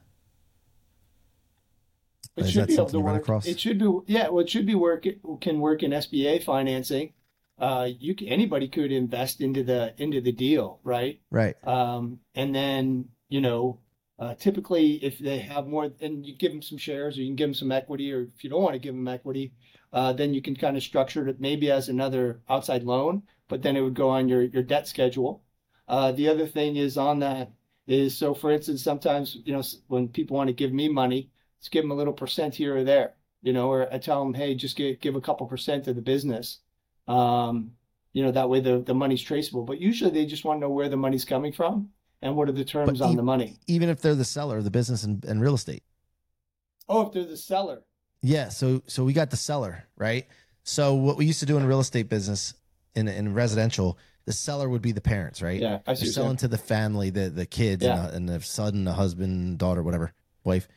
It 2.45 2.51
should 2.51 2.67
be 2.67 2.73
able 2.73 2.85
to 2.87 2.99
work. 2.99 3.21
Across? 3.21 3.47
It 3.47 3.59
should 3.59 3.79
be, 3.79 3.99
yeah. 4.07 4.29
Well, 4.29 4.43
it 4.43 4.49
should 4.49 4.65
be 4.65 4.75
work. 4.75 5.05
It 5.05 5.19
can 5.41 5.59
work 5.59 5.83
in 5.83 5.91
SBA 5.91 6.43
financing 6.43 7.13
uh, 7.61 7.89
you 7.99 8.15
can, 8.15 8.27
anybody 8.27 8.67
could 8.67 8.91
invest 8.91 9.39
into 9.39 9.63
the 9.63 9.93
into 9.99 10.19
the 10.19 10.31
deal, 10.31 10.79
right? 10.83 11.21
Right. 11.29 11.55
Um, 11.65 12.19
and 12.33 12.55
then 12.55 13.09
you 13.29 13.39
know, 13.39 13.79
uh, 14.17 14.33
typically 14.33 14.93
if 15.03 15.19
they 15.19 15.37
have 15.39 15.67
more, 15.67 15.91
and 16.01 16.25
you 16.25 16.35
give 16.35 16.51
them 16.51 16.63
some 16.63 16.79
shares, 16.79 17.17
or 17.17 17.21
you 17.21 17.27
can 17.27 17.35
give 17.35 17.49
them 17.49 17.53
some 17.53 17.71
equity, 17.71 18.11
or 18.11 18.23
if 18.23 18.43
you 18.43 18.49
don't 18.49 18.63
want 18.63 18.73
to 18.73 18.79
give 18.79 18.95
them 18.95 19.07
equity, 19.07 19.53
uh, 19.93 20.11
then 20.11 20.33
you 20.33 20.41
can 20.41 20.55
kind 20.55 20.75
of 20.75 20.81
structure 20.81 21.27
it 21.27 21.39
maybe 21.39 21.69
as 21.69 21.87
another 21.87 22.41
outside 22.49 22.83
loan. 22.83 23.21
but 23.47 23.61
then 23.61 23.75
it 23.75 23.81
would 23.81 23.93
go 23.93 24.09
on 24.09 24.27
your 24.27 24.41
your 24.41 24.63
debt 24.63 24.87
schedule. 24.87 25.43
Uh, 25.87 26.11
the 26.11 26.27
other 26.29 26.47
thing 26.47 26.77
is 26.77 26.97
on 26.97 27.19
that 27.19 27.51
is 27.85 28.17
so 28.17 28.33
for 28.33 28.51
instance, 28.51 28.83
sometimes 28.83 29.37
you 29.45 29.53
know 29.53 29.63
when 29.87 30.07
people 30.07 30.35
want 30.35 30.47
to 30.47 30.53
give 30.53 30.73
me 30.73 30.89
money, 30.89 31.29
let's 31.61 31.69
give 31.69 31.83
them 31.83 31.91
a 31.91 31.95
little 31.95 32.13
percent 32.13 32.55
here 32.55 32.75
or 32.75 32.83
there, 32.83 33.13
you 33.43 33.53
know, 33.53 33.69
or 33.71 33.87
I 33.93 33.99
tell 33.99 34.23
them, 34.23 34.33
hey, 34.33 34.55
just 34.55 34.75
give 34.75 34.99
give 34.99 35.15
a 35.15 35.21
couple 35.21 35.45
percent 35.45 35.87
of 35.87 35.95
the 35.95 36.01
business. 36.01 36.59
Um, 37.07 37.71
you 38.13 38.23
know, 38.23 38.31
that 38.31 38.49
way 38.49 38.59
the, 38.59 38.79
the 38.79 38.95
money's 38.95 39.21
traceable. 39.21 39.63
But 39.63 39.79
usually 39.79 40.09
they 40.11 40.25
just 40.25 40.43
want 40.43 40.57
to 40.57 40.61
know 40.61 40.69
where 40.69 40.89
the 40.89 40.97
money's 40.97 41.23
coming 41.23 41.51
from 41.53 41.89
and 42.21 42.35
what 42.35 42.49
are 42.49 42.53
the 42.53 42.65
terms 42.65 42.99
But 42.99 43.05
on 43.05 43.13
e- 43.13 43.15
the 43.15 43.21
money. 43.23 43.57
Even 43.67 43.89
if 43.89 44.01
they're 44.01 44.15
the 44.15 44.25
seller 44.25 44.57
of 44.57 44.63
the 44.63 44.71
business 44.71 45.03
and, 45.03 45.23
and 45.25 45.39
real 45.41 45.53
estate. 45.53 45.83
Oh, 46.89 47.05
if 47.05 47.13
they're 47.13 47.23
the 47.25 47.37
seller. 47.37 47.83
Yeah, 48.23 48.49
so 48.49 48.81
so 48.87 49.03
we 49.03 49.13
got 49.13 49.29
the 49.29 49.37
seller, 49.37 49.83
right? 49.97 50.27
So 50.63 50.95
what 50.95 51.15
we 51.17 51.25
used 51.25 51.39
to 51.41 51.45
do 51.45 51.57
in 51.57 51.65
real 51.65 51.79
estate 51.79 52.09
business 52.09 52.53
in 52.95 53.07
in 53.07 53.33
residential, 53.35 53.97
the 54.25 54.33
seller 54.33 54.67
would 54.67 54.81
be 54.81 54.91
the 54.91 55.01
parents, 55.01 55.41
right? 55.41 55.59
Yeah, 55.59 55.67
I 55.67 55.69
see. 55.77 55.77
They're 55.77 55.81
what 55.83 55.87
you're 55.87 55.95
saying. 55.95 56.13
selling 56.13 56.37
to 56.37 56.47
the 56.47 56.57
family, 56.57 57.09
the 57.11 57.29
the 57.29 57.45
kids, 57.45 57.83
Yeah. 57.83 58.05
and, 58.05 58.27
the, 58.27 58.33
and 58.33 58.41
the 58.41 58.45
son, 58.45 58.83
the 58.83 58.93
husband, 58.93 59.57
daughter, 59.59 59.81
whatever, 59.83 60.13
wife. 60.43 60.67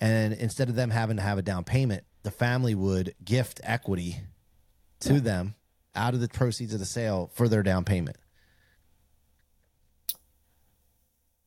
And 0.00 0.32
instead 0.34 0.68
of 0.68 0.74
them 0.76 0.90
having 0.90 1.16
to 1.16 1.22
have 1.22 1.38
a 1.38 1.42
down 1.42 1.64
payment, 1.64 2.04
the 2.22 2.30
family 2.30 2.74
would 2.74 3.14
gift 3.24 3.60
equity 3.64 4.20
to 5.00 5.14
Yeah. 5.14 5.18
them 5.20 5.54
out 5.94 6.14
of 6.14 6.20
the 6.20 6.28
proceeds 6.28 6.72
of 6.72 6.78
the 6.80 6.86
sale 6.86 7.30
for 7.34 7.48
their 7.48 7.62
down 7.62 7.84
payment. 7.84 8.16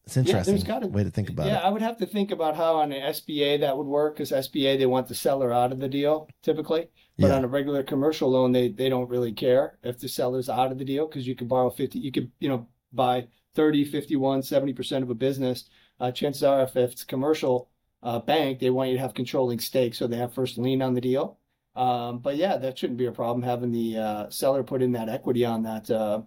It's 0.05 0.17
Yeah, 0.17 0.23
there's 0.23 0.47
interesting 0.47 0.67
gotta- 0.67 0.87
way 0.87 1.03
to 1.03 1.11
think 1.11 1.29
about 1.29 1.45
yeah, 1.47 1.59
it. 1.59 1.63
I 1.65 1.69
would 1.69 1.81
have 1.81 1.97
to 1.97 2.05
think 2.05 2.31
about 2.31 2.55
how 2.57 2.77
on 2.77 2.91
an 2.91 3.01
SBA 3.01 3.57
that 3.59 3.77
would 3.77 3.87
work 3.87 4.15
because 4.15 4.31
SBA 4.31 4.75
they 4.77 4.85
want 4.87 5.07
the 5.07 5.15
seller 5.15 5.53
out 5.53 5.71
of 5.71 5.79
the 5.79 5.87
deal 5.87 6.27
typically, 6.41 6.89
but 7.17 7.27
Yeah. 7.27 7.35
on 7.35 7.43
a 7.45 7.47
regular 7.47 7.83
commercial 7.83 8.29
loan 8.29 8.51
they 8.51 8.67
they 8.69 8.89
don't 8.89 9.07
really 9.09 9.31
care 9.31 9.77
if 9.83 9.99
the 9.99 10.09
seller's 10.09 10.49
out 10.49 10.71
of 10.71 10.79
the 10.79 10.85
deal 10.85 11.07
because 11.07 11.27
you 11.27 11.35
can 11.35 11.47
borrow 11.47 11.69
50, 11.69 11.99
you 11.99 12.11
could 12.11 12.31
you 12.39 12.49
know 12.49 12.67
buy 12.91 13.27
30, 13.53 13.85
51, 13.85 14.41
70 14.43 14.73
percent 14.73 15.03
of 15.03 15.09
a 15.09 15.15
business. 15.15 15.69
Uh, 15.99 16.11
chances 16.11 16.43
are 16.43 16.63
if 16.63 16.75
it's 16.75 17.03
commercial 17.05 17.69
uh, 18.03 18.19
bank 18.19 18.59
they 18.59 18.69
want 18.69 18.89
you 18.89 18.95
to 18.95 19.01
have 19.01 19.13
controlling 19.13 19.59
stake 19.59 19.93
so 19.93 20.07
they 20.07 20.17
have 20.17 20.33
first 20.33 20.57
lien 20.57 20.81
on 20.81 20.93
the 20.93 21.01
deal. 21.01 21.37
Um, 21.75 22.19
but 22.19 22.35
yeah, 22.35 22.57
that 22.57 22.77
shouldn't 22.77 22.97
be 22.97 23.05
a 23.05 23.11
problem 23.11 23.43
having 23.43 23.71
the 23.71 23.97
uh, 23.97 24.29
seller 24.29 24.63
put 24.63 24.81
in 24.81 24.91
that 24.93 25.07
equity 25.09 25.45
on 25.45 25.63
that. 25.63 25.89
Uh, 25.89 26.21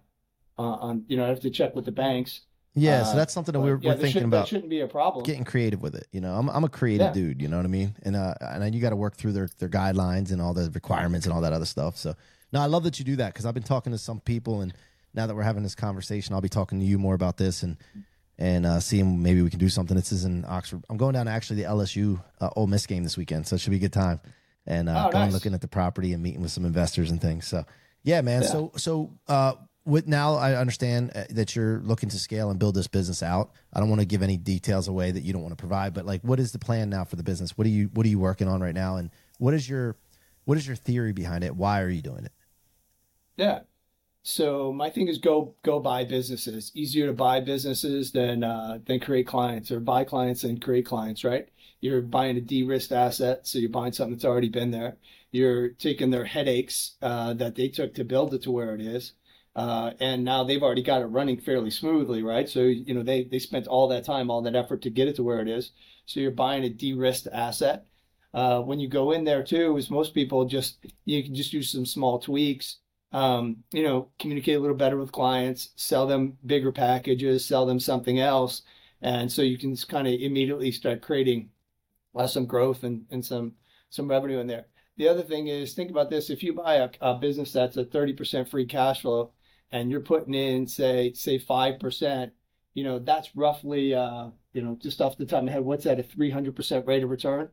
uh, 0.58 0.62
on 0.62 1.04
you 1.08 1.16
know 1.16 1.24
I 1.24 1.28
have 1.28 1.40
to 1.40 1.50
check 1.50 1.74
with 1.74 1.84
the 1.84 1.92
banks. 1.92 2.42
Yeah, 2.76 3.02
uh, 3.02 3.04
so 3.04 3.16
that's 3.16 3.32
something 3.32 3.52
that 3.52 3.60
we're, 3.60 3.78
yeah, 3.80 3.90
we're 3.90 3.98
thinking 3.98 4.30
that 4.30 4.36
about. 4.36 4.48
shouldn't 4.48 4.70
be 4.70 4.80
a 4.80 4.88
problem. 4.88 5.24
getting 5.24 5.44
creative 5.44 5.80
with 5.82 5.94
it. 5.94 6.06
You 6.12 6.20
know, 6.20 6.34
I'm 6.34 6.48
I'm 6.48 6.64
a 6.64 6.68
creative 6.68 7.08
Yeah. 7.08 7.12
dude. 7.12 7.42
You 7.42 7.48
know 7.48 7.56
what 7.56 7.66
I 7.66 7.68
mean? 7.68 7.94
And 8.02 8.16
uh, 8.16 8.34
and 8.40 8.74
you 8.74 8.80
got 8.80 8.90
to 8.90 8.96
work 8.96 9.16
through 9.16 9.32
their 9.32 9.48
their 9.58 9.68
guidelines 9.68 10.32
and 10.32 10.40
all 10.40 10.54
the 10.54 10.70
requirements 10.72 11.26
and 11.26 11.32
all 11.32 11.40
that 11.42 11.52
other 11.52 11.66
stuff. 11.66 11.96
So 11.96 12.14
no, 12.52 12.60
I 12.60 12.66
love 12.66 12.84
that 12.84 12.98
you 12.98 13.04
do 13.04 13.16
that 13.16 13.32
because 13.32 13.46
I've 13.46 13.54
been 13.54 13.62
talking 13.64 13.92
to 13.92 13.98
some 13.98 14.20
people, 14.20 14.60
and 14.60 14.72
now 15.12 15.26
that 15.26 15.34
we're 15.34 15.42
having 15.42 15.62
this 15.62 15.74
conversation, 15.74 16.34
I'll 16.34 16.40
be 16.40 16.48
talking 16.48 16.80
to 16.80 16.86
you 16.86 16.98
more 16.98 17.14
about 17.14 17.36
this 17.36 17.62
and 17.62 17.76
and 18.38 18.66
uh, 18.66 18.80
seeing 18.80 19.22
maybe 19.22 19.42
we 19.42 19.50
can 19.50 19.58
do 19.58 19.68
something. 19.68 19.96
This 19.96 20.12
is 20.12 20.24
in 20.24 20.44
Oxford. 20.46 20.84
I'm 20.90 20.96
going 20.96 21.14
down 21.14 21.26
to 21.26 21.32
actually 21.32 21.62
the 21.62 21.68
LSU 21.68 22.22
uh, 22.40 22.50
Ole 22.56 22.66
Miss 22.66 22.86
game 22.86 23.02
this 23.04 23.16
weekend, 23.16 23.46
so 23.46 23.56
it 23.56 23.60
should 23.60 23.70
be 23.70 23.76
a 23.76 23.80
good 23.80 23.92
time. 23.92 24.20
And 24.66 24.88
uh, 24.88 25.06
Oh, 25.06 25.10
going 25.12 25.24
nice. 25.26 25.32
looking 25.32 25.54
at 25.54 25.60
the 25.60 25.68
property 25.68 26.12
and 26.12 26.22
meeting 26.22 26.40
with 26.40 26.50
some 26.50 26.64
investors 26.64 27.10
and 27.10 27.20
things. 27.20 27.46
So 27.46 27.64
yeah, 28.02 28.20
man. 28.22 28.42
Yeah. 28.42 28.48
So 28.48 28.72
so 28.76 29.12
uh, 29.28 29.54
with 29.84 30.08
now 30.08 30.34
I 30.36 30.54
understand 30.54 31.12
uh, 31.14 31.24
that 31.30 31.54
you're 31.54 31.80
looking 31.80 32.08
to 32.08 32.18
scale 32.18 32.48
and 32.50 32.58
build 32.58 32.74
this 32.74 32.86
business 32.86 33.22
out. 33.22 33.50
I 33.74 33.80
don't 33.80 33.88
want 33.90 34.00
to 34.00 34.06
give 34.06 34.22
any 34.22 34.36
details 34.38 34.88
away 34.88 35.10
that 35.10 35.20
you 35.22 35.32
don't 35.34 35.42
want 35.42 35.52
to 35.52 35.60
provide, 35.60 35.92
but 35.92 36.06
like, 36.06 36.22
what 36.22 36.40
is 36.40 36.52
the 36.52 36.58
plan 36.58 36.88
now 36.90 37.04
for 37.04 37.16
the 37.16 37.22
business? 37.22 37.58
What 37.58 37.66
are 37.66 37.70
you 37.70 37.90
What 37.92 38.06
are 38.06 38.08
you 38.08 38.18
working 38.18 38.48
on 38.48 38.60
right 38.62 38.74
now, 38.74 38.96
and 38.96 39.10
what 39.38 39.52
is 39.54 39.68
your 39.68 39.96
What 40.46 40.56
is 40.58 40.66
your 40.66 40.76
theory 40.76 41.12
behind 41.12 41.44
it? 41.44 41.54
Why 41.54 41.82
are 41.82 41.90
you 41.90 42.00
doing 42.02 42.24
it? 42.24 42.32
Yeah. 43.36 43.60
So 44.26 44.72
my 44.72 44.88
thing 44.88 45.08
is 45.08 45.18
go 45.18 45.54
go 45.62 45.80
buy 45.80 46.04
businesses. 46.04 46.72
Easier 46.74 47.06
to 47.06 47.12
buy 47.12 47.40
businesses 47.40 48.12
than 48.12 48.42
uh, 48.42 48.78
than 48.86 48.98
create 48.98 49.26
clients, 49.26 49.70
or 49.70 49.80
buy 49.80 50.04
clients 50.04 50.44
and 50.44 50.62
create 50.62 50.86
clients. 50.86 51.24
Right? 51.24 51.48
You're 51.82 52.00
buying 52.00 52.38
a 52.38 52.40
de-risked 52.40 52.90
asset, 52.90 53.46
so 53.46 53.58
you're 53.58 53.68
buying 53.68 53.92
something 53.92 54.14
that's 54.14 54.24
already 54.24 54.48
been 54.48 54.70
there. 54.70 54.96
You're 55.30 55.68
taking 55.68 56.10
their 56.10 56.24
headaches 56.24 56.96
uh, 57.02 57.34
that 57.34 57.54
they 57.54 57.68
took 57.68 57.94
to 57.94 58.04
build 58.04 58.32
it 58.32 58.42
to 58.44 58.50
where 58.50 58.74
it 58.74 58.80
is, 58.80 59.12
uh, 59.56 59.90
and 60.00 60.24
now 60.24 60.42
they've 60.42 60.62
already 60.62 60.82
got 60.82 61.02
it 61.02 61.06
running 61.06 61.38
fairly 61.38 61.70
smoothly. 61.70 62.22
Right? 62.22 62.48
So 62.48 62.60
you 62.60 62.94
know 62.94 63.02
they 63.02 63.24
they 63.24 63.38
spent 63.38 63.66
all 63.66 63.88
that 63.88 64.06
time, 64.06 64.30
all 64.30 64.40
that 64.42 64.56
effort 64.56 64.80
to 64.82 64.90
get 64.90 65.08
it 65.08 65.16
to 65.16 65.22
where 65.22 65.40
it 65.40 65.48
is. 65.48 65.72
So 66.06 66.20
you're 66.20 66.30
buying 66.30 66.64
a 66.64 66.70
de-risked 66.70 67.28
asset. 67.30 67.86
Uh, 68.32 68.60
when 68.62 68.80
you 68.80 68.88
go 68.88 69.12
in 69.12 69.24
there 69.24 69.44
too, 69.44 69.76
is 69.76 69.90
most 69.90 70.14
people 70.14 70.46
just 70.46 70.78
you 71.04 71.22
can 71.22 71.34
just 71.34 71.52
do 71.52 71.62
some 71.62 71.84
small 71.84 72.18
tweaks 72.18 72.78
um, 73.14 73.58
you 73.72 73.84
know, 73.84 74.10
communicate 74.18 74.56
a 74.56 74.60
little 74.60 74.76
better 74.76 74.96
with 74.96 75.12
clients, 75.12 75.70
sell 75.76 76.04
them 76.06 76.36
bigger 76.44 76.72
packages, 76.72 77.46
sell 77.46 77.64
them 77.64 77.78
something 77.78 78.18
else. 78.18 78.62
And 79.02 79.30
so 79.30 79.40
you 79.40 79.56
can 79.56 79.76
kind 79.76 80.08
of 80.08 80.14
immediately 80.14 80.72
start 80.72 81.00
creating 81.00 81.50
uh, 82.16 82.26
some 82.26 82.44
growth 82.44 82.82
and, 82.82 83.06
and 83.12 83.24
some, 83.24 83.52
some 83.88 84.08
revenue 84.08 84.40
in 84.40 84.48
there. 84.48 84.66
The 84.96 85.08
other 85.08 85.22
thing 85.22 85.46
is 85.46 85.74
think 85.74 85.90
about 85.90 86.10
this. 86.10 86.28
If 86.28 86.42
you 86.42 86.54
buy 86.54 86.74
a, 86.74 86.90
a 87.00 87.14
business 87.14 87.52
that's 87.52 87.76
a 87.76 87.84
30% 87.84 88.48
free 88.48 88.66
cash 88.66 89.02
flow 89.02 89.30
and 89.70 89.92
you're 89.92 90.00
putting 90.00 90.34
in, 90.34 90.66
say, 90.66 91.12
say 91.12 91.38
5%, 91.38 92.32
you 92.74 92.82
know, 92.82 92.98
that's 92.98 93.36
roughly, 93.36 93.94
uh, 93.94 94.30
you 94.52 94.62
know, 94.62 94.76
just 94.82 95.00
off 95.00 95.16
the 95.16 95.24
top 95.24 95.38
of 95.38 95.44
my 95.44 95.52
head, 95.52 95.64
what's 95.64 95.84
that, 95.84 96.00
a 96.00 96.02
300% 96.02 96.84
rate 96.84 97.04
of 97.04 97.10
return 97.10 97.48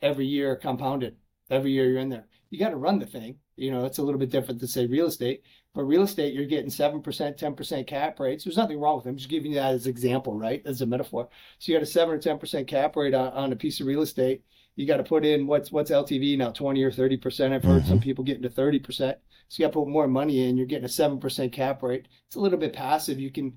every 0.00 0.24
year 0.26 0.56
compounded? 0.56 1.16
Every 1.50 1.72
year 1.72 1.88
you're 1.88 2.00
in 2.00 2.08
there. 2.08 2.26
You 2.50 2.58
got 2.58 2.70
to 2.70 2.76
run 2.76 2.98
the 2.98 3.06
thing. 3.06 3.36
You 3.56 3.70
know, 3.70 3.84
it's 3.84 3.98
a 3.98 4.02
little 4.02 4.18
bit 4.18 4.30
different 4.30 4.60
to 4.60 4.68
say 4.68 4.86
real 4.86 5.06
estate. 5.06 5.42
But 5.74 5.84
real 5.84 6.02
estate, 6.02 6.34
you're 6.34 6.44
getting 6.44 6.70
7%, 6.70 7.02
10% 7.02 7.86
cap 7.86 8.20
rates. 8.20 8.44
There's 8.44 8.56
nothing 8.56 8.78
wrong 8.78 8.96
with 8.96 9.04
them. 9.04 9.12
I'm 9.12 9.16
just 9.16 9.30
giving 9.30 9.52
you 9.52 9.58
that 9.58 9.74
as 9.74 9.86
an 9.86 9.90
example, 9.90 10.38
right? 10.38 10.62
As 10.66 10.82
a 10.82 10.86
metaphor. 10.86 11.28
So 11.58 11.72
you 11.72 11.78
got 11.78 11.82
a 11.82 11.86
7 11.86 12.14
or 12.14 12.18
10% 12.18 12.66
cap 12.66 12.96
rate 12.96 13.14
on, 13.14 13.32
on 13.32 13.52
a 13.52 13.56
piece 13.56 13.80
of 13.80 13.86
real 13.86 14.02
estate. 14.02 14.42
You 14.74 14.86
got 14.86 14.98
to 14.98 15.04
put 15.04 15.24
in 15.24 15.46
what's 15.46 15.70
what's 15.70 15.90
LTV 15.90 16.38
now, 16.38 16.50
20 16.50 16.82
or 16.82 16.90
30%. 16.90 17.52
I've 17.52 17.62
heard 17.62 17.84
some 17.84 17.98
mm-hmm. 17.98 18.02
people 18.02 18.24
getting 18.24 18.42
to 18.42 18.48
30%. 18.48 18.86
So 18.88 19.14
you 19.50 19.66
got 19.66 19.72
to 19.72 19.78
put 19.80 19.88
more 19.88 20.08
money 20.08 20.48
in. 20.48 20.56
You're 20.56 20.66
getting 20.66 20.86
a 20.86 20.88
7% 20.88 21.52
cap 21.52 21.82
rate. 21.82 22.08
It's 22.26 22.36
a 22.36 22.40
little 22.40 22.58
bit 22.58 22.72
passive. 22.72 23.20
You 23.20 23.30
can 23.30 23.56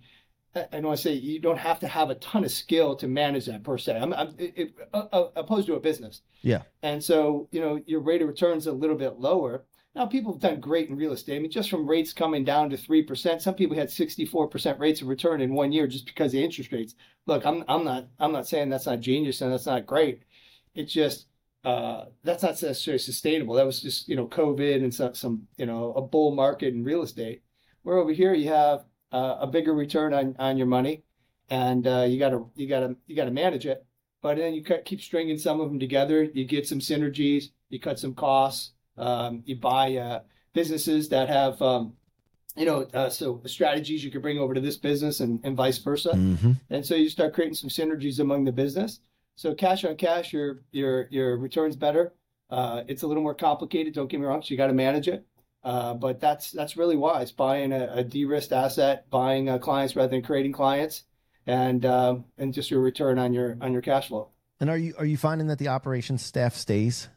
I 0.55 0.65
I 0.73 0.79
want 0.79 0.97
to 0.97 1.03
say 1.03 1.13
you 1.13 1.39
don't 1.39 1.57
have 1.57 1.79
to 1.79 1.87
have 1.87 2.09
a 2.09 2.15
ton 2.15 2.43
of 2.43 2.51
skill 2.51 2.95
to 2.97 3.07
manage 3.07 3.45
that 3.45 3.63
per 3.63 3.77
se. 3.77 3.97
I'm, 3.99 4.13
I'm 4.13 4.35
it, 4.37 4.53
it, 4.55 4.75
uh, 4.93 5.05
uh, 5.11 5.29
opposed 5.35 5.67
to 5.67 5.75
a 5.75 5.79
business. 5.79 6.21
Yeah. 6.41 6.63
And 6.81 7.03
so, 7.03 7.47
you 7.51 7.61
know, 7.61 7.81
your 7.85 7.99
rate 7.99 8.21
of 8.21 8.27
return's 8.27 8.67
a 8.67 8.71
little 8.71 8.95
bit 8.95 9.19
lower. 9.19 9.65
Now, 9.95 10.05
people 10.05 10.33
have 10.33 10.41
done 10.41 10.59
great 10.59 10.89
in 10.89 10.97
real 10.97 11.13
estate. 11.13 11.37
I 11.37 11.39
mean, 11.39 11.51
just 11.51 11.69
from 11.69 11.87
rates 11.87 12.11
coming 12.11 12.43
down 12.43 12.69
to 12.69 12.77
3%, 12.77 13.41
some 13.41 13.55
people 13.55 13.77
had 13.77 13.87
64% 13.87 14.77
rates 14.77 15.01
of 15.01 15.07
return 15.07 15.39
in 15.39 15.53
one 15.53 15.71
year 15.71 15.87
just 15.87 16.05
because 16.05 16.33
of 16.33 16.41
interest 16.41 16.73
rates. 16.73 16.95
Look, 17.27 17.45
I'm, 17.45 17.63
I'm 17.69 17.85
not, 17.85 18.07
I'm 18.19 18.33
not 18.33 18.45
saying 18.45 18.69
that's 18.69 18.87
not 18.87 18.99
genius 18.99 19.39
and 19.39 19.53
that's 19.53 19.65
not 19.65 19.85
great. 19.85 20.23
It's 20.73 20.91
just, 20.91 21.27
uh, 21.63 22.05
that's 22.23 22.43
not 22.43 22.61
necessarily 22.61 22.99
sustainable. 22.99 23.55
That 23.55 23.65
was 23.65 23.81
just, 23.81 24.09
you 24.09 24.17
know, 24.17 24.27
COVID 24.27 24.83
and 24.83 24.93
some, 24.93 25.15
some, 25.15 25.47
you 25.55 25.65
know, 25.65 25.93
a 25.93 26.01
bull 26.01 26.35
market 26.35 26.73
in 26.73 26.83
real 26.83 27.01
estate. 27.01 27.41
Where 27.83 27.97
over 27.97 28.11
here 28.11 28.33
you 28.33 28.49
have 28.49 28.83
uh, 29.11 29.37
a 29.39 29.47
bigger 29.47 29.73
return 29.73 30.13
on, 30.13 30.35
on 30.39 30.57
your 30.57 30.67
money 30.67 31.03
and 31.49 31.87
uh, 31.87 32.05
you 32.07 32.19
gotta, 32.19 32.43
you 32.55 32.67
gotta, 32.67 32.95
you 33.07 33.15
gotta 33.15 33.31
manage 33.31 33.65
it. 33.65 33.85
But 34.21 34.37
then 34.37 34.55
you 34.55 34.63
keep 34.63 35.01
stringing 35.01 35.37
some 35.37 35.61
of 35.61 35.69
them 35.69 35.79
together. 35.79 36.23
You 36.23 36.45
get 36.45 36.67
some 36.67 36.79
synergies. 36.79 37.49
You 37.69 37.79
cut 37.79 37.99
some 37.99 38.15
costs. 38.15 38.71
Um, 38.97 39.43
you 39.45 39.55
buy 39.55 39.95
uh, 39.95 40.21
businesses 40.53 41.09
that 41.09 41.29
have, 41.29 41.61
um, 41.61 41.93
you 42.55 42.65
know, 42.65 42.87
uh, 42.93 43.09
so 43.09 43.41
strategies 43.45 44.03
you 44.03 44.09
could 44.09 44.23
bring 44.23 44.39
over 44.39 44.55
to 44.55 44.61
this 44.61 44.77
business 44.77 45.19
and, 45.19 45.39
and 45.43 45.55
vice 45.55 45.77
versa. 45.77 46.09
Mm-hmm. 46.09 46.53
And 46.71 46.85
so 46.85 46.95
you 46.95 47.09
start 47.09 47.33
creating 47.33 47.55
some 47.55 47.69
synergies 47.69 48.19
among 48.19 48.45
the 48.45 48.51
business. 48.51 49.01
So 49.35 49.53
cash 49.53 49.83
on 49.83 49.97
cash, 49.97 50.33
your 50.33 50.61
your 50.71 51.07
your 51.11 51.37
returns 51.37 51.75
better. 51.75 52.13
Uh, 52.49 52.83
it's 52.87 53.03
a 53.03 53.07
little 53.07 53.23
more 53.23 53.35
complicated. 53.35 53.93
Don't 53.93 54.07
get 54.07 54.19
me 54.19 54.25
wrong. 54.25 54.41
So 54.41 54.47
you 54.49 54.57
got 54.57 54.67
to 54.67 54.73
manage 54.73 55.07
it. 55.07 55.25
Uh, 55.65 55.95
but 55.95 56.21
that's 56.21 56.51
that's 56.51 56.77
really 56.77 56.95
wise. 56.95 57.31
Buying 57.31 57.73
a, 57.73 57.89
a 57.91 58.03
de-risked 58.03 58.53
asset, 58.53 59.09
buying 59.09 59.49
uh, 59.49 59.57
clients 59.57 59.95
rather 59.95 60.09
than 60.09 60.21
creating 60.21 60.53
clients, 60.53 61.03
and 61.47 61.85
um, 61.85 62.25
and 62.37 62.53
just 62.53 62.71
your 62.71 62.81
return 62.81 63.19
on 63.19 63.33
your 63.33 63.57
on 63.61 63.73
your 63.73 63.81
cash 63.81 64.07
flow. 64.09 64.29
And 64.59 64.69
are 64.69 64.77
you 64.77 64.93
are 64.99 65.05
you 65.05 65.17
finding 65.17 65.47
that 65.47 65.59
the 65.59 65.67
operations 65.69 66.23
staff 66.23 66.55
stays? 66.55 67.09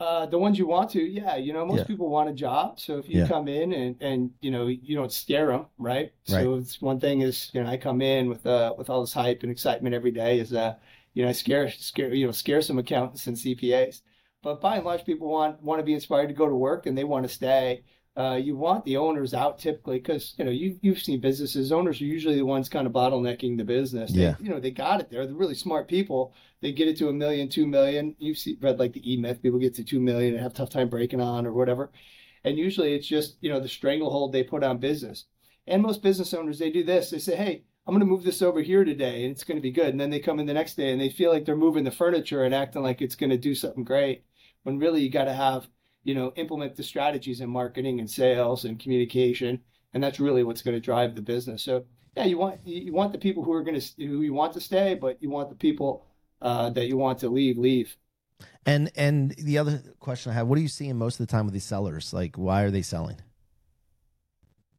Uh, 0.00 0.26
the 0.26 0.36
ones 0.38 0.58
you 0.58 0.66
want 0.66 0.90
to, 0.90 1.00
yeah. 1.00 1.36
You 1.36 1.52
know, 1.52 1.64
most 1.64 1.82
Yeah. 1.82 1.84
people 1.84 2.10
want 2.10 2.28
a 2.28 2.32
job. 2.32 2.80
So 2.80 2.98
if 2.98 3.08
you 3.08 3.20
Yeah. 3.20 3.28
come 3.28 3.46
in 3.46 3.72
and, 3.72 3.96
and 4.02 4.30
you 4.40 4.50
know 4.50 4.66
you 4.66 4.96
don't 4.96 5.12
scare 5.12 5.46
them, 5.46 5.66
right? 5.78 6.12
So 6.24 6.54
it's 6.56 6.82
one 6.82 6.98
thing 6.98 7.20
is 7.20 7.50
you 7.54 7.62
know 7.62 7.70
I 7.70 7.76
come 7.76 8.02
in 8.02 8.28
with 8.28 8.44
uh 8.44 8.74
with 8.76 8.90
all 8.90 9.00
this 9.02 9.12
hype 9.14 9.44
and 9.44 9.52
excitement 9.52 9.94
every 9.94 10.10
day 10.10 10.40
is 10.40 10.52
uh 10.52 10.74
you 11.14 11.22
know 11.22 11.28
I 11.28 11.32
scare 11.32 11.70
scare 11.70 12.12
you 12.12 12.26
know 12.26 12.32
scare 12.32 12.60
some 12.60 12.78
accountants 12.78 13.28
and 13.28 13.36
CPAs, 13.38 14.02
but 14.44 14.60
by 14.60 14.76
and 14.76 14.84
large 14.84 15.04
people 15.04 15.28
want 15.28 15.60
want 15.62 15.80
to 15.80 15.84
be 15.84 15.94
inspired 15.94 16.28
to 16.28 16.34
go 16.34 16.48
to 16.48 16.54
work 16.54 16.86
and 16.86 16.96
they 16.96 17.04
want 17.04 17.26
to 17.26 17.34
stay. 17.34 17.82
Uh, 18.16 18.36
you 18.40 18.54
want 18.56 18.84
the 18.84 18.96
owners 18.96 19.34
out 19.34 19.58
typically 19.58 19.98
because 19.98 20.34
you 20.38 20.44
know 20.44 20.50
you 20.52 20.78
you've 20.82 21.00
seen 21.02 21.18
businesses 21.20 21.72
owners 21.72 22.00
are 22.00 22.04
usually 22.04 22.36
the 22.36 22.46
ones 22.46 22.68
kind 22.68 22.86
of 22.86 22.92
bottlenecking 22.92 23.56
the 23.58 23.64
business. 23.64 24.12
They- 24.12 24.22
Yeah. 24.22 24.36
you 24.40 24.50
know 24.50 24.60
they 24.60 24.70
got 24.70 25.00
it 25.00 25.10
there. 25.10 25.26
They're 25.26 25.34
really 25.34 25.56
smart 25.56 25.88
people 25.88 26.32
they 26.60 26.70
get 26.72 26.88
it 26.88 26.96
to 26.98 27.08
a 27.08 27.12
million, 27.12 27.48
two 27.48 27.66
million. 27.66 28.14
You've 28.18 28.38
seen, 28.38 28.56
read 28.60 28.78
like 28.78 28.92
the 28.94 29.12
E 29.12 29.16
Myth, 29.18 29.42
people 29.42 29.58
get 29.58 29.74
to 29.74 29.84
two 29.84 30.00
million 30.00 30.32
and 30.34 30.42
have 30.42 30.52
a 30.52 30.54
tough 30.54 30.70
time 30.70 30.88
breaking 30.88 31.20
on 31.20 31.44
or 31.46 31.52
whatever. 31.52 31.90
And 32.44 32.56
usually 32.56 32.94
it's 32.94 33.06
just, 33.06 33.36
you 33.42 33.50
know, 33.50 33.60
the 33.60 33.68
stranglehold 33.68 34.32
they 34.32 34.42
put 34.44 34.62
on 34.64 34.78
business. 34.78 35.26
And 35.66 35.82
most 35.82 36.02
business 36.02 36.32
owners, 36.32 36.58
they 36.58 36.70
do 36.70 36.82
this. 36.84 37.10
They 37.10 37.18
say, 37.18 37.36
hey, 37.36 37.64
I'm 37.86 37.92
going 37.92 38.00
to 38.00 38.06
move 38.06 38.24
this 38.24 38.40
over 38.42 38.62
here 38.62 38.82
today 38.84 39.24
and 39.24 39.32
it's 39.32 39.44
going 39.44 39.56
to 39.58 39.62
be 39.62 39.70
good. 39.70 39.88
And 39.88 40.00
then 40.00 40.08
they 40.10 40.20
come 40.20 40.40
in 40.40 40.46
the 40.46 40.54
next 40.54 40.74
day 40.76 40.90
and 40.90 40.98
they 41.00 41.10
feel 41.10 41.30
like 41.30 41.44
they're 41.44 41.56
moving 41.56 41.84
the 41.84 41.90
furniture 41.90 42.44
and 42.44 42.54
acting 42.54 42.82
like 42.82 43.02
it's 43.02 43.14
going 43.14 43.30
to 43.30 43.36
do 43.36 43.54
something 43.54 43.84
great. 43.84 44.24
When 44.64 44.78
really 44.78 45.00
you 45.00 45.10
got 45.10 45.24
to 45.24 45.32
have, 45.32 45.68
you 46.02 46.14
know, 46.14 46.32
implement 46.36 46.76
the 46.76 46.82
strategies 46.82 47.40
in 47.40 47.48
marketing 47.48 48.00
and 48.00 48.10
sales 48.10 48.64
and 48.64 48.78
communication. 48.78 49.60
And 49.94 50.02
that's 50.02 50.20
really 50.20 50.42
what's 50.42 50.62
going 50.62 50.76
to 50.76 50.80
drive 50.80 51.14
the 51.14 51.22
business. 51.22 51.62
So 51.62 51.84
yeah, 52.16 52.24
you 52.24 52.38
want 52.38 52.60
you 52.64 52.92
want 52.92 53.12
the 53.12 53.18
people 53.18 53.42
who 53.42 53.52
are 53.52 53.62
going 53.62 53.80
to 53.80 54.06
who 54.06 54.22
you 54.22 54.34
want 54.34 54.52
to 54.54 54.60
stay, 54.60 54.94
but 54.94 55.22
you 55.22 55.30
want 55.30 55.48
the 55.48 55.56
people 55.56 56.04
uh, 56.42 56.70
that 56.70 56.86
you 56.86 56.96
want 56.96 57.18
to 57.20 57.28
leave 57.28 57.58
leave. 57.58 57.96
And 58.66 58.90
and 58.96 59.32
the 59.32 59.58
other 59.58 59.82
question 60.00 60.32
I 60.32 60.34
have, 60.34 60.46
what 60.46 60.58
are 60.58 60.62
you 60.62 60.68
seeing 60.68 60.96
most 60.96 61.20
of 61.20 61.26
the 61.26 61.30
time 61.30 61.44
with 61.46 61.54
these 61.54 61.64
sellers? 61.64 62.12
Like, 62.12 62.36
why 62.36 62.62
are 62.62 62.70
they 62.70 62.82
selling? 62.82 63.16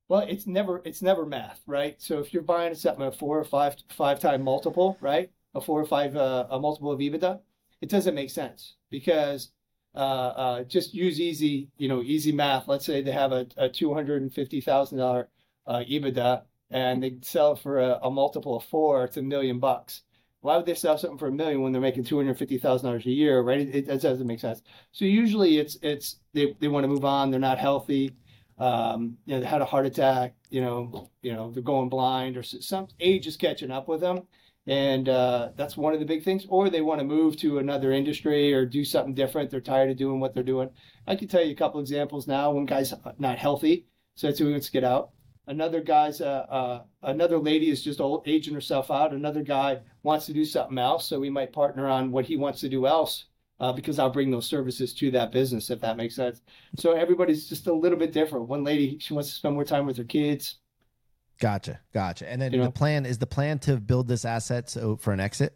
Well, 0.07 0.21
it's 0.21 0.47
never 0.47 0.81
it's 0.85 1.01
never 1.01 1.25
math, 1.25 1.61
right? 1.65 2.01
So 2.01 2.19
if 2.19 2.33
you're 2.33 2.43
buying 2.43 2.75
something 2.75 3.05
at 3.05 3.13
a 3.13 3.17
four 3.17 3.39
or 3.39 3.43
five 3.43 3.75
five 3.89 4.19
time 4.19 4.43
multiple, 4.43 4.97
right? 5.01 5.31
A 5.55 5.61
four 5.61 5.81
or 5.81 5.85
five 5.85 6.15
uh, 6.15 6.45
a 6.49 6.59
multiple 6.59 6.91
of 6.91 6.99
EBITDA, 6.99 7.39
it 7.81 7.89
doesn't 7.89 8.15
make 8.15 8.29
sense 8.29 8.75
because 8.89 9.51
uh, 9.95 9.99
uh, 9.99 10.63
just 10.63 10.93
use 10.93 11.19
easy, 11.19 11.69
you 11.77 11.87
know, 11.87 12.01
easy 12.01 12.31
math. 12.31 12.67
Let's 12.67 12.85
say 12.85 13.01
they 13.01 13.11
have 13.11 13.31
a, 13.31 13.47
a 13.57 13.69
two 13.69 13.93
hundred 13.93 14.21
and 14.21 14.33
fifty 14.33 14.61
thousand 14.61 14.97
dollar 14.97 15.29
uh, 15.65 15.83
EBITDA 15.89 16.43
and 16.71 17.03
they 17.03 17.17
sell 17.21 17.55
for 17.55 17.79
a, 17.79 17.99
a 18.03 18.11
multiple 18.11 18.57
of 18.57 18.63
four. 18.65 19.05
It's 19.05 19.17
a 19.17 19.21
million 19.21 19.59
bucks. 19.59 20.01
Why 20.41 20.57
would 20.57 20.65
they 20.65 20.75
sell 20.75 20.97
something 20.97 21.17
for 21.17 21.27
a 21.27 21.31
million 21.31 21.61
when 21.61 21.71
they're 21.71 21.81
making 21.81 22.03
two 22.03 22.17
hundred 22.17 22.37
fifty 22.37 22.57
thousand 22.57 22.87
dollars 22.87 23.05
a 23.05 23.11
year? 23.11 23.41
Right? 23.41 23.61
It, 23.61 23.89
it, 23.89 24.01
doesn't 24.01 24.27
make 24.27 24.39
sense. 24.39 24.61
So 24.91 25.05
usually 25.05 25.57
it's 25.57 25.77
it's 25.81 26.19
they, 26.33 26.55
they 26.59 26.67
want 26.67 26.83
to 26.83 26.87
move 26.87 27.05
on. 27.05 27.31
They're 27.31 27.39
not 27.39 27.57
healthy. 27.57 28.15
Um, 28.57 29.17
you 29.25 29.35
know, 29.35 29.41
they 29.41 29.47
had 29.47 29.61
a 29.61 29.65
heart 29.65 29.85
attack. 29.85 30.35
You 30.49 30.61
know, 30.61 31.09
you 31.21 31.33
know 31.33 31.51
they're 31.51 31.63
going 31.63 31.89
blind 31.89 32.37
or 32.37 32.43
some 32.43 32.87
age 32.99 33.27
is 33.27 33.37
catching 33.37 33.71
up 33.71 33.87
with 33.87 34.01
them, 34.01 34.21
and 34.67 35.07
uh, 35.09 35.49
that's 35.55 35.77
one 35.77 35.93
of 35.93 35.99
the 35.99 36.05
big 36.05 36.23
things. 36.23 36.45
Or 36.49 36.69
they 36.69 36.81
want 36.81 36.99
to 36.99 37.05
move 37.05 37.37
to 37.37 37.59
another 37.59 37.91
industry 37.91 38.53
or 38.53 38.65
do 38.65 38.83
something 38.83 39.13
different. 39.13 39.49
They're 39.49 39.61
tired 39.61 39.91
of 39.91 39.97
doing 39.97 40.19
what 40.19 40.33
they're 40.33 40.43
doing. 40.43 40.69
I 41.07 41.15
can 41.15 41.27
tell 41.27 41.43
you 41.43 41.51
a 41.51 41.55
couple 41.55 41.79
examples 41.79 42.27
now. 42.27 42.51
One 42.51 42.65
guy's 42.65 42.93
not 43.19 43.37
healthy, 43.37 43.87
so 44.15 44.27
that's 44.27 44.39
who 44.39 44.51
wants 44.51 44.67
to 44.67 44.71
get 44.71 44.83
out. 44.83 45.11
Another 45.47 45.81
guy's 45.81 46.21
uh, 46.21 46.45
uh, 46.49 46.83
another 47.03 47.37
lady 47.37 47.69
is 47.69 47.83
just 47.83 48.01
old, 48.01 48.27
aging 48.27 48.55
herself 48.55 48.89
out. 48.89 49.13
Another 49.13 49.43
guy 49.43 49.79
wants 50.01 50.25
to 50.25 50.33
do 50.33 50.43
something 50.43 50.79
else, 50.79 51.07
so 51.07 51.19
we 51.19 51.29
might 51.29 51.53
partner 51.53 51.87
on 51.87 52.11
what 52.11 52.25
he 52.25 52.35
wants 52.35 52.61
to 52.61 52.69
do 52.69 52.87
else 52.87 53.25
uh, 53.59 53.71
because 53.71 53.99
I'll 53.99 54.09
bring 54.09 54.31
those 54.31 54.47
services 54.47 54.93
to 54.95 55.11
that 55.11 55.31
business 55.31 55.69
if 55.69 55.79
that 55.81 55.97
makes 55.97 56.15
sense. 56.15 56.41
So 56.77 56.93
everybody's 56.93 57.47
just 57.47 57.67
a 57.67 57.73
little 57.73 57.97
bit 57.97 58.11
different. 58.11 58.47
One 58.47 58.63
lady 58.63 58.97
she 58.99 59.13
wants 59.13 59.29
to 59.29 59.35
spend 59.35 59.53
more 59.53 59.65
time 59.65 59.85
with 59.85 59.97
her 59.97 60.03
kids. 60.03 60.57
Gotcha, 61.39 61.79
gotcha. 61.93 62.29
And 62.29 62.41
then 62.41 62.51
you 62.53 62.59
know, 62.59 62.65
the 62.65 62.71
plan 62.71 63.05
is 63.05 63.17
the 63.17 63.27
plan 63.27 63.59
to 63.59 63.77
build 63.77 64.07
this 64.07 64.25
asset 64.25 64.69
so 64.69 64.95
for 64.95 65.11
an 65.11 65.19
exit. 65.19 65.55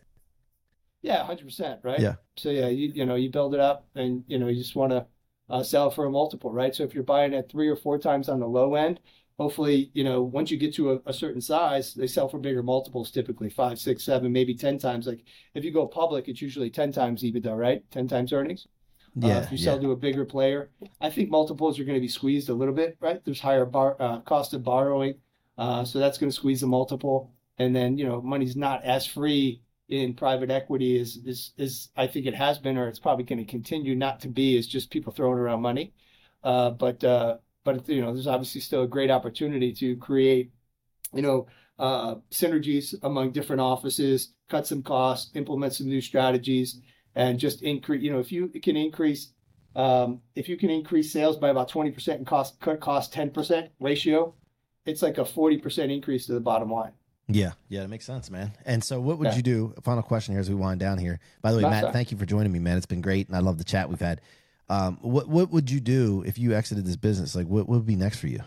Yeah, 1.01 1.23
hundred 1.23 1.45
percent, 1.45 1.79
right? 1.83 1.99
Yeah. 1.99 2.15
So 2.35 2.49
yeah, 2.49 2.67
you 2.67 2.91
you 2.93 3.05
know 3.05 3.15
you 3.15 3.29
build 3.29 3.53
it 3.53 3.59
up, 3.59 3.87
and 3.95 4.23
you 4.27 4.37
know 4.37 4.47
you 4.47 4.57
just 4.57 4.75
want 4.75 4.91
to 4.91 5.05
uh, 5.49 5.63
sell 5.63 5.89
for 5.89 6.05
a 6.05 6.11
multiple, 6.11 6.51
right? 6.51 6.75
So 6.75 6.83
if 6.83 6.93
you're 6.93 7.03
buying 7.03 7.33
at 7.33 7.49
three 7.49 7.69
or 7.69 7.75
four 7.75 7.97
times 7.97 8.27
on 8.27 8.39
the 8.39 8.47
low 8.47 8.75
end, 8.75 8.99
hopefully, 9.39 9.89
you 9.93 10.03
know, 10.03 10.21
once 10.21 10.51
you 10.51 10.57
get 10.57 10.73
to 10.75 10.91
a, 10.91 10.99
a, 11.05 11.13
certain 11.13 11.41
size, 11.41 11.93
they 11.93 12.07
sell 12.07 12.27
for 12.27 12.37
bigger 12.37 12.61
multiples, 12.61 13.09
typically 13.09 13.49
five, 13.49 13.79
six, 13.79 14.03
seven, 14.03 14.31
maybe 14.33 14.53
10 14.53 14.77
times. 14.77 15.07
Like 15.07 15.23
if 15.55 15.63
you 15.63 15.71
go 15.71 15.87
public, 15.87 16.27
it's 16.27 16.41
usually 16.41 16.69
10 16.69 16.91
times 16.91 17.23
EBITDA, 17.23 17.57
right? 17.57 17.81
10 17.89 18.07
times 18.07 18.33
earnings. 18.33 18.67
Uh, 19.23 19.27
yeah. 19.27 19.37
Uh, 19.37 19.41
if 19.41 19.51
you 19.51 19.57
sell 19.57 19.77
yeah. 19.77 19.83
to 19.83 19.91
a 19.93 19.95
bigger 19.95 20.25
player, 20.25 20.69
I 20.99 21.09
think 21.09 21.29
multiples 21.29 21.79
are 21.79 21.85
going 21.85 21.95
to 21.95 22.01
be 22.01 22.09
squeezed 22.09 22.49
a 22.49 22.53
little 22.53 22.73
bit, 22.73 22.97
right? 22.99 23.23
There's 23.23 23.39
higher 23.39 23.65
bar, 23.65 23.95
uh, 23.99 24.19
cost 24.19 24.53
of 24.53 24.63
borrowing. 24.63 25.15
Uh, 25.59 25.83
so 25.83 25.99
that's 25.99 26.17
going 26.17 26.31
to 26.31 26.35
squeeze 26.35 26.61
the 26.61 26.67
multiple. 26.67 27.33
And 27.57 27.75
then, 27.75 27.97
you 27.97 28.07
know, 28.07 28.21
money's 28.21 28.55
not 28.55 28.83
as 28.85 29.05
free 29.05 29.61
in 29.89 30.13
private 30.13 30.49
equity 30.49 30.99
as, 30.99 31.19
as, 31.27 31.51
as 31.59 31.89
I 31.97 32.07
think 32.07 32.25
it 32.25 32.35
has 32.35 32.57
been, 32.57 32.77
or 32.77 32.87
it's 32.87 32.99
probably 32.99 33.25
going 33.25 33.45
to 33.45 33.51
continue 33.51 33.95
not 33.95 34.21
to 34.21 34.29
be, 34.29 34.57
is 34.57 34.67
just 34.67 34.89
people 34.89 35.11
throwing 35.11 35.37
around 35.37 35.61
money. 35.61 35.93
Uh, 36.43 36.69
but, 36.69 37.03
uh, 37.03 37.37
but 37.65 37.89
you 37.89 38.01
know, 38.01 38.13
there's 38.13 38.27
obviously 38.27 38.61
still 38.61 38.83
a 38.83 38.87
great 38.87 39.11
opportunity 39.11 39.73
to 39.73 39.97
create, 39.97 40.51
you 41.13 41.21
know, 41.21 41.47
uh, 41.77 42.15
synergies 42.31 42.95
among 43.03 43.31
different 43.31 43.61
offices, 43.61 44.33
cut 44.49 44.65
some 44.65 44.83
costs, 44.83 45.35
implement 45.35 45.73
some 45.73 45.87
new 45.87 46.01
strategies, 46.01 46.79
and 47.15 47.39
just 47.39 47.61
increase. 47.63 48.01
You 48.01 48.11
know, 48.13 48.19
if 48.19 48.31
you 48.31 48.47
can 48.47 48.77
increase, 48.77 49.33
um, 49.75 50.21
if 50.35 50.47
you 50.47 50.57
can 50.57 50.69
increase 50.69 51.11
sales 51.11 51.37
by 51.37 51.49
about 51.49 51.69
twenty 51.69 51.91
percent 51.91 52.19
and 52.19 52.27
cost 52.27 52.59
cut 52.59 52.79
cost 52.79 53.11
ten 53.11 53.29
percent 53.29 53.71
ratio, 53.79 54.35
it's 54.85 55.01
like 55.01 55.17
a 55.17 55.25
forty 55.25 55.57
percent 55.57 55.91
increase 55.91 56.25
to 56.27 56.33
the 56.33 56.39
bottom 56.39 56.71
line. 56.71 56.91
Yeah, 57.31 57.51
yeah, 57.67 57.81
that 57.81 57.89
makes 57.89 58.05
sense, 58.05 58.31
man. 58.31 58.53
And 58.65 58.83
so, 58.83 58.99
what 58.99 59.19
would 59.19 59.29
yeah. 59.29 59.35
you 59.35 59.41
do? 59.43 59.73
Final 59.83 60.01
question 60.01 60.33
here 60.33 60.41
as 60.41 60.49
we 60.49 60.55
wind 60.55 60.79
down 60.79 60.97
here. 60.97 61.19
By 61.41 61.51
the 61.51 61.57
way, 61.57 61.63
Matt, 61.63 61.93
thank 61.93 62.11
you 62.11 62.17
for 62.17 62.25
joining 62.25 62.51
me, 62.51 62.57
man. 62.57 62.75
It's 62.75 62.87
been 62.87 63.01
great, 63.01 63.27
and 63.27 63.37
I 63.37 63.39
love 63.39 63.59
the 63.59 63.63
chat 63.63 63.87
we've 63.87 63.99
had. 63.99 64.21
Um, 64.67 64.97
what 65.01 65.27
what 65.29 65.51
would 65.51 65.69
you 65.69 65.79
do 65.79 66.23
if 66.25 66.39
you 66.39 66.53
exited 66.53 66.85
this 66.85 66.95
business? 66.95 67.35
Like, 67.35 67.47
what, 67.47 67.67
what 67.67 67.77
would 67.77 67.85
be 67.85 67.95
next 67.95 68.19
for 68.19 68.27
you? 68.27 68.41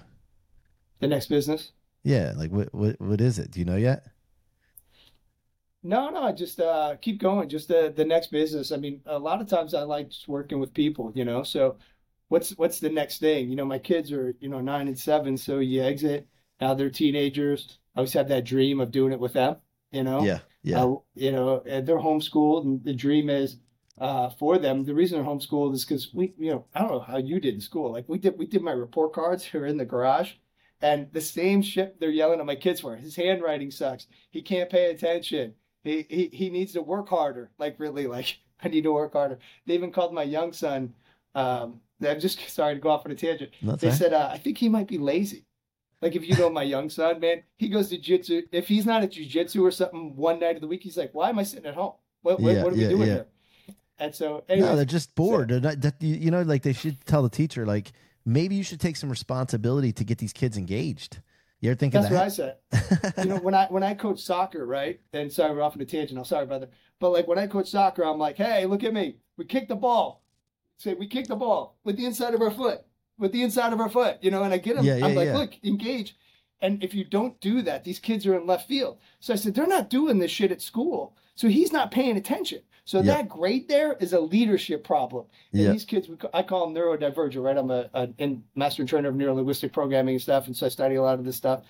The 1.00 1.08
next 1.08 1.26
business? 1.26 1.72
Yeah, 2.04 2.32
like 2.36 2.50
what 2.50 2.74
what 2.74 3.00
what 3.00 3.20
is 3.20 3.38
it? 3.38 3.50
Do 3.50 3.60
you 3.60 3.64
know 3.64 3.76
yet? 3.76 4.04
No, 5.84 6.10
no, 6.10 6.32
just 6.32 6.60
uh, 6.60 6.96
keep 7.00 7.20
going. 7.20 7.48
Just 7.48 7.68
the 7.68 7.92
the 7.94 8.04
next 8.04 8.30
business. 8.30 8.70
I 8.72 8.76
mean, 8.76 9.00
a 9.06 9.18
lot 9.18 9.40
of 9.40 9.48
times 9.48 9.74
I 9.74 9.82
like 9.82 10.10
just 10.10 10.28
working 10.28 10.60
with 10.60 10.72
people, 10.74 11.12
you 11.14 11.24
know. 11.24 11.42
So, 11.42 11.76
what's 12.32 12.50
what's 12.56 12.80
the 12.80 12.88
next 12.88 13.18
thing? 13.18 13.50
You 13.50 13.56
know, 13.56 13.66
my 13.66 13.78
kids 13.78 14.10
are 14.10 14.34
you 14.40 14.48
know 14.48 14.60
nine 14.60 14.88
and 14.88 14.98
seven, 14.98 15.36
so 15.36 15.58
you 15.58 15.82
exit. 15.82 16.26
Now 16.60 16.74
they're 16.74 16.90
teenagers. 16.90 17.78
I 17.94 17.98
always 17.98 18.14
have 18.14 18.28
that 18.28 18.44
dream 18.44 18.80
of 18.80 18.90
doing 18.90 19.12
it 19.12 19.20
with 19.20 19.34
them. 19.34 19.56
You 19.90 20.02
know. 20.02 20.24
Yeah. 20.24 20.38
Yeah. 20.62 20.84
Uh, 20.84 20.94
you 21.14 21.32
know, 21.32 21.62
they're 21.64 21.98
homeschooled, 21.98 22.64
and 22.64 22.84
the 22.84 22.94
dream 22.94 23.28
is 23.28 23.58
uh, 23.98 24.30
for 24.30 24.58
them. 24.58 24.84
The 24.84 24.94
reason 24.94 25.18
they're 25.18 25.30
homeschooled 25.30 25.74
is 25.74 25.84
because 25.84 26.14
we, 26.14 26.32
you 26.38 26.52
know, 26.52 26.64
I 26.74 26.80
don't 26.80 26.92
know 26.92 27.00
how 27.00 27.18
you 27.18 27.38
did 27.40 27.54
in 27.54 27.60
school. 27.60 27.92
Like 27.92 28.08
we 28.08 28.18
did, 28.18 28.38
we 28.38 28.46
did 28.46 28.62
my 28.62 28.72
report 28.72 29.12
cards 29.12 29.44
here 29.52 29.66
in 29.66 29.76
the 29.76 29.84
garage, 29.84 30.32
and 30.80 31.12
the 31.12 31.20
same 31.20 31.60
shit 31.60 32.00
they're 32.00 32.10
yelling 32.10 32.40
at 32.40 32.46
my 32.46 32.56
kids 32.56 32.80
for. 32.80 32.96
His 32.96 33.16
handwriting 33.16 33.70
sucks. 33.70 34.06
He 34.30 34.40
can't 34.40 34.70
pay 34.70 34.90
attention. 34.90 35.54
He 35.84 36.06
he 36.08 36.30
he 36.32 36.50
needs 36.50 36.72
to 36.72 36.82
work 36.82 37.08
harder. 37.08 37.50
Like 37.58 37.78
really, 37.78 38.06
like 38.06 38.38
I 38.62 38.68
need 38.68 38.84
to 38.84 38.92
work 38.92 39.12
harder. 39.12 39.38
They 39.66 39.74
even 39.74 39.92
called 39.92 40.14
my 40.14 40.22
young 40.22 40.52
son. 40.52 40.94
Um, 41.34 41.80
I'm 42.10 42.20
just 42.20 42.38
sorry 42.50 42.74
to 42.74 42.80
go 42.80 42.90
off 42.90 43.04
on 43.06 43.12
a 43.12 43.14
tangent. 43.14 43.50
That's 43.62 43.80
they 43.82 43.88
right. 43.88 43.96
said 43.96 44.12
uh, 44.12 44.28
I 44.32 44.38
think 44.38 44.58
he 44.58 44.68
might 44.68 44.88
be 44.88 44.98
lazy. 44.98 45.44
Like 46.00 46.16
if 46.16 46.28
you 46.28 46.36
know 46.36 46.50
my 46.50 46.64
young 46.64 46.90
son, 46.90 47.20
man, 47.20 47.44
he 47.58 47.68
goes 47.68 47.88
to 47.90 47.98
jiu 47.98 48.18
jitsu. 48.18 48.42
If 48.50 48.66
he's 48.68 48.84
not 48.86 49.02
at 49.04 49.12
jujitsu 49.12 49.62
or 49.62 49.70
something 49.70 50.16
one 50.16 50.40
night 50.40 50.56
of 50.56 50.60
the 50.60 50.66
week, 50.66 50.82
he's 50.82 50.96
like, 50.96 51.10
"Why 51.14 51.28
am 51.28 51.38
I 51.38 51.44
sitting 51.44 51.66
at 51.66 51.74
home? 51.74 51.92
What 52.22 52.40
what, 52.40 52.54
Yeah, 52.54 52.64
what 52.64 52.72
are 52.72 52.76
we 52.76 52.82
yeah, 52.82 52.88
doing 52.88 53.00
yeah. 53.08 53.14
here?" 53.14 53.26
And 53.98 54.12
so, 54.12 54.42
anyway, 54.48 54.68
no, 54.68 54.76
they're 54.76 54.84
just 54.84 55.14
bored. 55.14 55.50
They're 55.50 55.60
not- 55.60 56.02
you 56.02 56.32
know, 56.32 56.42
like 56.42 56.62
they 56.62 56.72
should 56.72 57.04
tell 57.06 57.22
the 57.22 57.28
teacher, 57.28 57.64
like 57.64 57.92
maybe 58.24 58.56
you 58.56 58.64
should 58.64 58.80
take 58.80 58.96
some 58.96 59.10
responsibility 59.10 59.92
to 59.92 60.02
get 60.04 60.18
these 60.18 60.32
kids 60.32 60.56
engaged. 60.56 61.20
You're 61.60 61.76
thinking 61.76 62.00
That's 62.00 62.12
of 62.12 62.18
what 62.18 62.24
I 62.24 62.28
said. 62.28 63.14
you 63.18 63.26
know, 63.26 63.36
when 63.38 63.54
I 63.54 63.66
when 63.66 63.84
I 63.84 63.94
coach 63.94 64.18
soccer, 64.20 64.66
right? 64.66 64.98
And 65.12 65.32
sorry, 65.32 65.54
we're 65.54 65.62
off 65.62 65.76
on 65.76 65.82
a 65.82 65.84
tangent. 65.84 66.18
I'm 66.18 66.24
sorry, 66.24 66.46
brother. 66.46 66.68
But 66.98 67.10
like 67.10 67.28
when 67.28 67.38
I 67.38 67.46
coach 67.46 67.68
soccer, 67.70 68.02
I'm 68.04 68.18
like, 68.18 68.36
hey, 68.36 68.66
look 68.66 68.82
at 68.82 68.92
me. 68.92 69.18
We 69.36 69.44
kick 69.44 69.68
the 69.68 69.76
ball. 69.76 70.21
Say 70.82 70.94
we 70.94 71.06
kick 71.06 71.28
the 71.28 71.36
ball 71.36 71.78
with 71.84 71.96
the 71.96 72.06
inside 72.06 72.34
of 72.34 72.42
our 72.42 72.50
foot, 72.50 72.80
with 73.16 73.30
the 73.30 73.42
inside 73.42 73.72
of 73.72 73.80
our 73.80 73.88
foot. 73.88 74.18
You 74.20 74.32
know, 74.32 74.42
and 74.42 74.52
I 74.52 74.58
get 74.58 74.74
them. 74.74 74.84
Yeah, 74.84 74.96
yeah, 74.96 75.06
I'm 75.06 75.14
like, 75.14 75.26
yeah. 75.26 75.36
look, 75.36 75.52
engage. 75.62 76.16
And 76.60 76.82
if 76.82 76.92
you 76.92 77.04
don't 77.04 77.40
do 77.40 77.62
that, 77.62 77.84
these 77.84 78.00
kids 78.00 78.26
are 78.26 78.34
in 78.34 78.46
left 78.46 78.66
field. 78.66 78.98
So 79.20 79.32
I 79.32 79.36
said, 79.36 79.54
they're 79.54 79.66
not 79.66 79.90
doing 79.90 80.18
this 80.18 80.30
shit 80.32 80.50
at 80.50 80.60
school. 80.60 81.16
So 81.36 81.46
he's 81.48 81.72
not 81.72 81.92
paying 81.92 82.16
attention. 82.16 82.62
So 82.84 82.98
Yeah. 82.98 83.14
that 83.14 83.28
grade 83.28 83.68
there 83.68 83.94
is 84.00 84.12
a 84.12 84.20
leadership 84.20 84.82
problem. 84.82 85.26
And 85.52 85.62
Yeah. 85.62 85.72
these 85.72 85.84
kids, 85.84 86.08
I 86.34 86.42
call 86.42 86.66
them 86.66 86.74
neurodivergent, 86.74 87.42
right? 87.42 87.56
I'm 87.56 87.70
a, 87.70 87.88
a 87.94 88.08
in 88.18 88.42
master 88.56 88.82
and 88.82 88.88
trainer 88.88 89.08
of 89.08 89.14
neuro 89.14 89.34
linguistic 89.34 89.72
programming 89.72 90.16
and 90.16 90.22
stuff, 90.22 90.48
and 90.48 90.56
so 90.56 90.66
I 90.66 90.68
study 90.68 90.96
a 90.96 91.02
lot 91.02 91.20
of 91.20 91.24
this 91.24 91.36
stuff. 91.36 91.62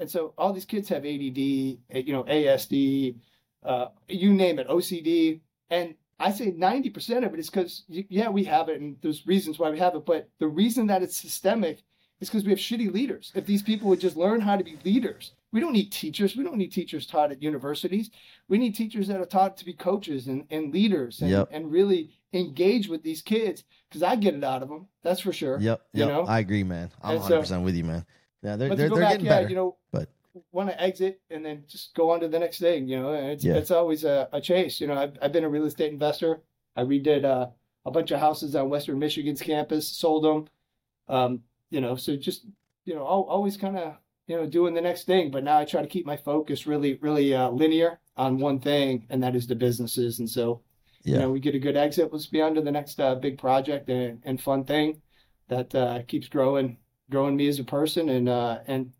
And 0.00 0.10
so 0.10 0.34
all 0.36 0.52
these 0.52 0.64
kids 0.64 0.88
have 0.88 1.04
ADD, 1.04 1.78
eh, 1.90 1.98
you 2.04 2.12
know, 2.12 2.24
ASD, 2.24 3.16
uh, 3.62 3.86
you 4.08 4.32
name 4.34 4.58
it, 4.58 4.68
OCD, 4.68 5.40
and 5.70 5.94
I 6.18 6.30
say 6.32 6.50
90% 6.52 7.26
of 7.26 7.34
it 7.34 7.40
is 7.40 7.50
because, 7.50 7.84
yeah, 7.88 8.28
we 8.30 8.44
have 8.44 8.68
it, 8.68 8.80
and 8.80 8.96
there's 9.02 9.26
reasons 9.26 9.58
why 9.58 9.70
we 9.70 9.78
have 9.78 9.94
it, 9.94 10.06
but 10.06 10.28
the 10.38 10.48
reason 10.48 10.86
that 10.86 11.02
it's 11.02 11.16
systemic 11.16 11.82
is 12.20 12.28
because 12.30 12.44
we 12.44 12.50
have 12.50 12.58
shitty 12.58 12.90
leaders. 12.92 13.32
If 13.34 13.44
these 13.44 13.62
people 13.62 13.88
would 13.90 14.00
just 14.00 14.16
learn 14.16 14.40
how 14.40 14.56
to 14.56 14.64
be 14.64 14.78
leaders, 14.84 15.32
we 15.52 15.60
don't 15.60 15.74
need 15.74 15.92
teachers. 15.92 16.34
We 16.34 16.42
don't 16.44 16.56
need 16.56 16.72
teachers 16.72 17.06
taught 17.06 17.32
at 17.32 17.42
universities. 17.42 18.10
We 18.48 18.56
need 18.56 18.74
teachers 18.74 19.08
that 19.08 19.20
are 19.20 19.26
taught 19.26 19.58
to 19.58 19.64
be 19.66 19.74
coaches 19.74 20.26
and, 20.26 20.44
and 20.50 20.72
leaders 20.72 21.20
and, 21.20 21.30
Yep. 21.30 21.48
and 21.52 21.70
really 21.70 22.10
engage 22.32 22.88
with 22.88 23.02
these 23.02 23.20
kids 23.20 23.64
because 23.88 24.02
I 24.02 24.16
get 24.16 24.34
it 24.34 24.42
out 24.44 24.62
of 24.62 24.68
them. 24.70 24.86
That's 25.02 25.20
for 25.20 25.32
sure. 25.34 25.58
Yep, 25.60 25.82
You 25.92 26.06
know? 26.06 26.22
I 26.22 26.38
agree, 26.38 26.64
man. 26.64 26.90
I'm 27.02 27.12
And 27.12 27.20
100 27.20 27.28
so- 27.36 27.40
percent 27.40 27.64
with 27.64 27.74
you, 27.74 27.84
man. 27.84 28.06
Yeah, 28.42 28.56
they're 28.56 28.74
they're, 28.74 28.88
they're 28.88 28.98
back, 29.00 29.10
getting 29.12 29.26
yeah, 29.26 29.32
better. 29.36 29.48
you 29.48 29.54
know, 29.56 29.76
but- 29.92 30.08
want 30.52 30.68
to 30.70 30.80
exit 30.82 31.20
and 31.30 31.44
then 31.44 31.64
just 31.66 31.94
go 31.94 32.10
on 32.10 32.20
to 32.20 32.28
the 32.28 32.38
next 32.38 32.58
thing. 32.58 32.88
You 32.88 33.00
know, 33.00 33.12
and 33.12 33.28
it's 33.28 33.44
Yeah. 33.44 33.54
it's 33.54 33.70
always 33.70 34.04
a, 34.04 34.28
a 34.32 34.40
chase. 34.40 34.80
You 34.80 34.86
know, 34.88 34.94
I've 34.94 35.16
I've 35.22 35.32
been 35.32 35.44
a 35.44 35.48
real 35.48 35.64
estate 35.64 35.92
investor. 35.92 36.42
I 36.76 36.82
redid 36.82 37.24
uh, 37.24 37.48
a 37.84 37.90
bunch 37.90 38.10
of 38.10 38.20
houses 38.20 38.54
on 38.54 38.68
Western 38.70 38.98
Michigan's 38.98 39.40
campus, 39.42 39.88
sold 39.88 40.24
them. 40.24 40.48
Um, 41.08 41.40
you 41.70 41.80
know, 41.80 41.96
so 41.96 42.16
just 42.16 42.46
you 42.84 42.94
know, 42.94 43.02
always 43.04 43.56
kind 43.56 43.76
of 43.76 43.94
you 44.26 44.36
know 44.36 44.46
doing 44.46 44.74
the 44.74 44.80
next 44.80 45.04
thing. 45.04 45.30
But 45.30 45.44
now 45.44 45.58
I 45.58 45.64
try 45.64 45.82
to 45.82 45.88
keep 45.88 46.06
my 46.06 46.16
focus 46.16 46.66
really, 46.66 46.94
really 47.00 47.34
uh, 47.34 47.50
linear 47.50 48.00
on 48.16 48.38
one 48.38 48.60
thing, 48.60 49.06
and 49.10 49.22
that 49.22 49.36
is 49.36 49.46
the 49.46 49.54
businesses. 49.54 50.18
And 50.20 50.28
so, 50.28 50.62
Yeah. 51.04 51.14
you 51.14 51.20
know, 51.20 51.30
we 51.30 51.40
get 51.40 51.54
a 51.54 51.58
good 51.58 51.76
exit. 51.76 52.12
Let's 52.12 52.26
be 52.26 52.40
on 52.40 52.54
to 52.54 52.60
the 52.62 52.70
next 52.72 52.98
uh, 53.00 53.14
big 53.16 53.38
project 53.38 53.88
and, 53.90 54.22
and 54.24 54.40
fun 54.40 54.64
thing 54.64 55.02
that 55.48 55.74
uh, 55.74 56.02
keeps 56.08 56.28
growing, 56.28 56.78
growing 57.10 57.36
me 57.36 57.46
as 57.48 57.58
a 57.58 57.64
person 57.64 58.08
and 58.08 58.28
uh, 58.28 58.58
and 58.66 58.92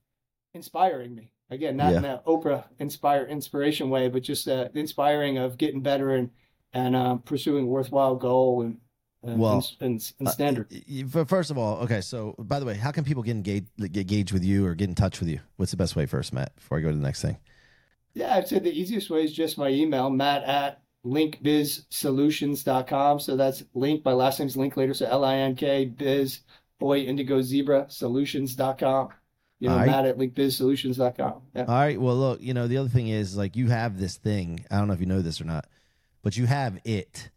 inspiring 0.57 1.15
me. 1.15 1.31
Again, 1.51 1.77
not 1.77 1.93
in 1.95 2.03
Yeah. 2.03 2.15
an 2.15 2.21
Oprah 2.27 2.65
inspire 2.81 3.25
inspiration 3.25 3.89
way, 3.91 4.09
but 4.09 4.23
just 4.25 4.49
uh, 4.49 4.69
inspiring 4.75 5.39
of 5.39 5.57
getting 5.59 5.83
better 5.83 6.13
and 6.15 6.31
and 6.73 6.97
um, 6.97 7.21
pursuing 7.21 7.69
worthwhile 7.69 8.17
goal 8.17 8.63
and 8.63 8.79
and, 9.23 9.39
Well, 9.41 9.65
and, 9.81 10.13
and, 10.21 10.29
Uh, 10.29 10.31
standard. 10.31 10.73
f- 11.15 11.29
First 11.29 11.51
of 11.51 11.59
all, 11.59 11.79
okay. 11.85 12.01
So, 12.01 12.35
by 12.39 12.61
the 12.61 12.67
way, 12.67 12.75
how 12.75 12.93
can 12.93 13.03
people 13.03 13.23
get 13.25 13.35
engaged, 13.35 13.67
get 13.79 13.97
engaged 13.97 14.33
with 14.33 14.45
you 14.45 14.65
or 14.67 14.75
get 14.75 14.89
in 14.89 14.95
touch 14.95 15.19
with 15.21 15.29
you? 15.29 15.41
What's 15.57 15.73
the 15.73 15.77
best 15.77 15.97
way 15.97 16.07
first, 16.07 16.33
Matt? 16.33 16.55
Before 16.57 16.79
I 16.79 16.81
go 16.81 16.91
to 16.91 16.97
the 16.97 17.03
next 17.03 17.23
thing. 17.23 17.37
Yeah, 18.15 18.37
I'd 18.37 18.47
say 18.47 18.59
the 18.61 18.71
easiest 18.73 19.11
way 19.11 19.25
is 19.25 19.33
just 19.33 19.59
my 19.59 19.69
email, 19.69 20.11
matt 20.11 20.45
at 20.45 20.81
linkbizsolutions.com. 21.05 23.21
So 23.21 23.37
that's 23.37 23.65
link, 23.75 24.05
my 24.05 24.13
last 24.13 24.39
name's 24.39 24.57
Linklater, 24.57 24.95
so 24.95 25.07
L 25.07 25.25
I 25.25 25.37
N 25.37 25.55
K 25.57 25.87
biz, 25.87 26.41
boy, 26.79 27.01
indigo 27.01 27.43
zebra, 27.43 27.87
solutions.com. 27.89 29.09
You 29.59 29.69
know, 29.69 29.75
All 29.75 29.81
right. 29.81 29.87
matt 29.87 30.05
at 30.05 30.19
linkbizsolutions.com. 30.19 31.43
Yeah. 31.55 31.65
All 31.65 31.75
right. 31.75 32.01
Well, 32.01 32.17
look, 32.17 32.43
you 32.43 32.53
know, 32.53 32.67
the 32.69 32.77
other 32.77 32.89
thing 32.89 33.09
is 33.09 33.37
like 33.37 33.57
you 33.57 33.69
have 33.69 33.99
this 33.99 34.17
thing. 34.17 34.65
I 34.71 34.79
don't 34.79 34.89
know 34.89 34.95
if 34.95 35.01
you 35.01 35.07
know 35.07 35.23
this 35.23 35.41
or 35.41 35.45
not, 35.45 35.67
but 36.23 36.37
you 36.37 36.47
have 36.47 36.79
it 36.85 37.31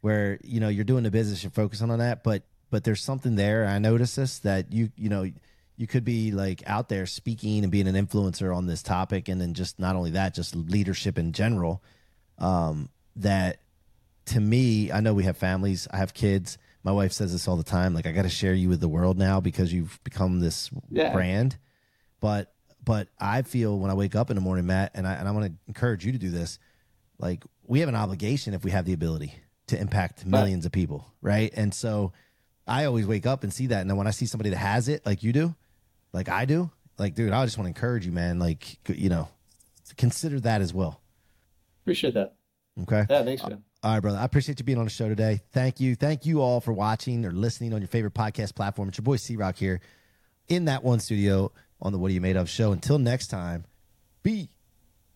where, 0.00 0.38
you 0.42 0.60
know, 0.60 0.68
you're 0.68 0.84
doing 0.84 1.02
the 1.02 1.10
business, 1.10 1.42
you're 1.42 1.50
focusing 1.50 1.90
on 1.90 1.98
that, 1.98 2.22
but 2.24 2.44
but 2.70 2.84
there's 2.84 3.02
something 3.02 3.36
there. 3.36 3.66
I 3.66 3.78
noticed 3.78 4.16
this 4.16 4.38
that 4.40 4.72
you, 4.72 4.90
you 4.96 5.08
know, 5.08 5.30
you 5.76 5.86
could 5.86 6.04
be 6.04 6.32
like 6.32 6.62
out 6.66 6.88
there 6.88 7.06
speaking 7.06 7.62
and 7.62 7.70
being 7.70 7.86
an 7.86 7.94
influencer 7.94 8.56
on 8.56 8.66
this 8.66 8.82
topic 8.82 9.28
and 9.28 9.40
then 9.40 9.54
just 9.54 9.78
not 9.78 9.96
only 9.96 10.12
that, 10.12 10.34
just 10.34 10.56
leadership 10.56 11.18
in 11.18 11.32
general. 11.32 11.82
Um, 12.38 12.88
that 13.16 13.58
to 14.26 14.40
me, 14.40 14.90
I 14.90 15.00
know 15.00 15.14
we 15.14 15.24
have 15.24 15.36
families, 15.36 15.86
I 15.90 15.98
have 15.98 16.14
kids. 16.14 16.58
My 16.86 16.92
wife 16.92 17.10
says 17.10 17.32
this 17.32 17.48
all 17.48 17.56
the 17.56 17.64
time. 17.64 17.94
Like, 17.94 18.06
I 18.06 18.12
got 18.12 18.22
to 18.22 18.28
share 18.28 18.54
you 18.54 18.68
with 18.68 18.78
the 18.78 18.88
world 18.88 19.18
now 19.18 19.40
because 19.40 19.72
you've 19.72 19.98
become 20.04 20.38
this 20.38 20.70
Yeah. 20.88 21.12
brand. 21.12 21.56
But, 22.20 22.54
but 22.84 23.08
I 23.18 23.42
feel 23.42 23.76
when 23.76 23.90
I 23.90 23.94
wake 23.94 24.14
up 24.14 24.30
in 24.30 24.36
the 24.36 24.40
morning, 24.40 24.66
Matt, 24.66 24.92
and 24.94 25.04
I, 25.04 25.14
and 25.14 25.26
I 25.26 25.32
want 25.32 25.46
to 25.46 25.52
encourage 25.66 26.06
you 26.06 26.12
to 26.12 26.18
do 26.18 26.30
this. 26.30 26.60
Like, 27.18 27.42
we 27.64 27.80
have 27.80 27.88
an 27.88 27.96
obligation 27.96 28.54
if 28.54 28.62
we 28.62 28.70
have 28.70 28.84
the 28.84 28.92
ability 28.92 29.34
to 29.66 29.76
impact 29.80 30.24
millions 30.24 30.64
of 30.64 30.70
people, 30.70 31.12
right? 31.20 31.52
And 31.56 31.74
so 31.74 32.12
I 32.68 32.84
always 32.84 33.04
wake 33.04 33.26
up 33.26 33.42
and 33.42 33.52
see 33.52 33.66
that. 33.66 33.80
And 33.80 33.90
then 33.90 33.96
when 33.96 34.06
I 34.06 34.12
see 34.12 34.26
somebody 34.26 34.50
that 34.50 34.58
has 34.58 34.86
it, 34.86 35.04
like 35.04 35.24
you 35.24 35.32
do, 35.32 35.56
like 36.12 36.28
I 36.28 36.44
do, 36.44 36.70
like, 36.98 37.16
dude, 37.16 37.32
I 37.32 37.44
just 37.44 37.58
want 37.58 37.66
to 37.66 37.70
encourage 37.70 38.06
you, 38.06 38.12
man. 38.12 38.38
Like, 38.38 38.78
you 38.88 39.08
know, 39.08 39.26
consider 39.96 40.38
that 40.38 40.60
as 40.60 40.72
well. 40.72 41.00
Appreciate 41.82 42.14
that. 42.14 42.36
Okay. 42.82 43.06
Yeah, 43.10 43.24
thanks, 43.24 43.42
man. 43.42 43.64
All 43.86 43.92
right, 43.92 44.00
brother. 44.00 44.18
I 44.18 44.24
appreciate 44.24 44.58
you 44.58 44.64
being 44.64 44.78
on 44.78 44.84
the 44.84 44.90
show 44.90 45.08
today. 45.08 45.42
Thank 45.52 45.78
you. 45.78 45.94
Thank 45.94 46.26
you 46.26 46.40
all 46.40 46.60
for 46.60 46.72
watching 46.72 47.24
or 47.24 47.30
listening 47.30 47.72
on 47.72 47.80
your 47.80 47.86
favorite 47.86 48.14
podcast 48.14 48.56
platform. 48.56 48.88
It's 48.88 48.98
your 48.98 49.04
boy 49.04 49.14
C 49.14 49.36
Rock 49.36 49.54
here 49.54 49.80
in 50.48 50.64
that 50.64 50.82
one 50.82 50.98
studio 50.98 51.52
on 51.80 51.92
the 51.92 51.98
What 51.98 52.10
Are 52.10 52.14
You 52.14 52.20
Made 52.20 52.34
Of 52.34 52.50
show. 52.50 52.72
Until 52.72 52.98
next 52.98 53.28
time, 53.28 53.64
be 54.24 54.48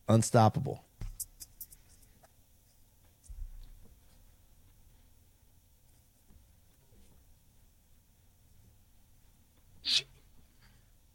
unstoppable. 0.09 0.85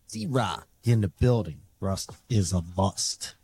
C 0.08 0.26
Rock 0.26 0.68
in 0.84 1.00
the 1.00 1.08
building. 1.08 1.62
Rust 1.80 2.12
is 2.30 2.52
a 2.52 2.62
must. 2.76 3.36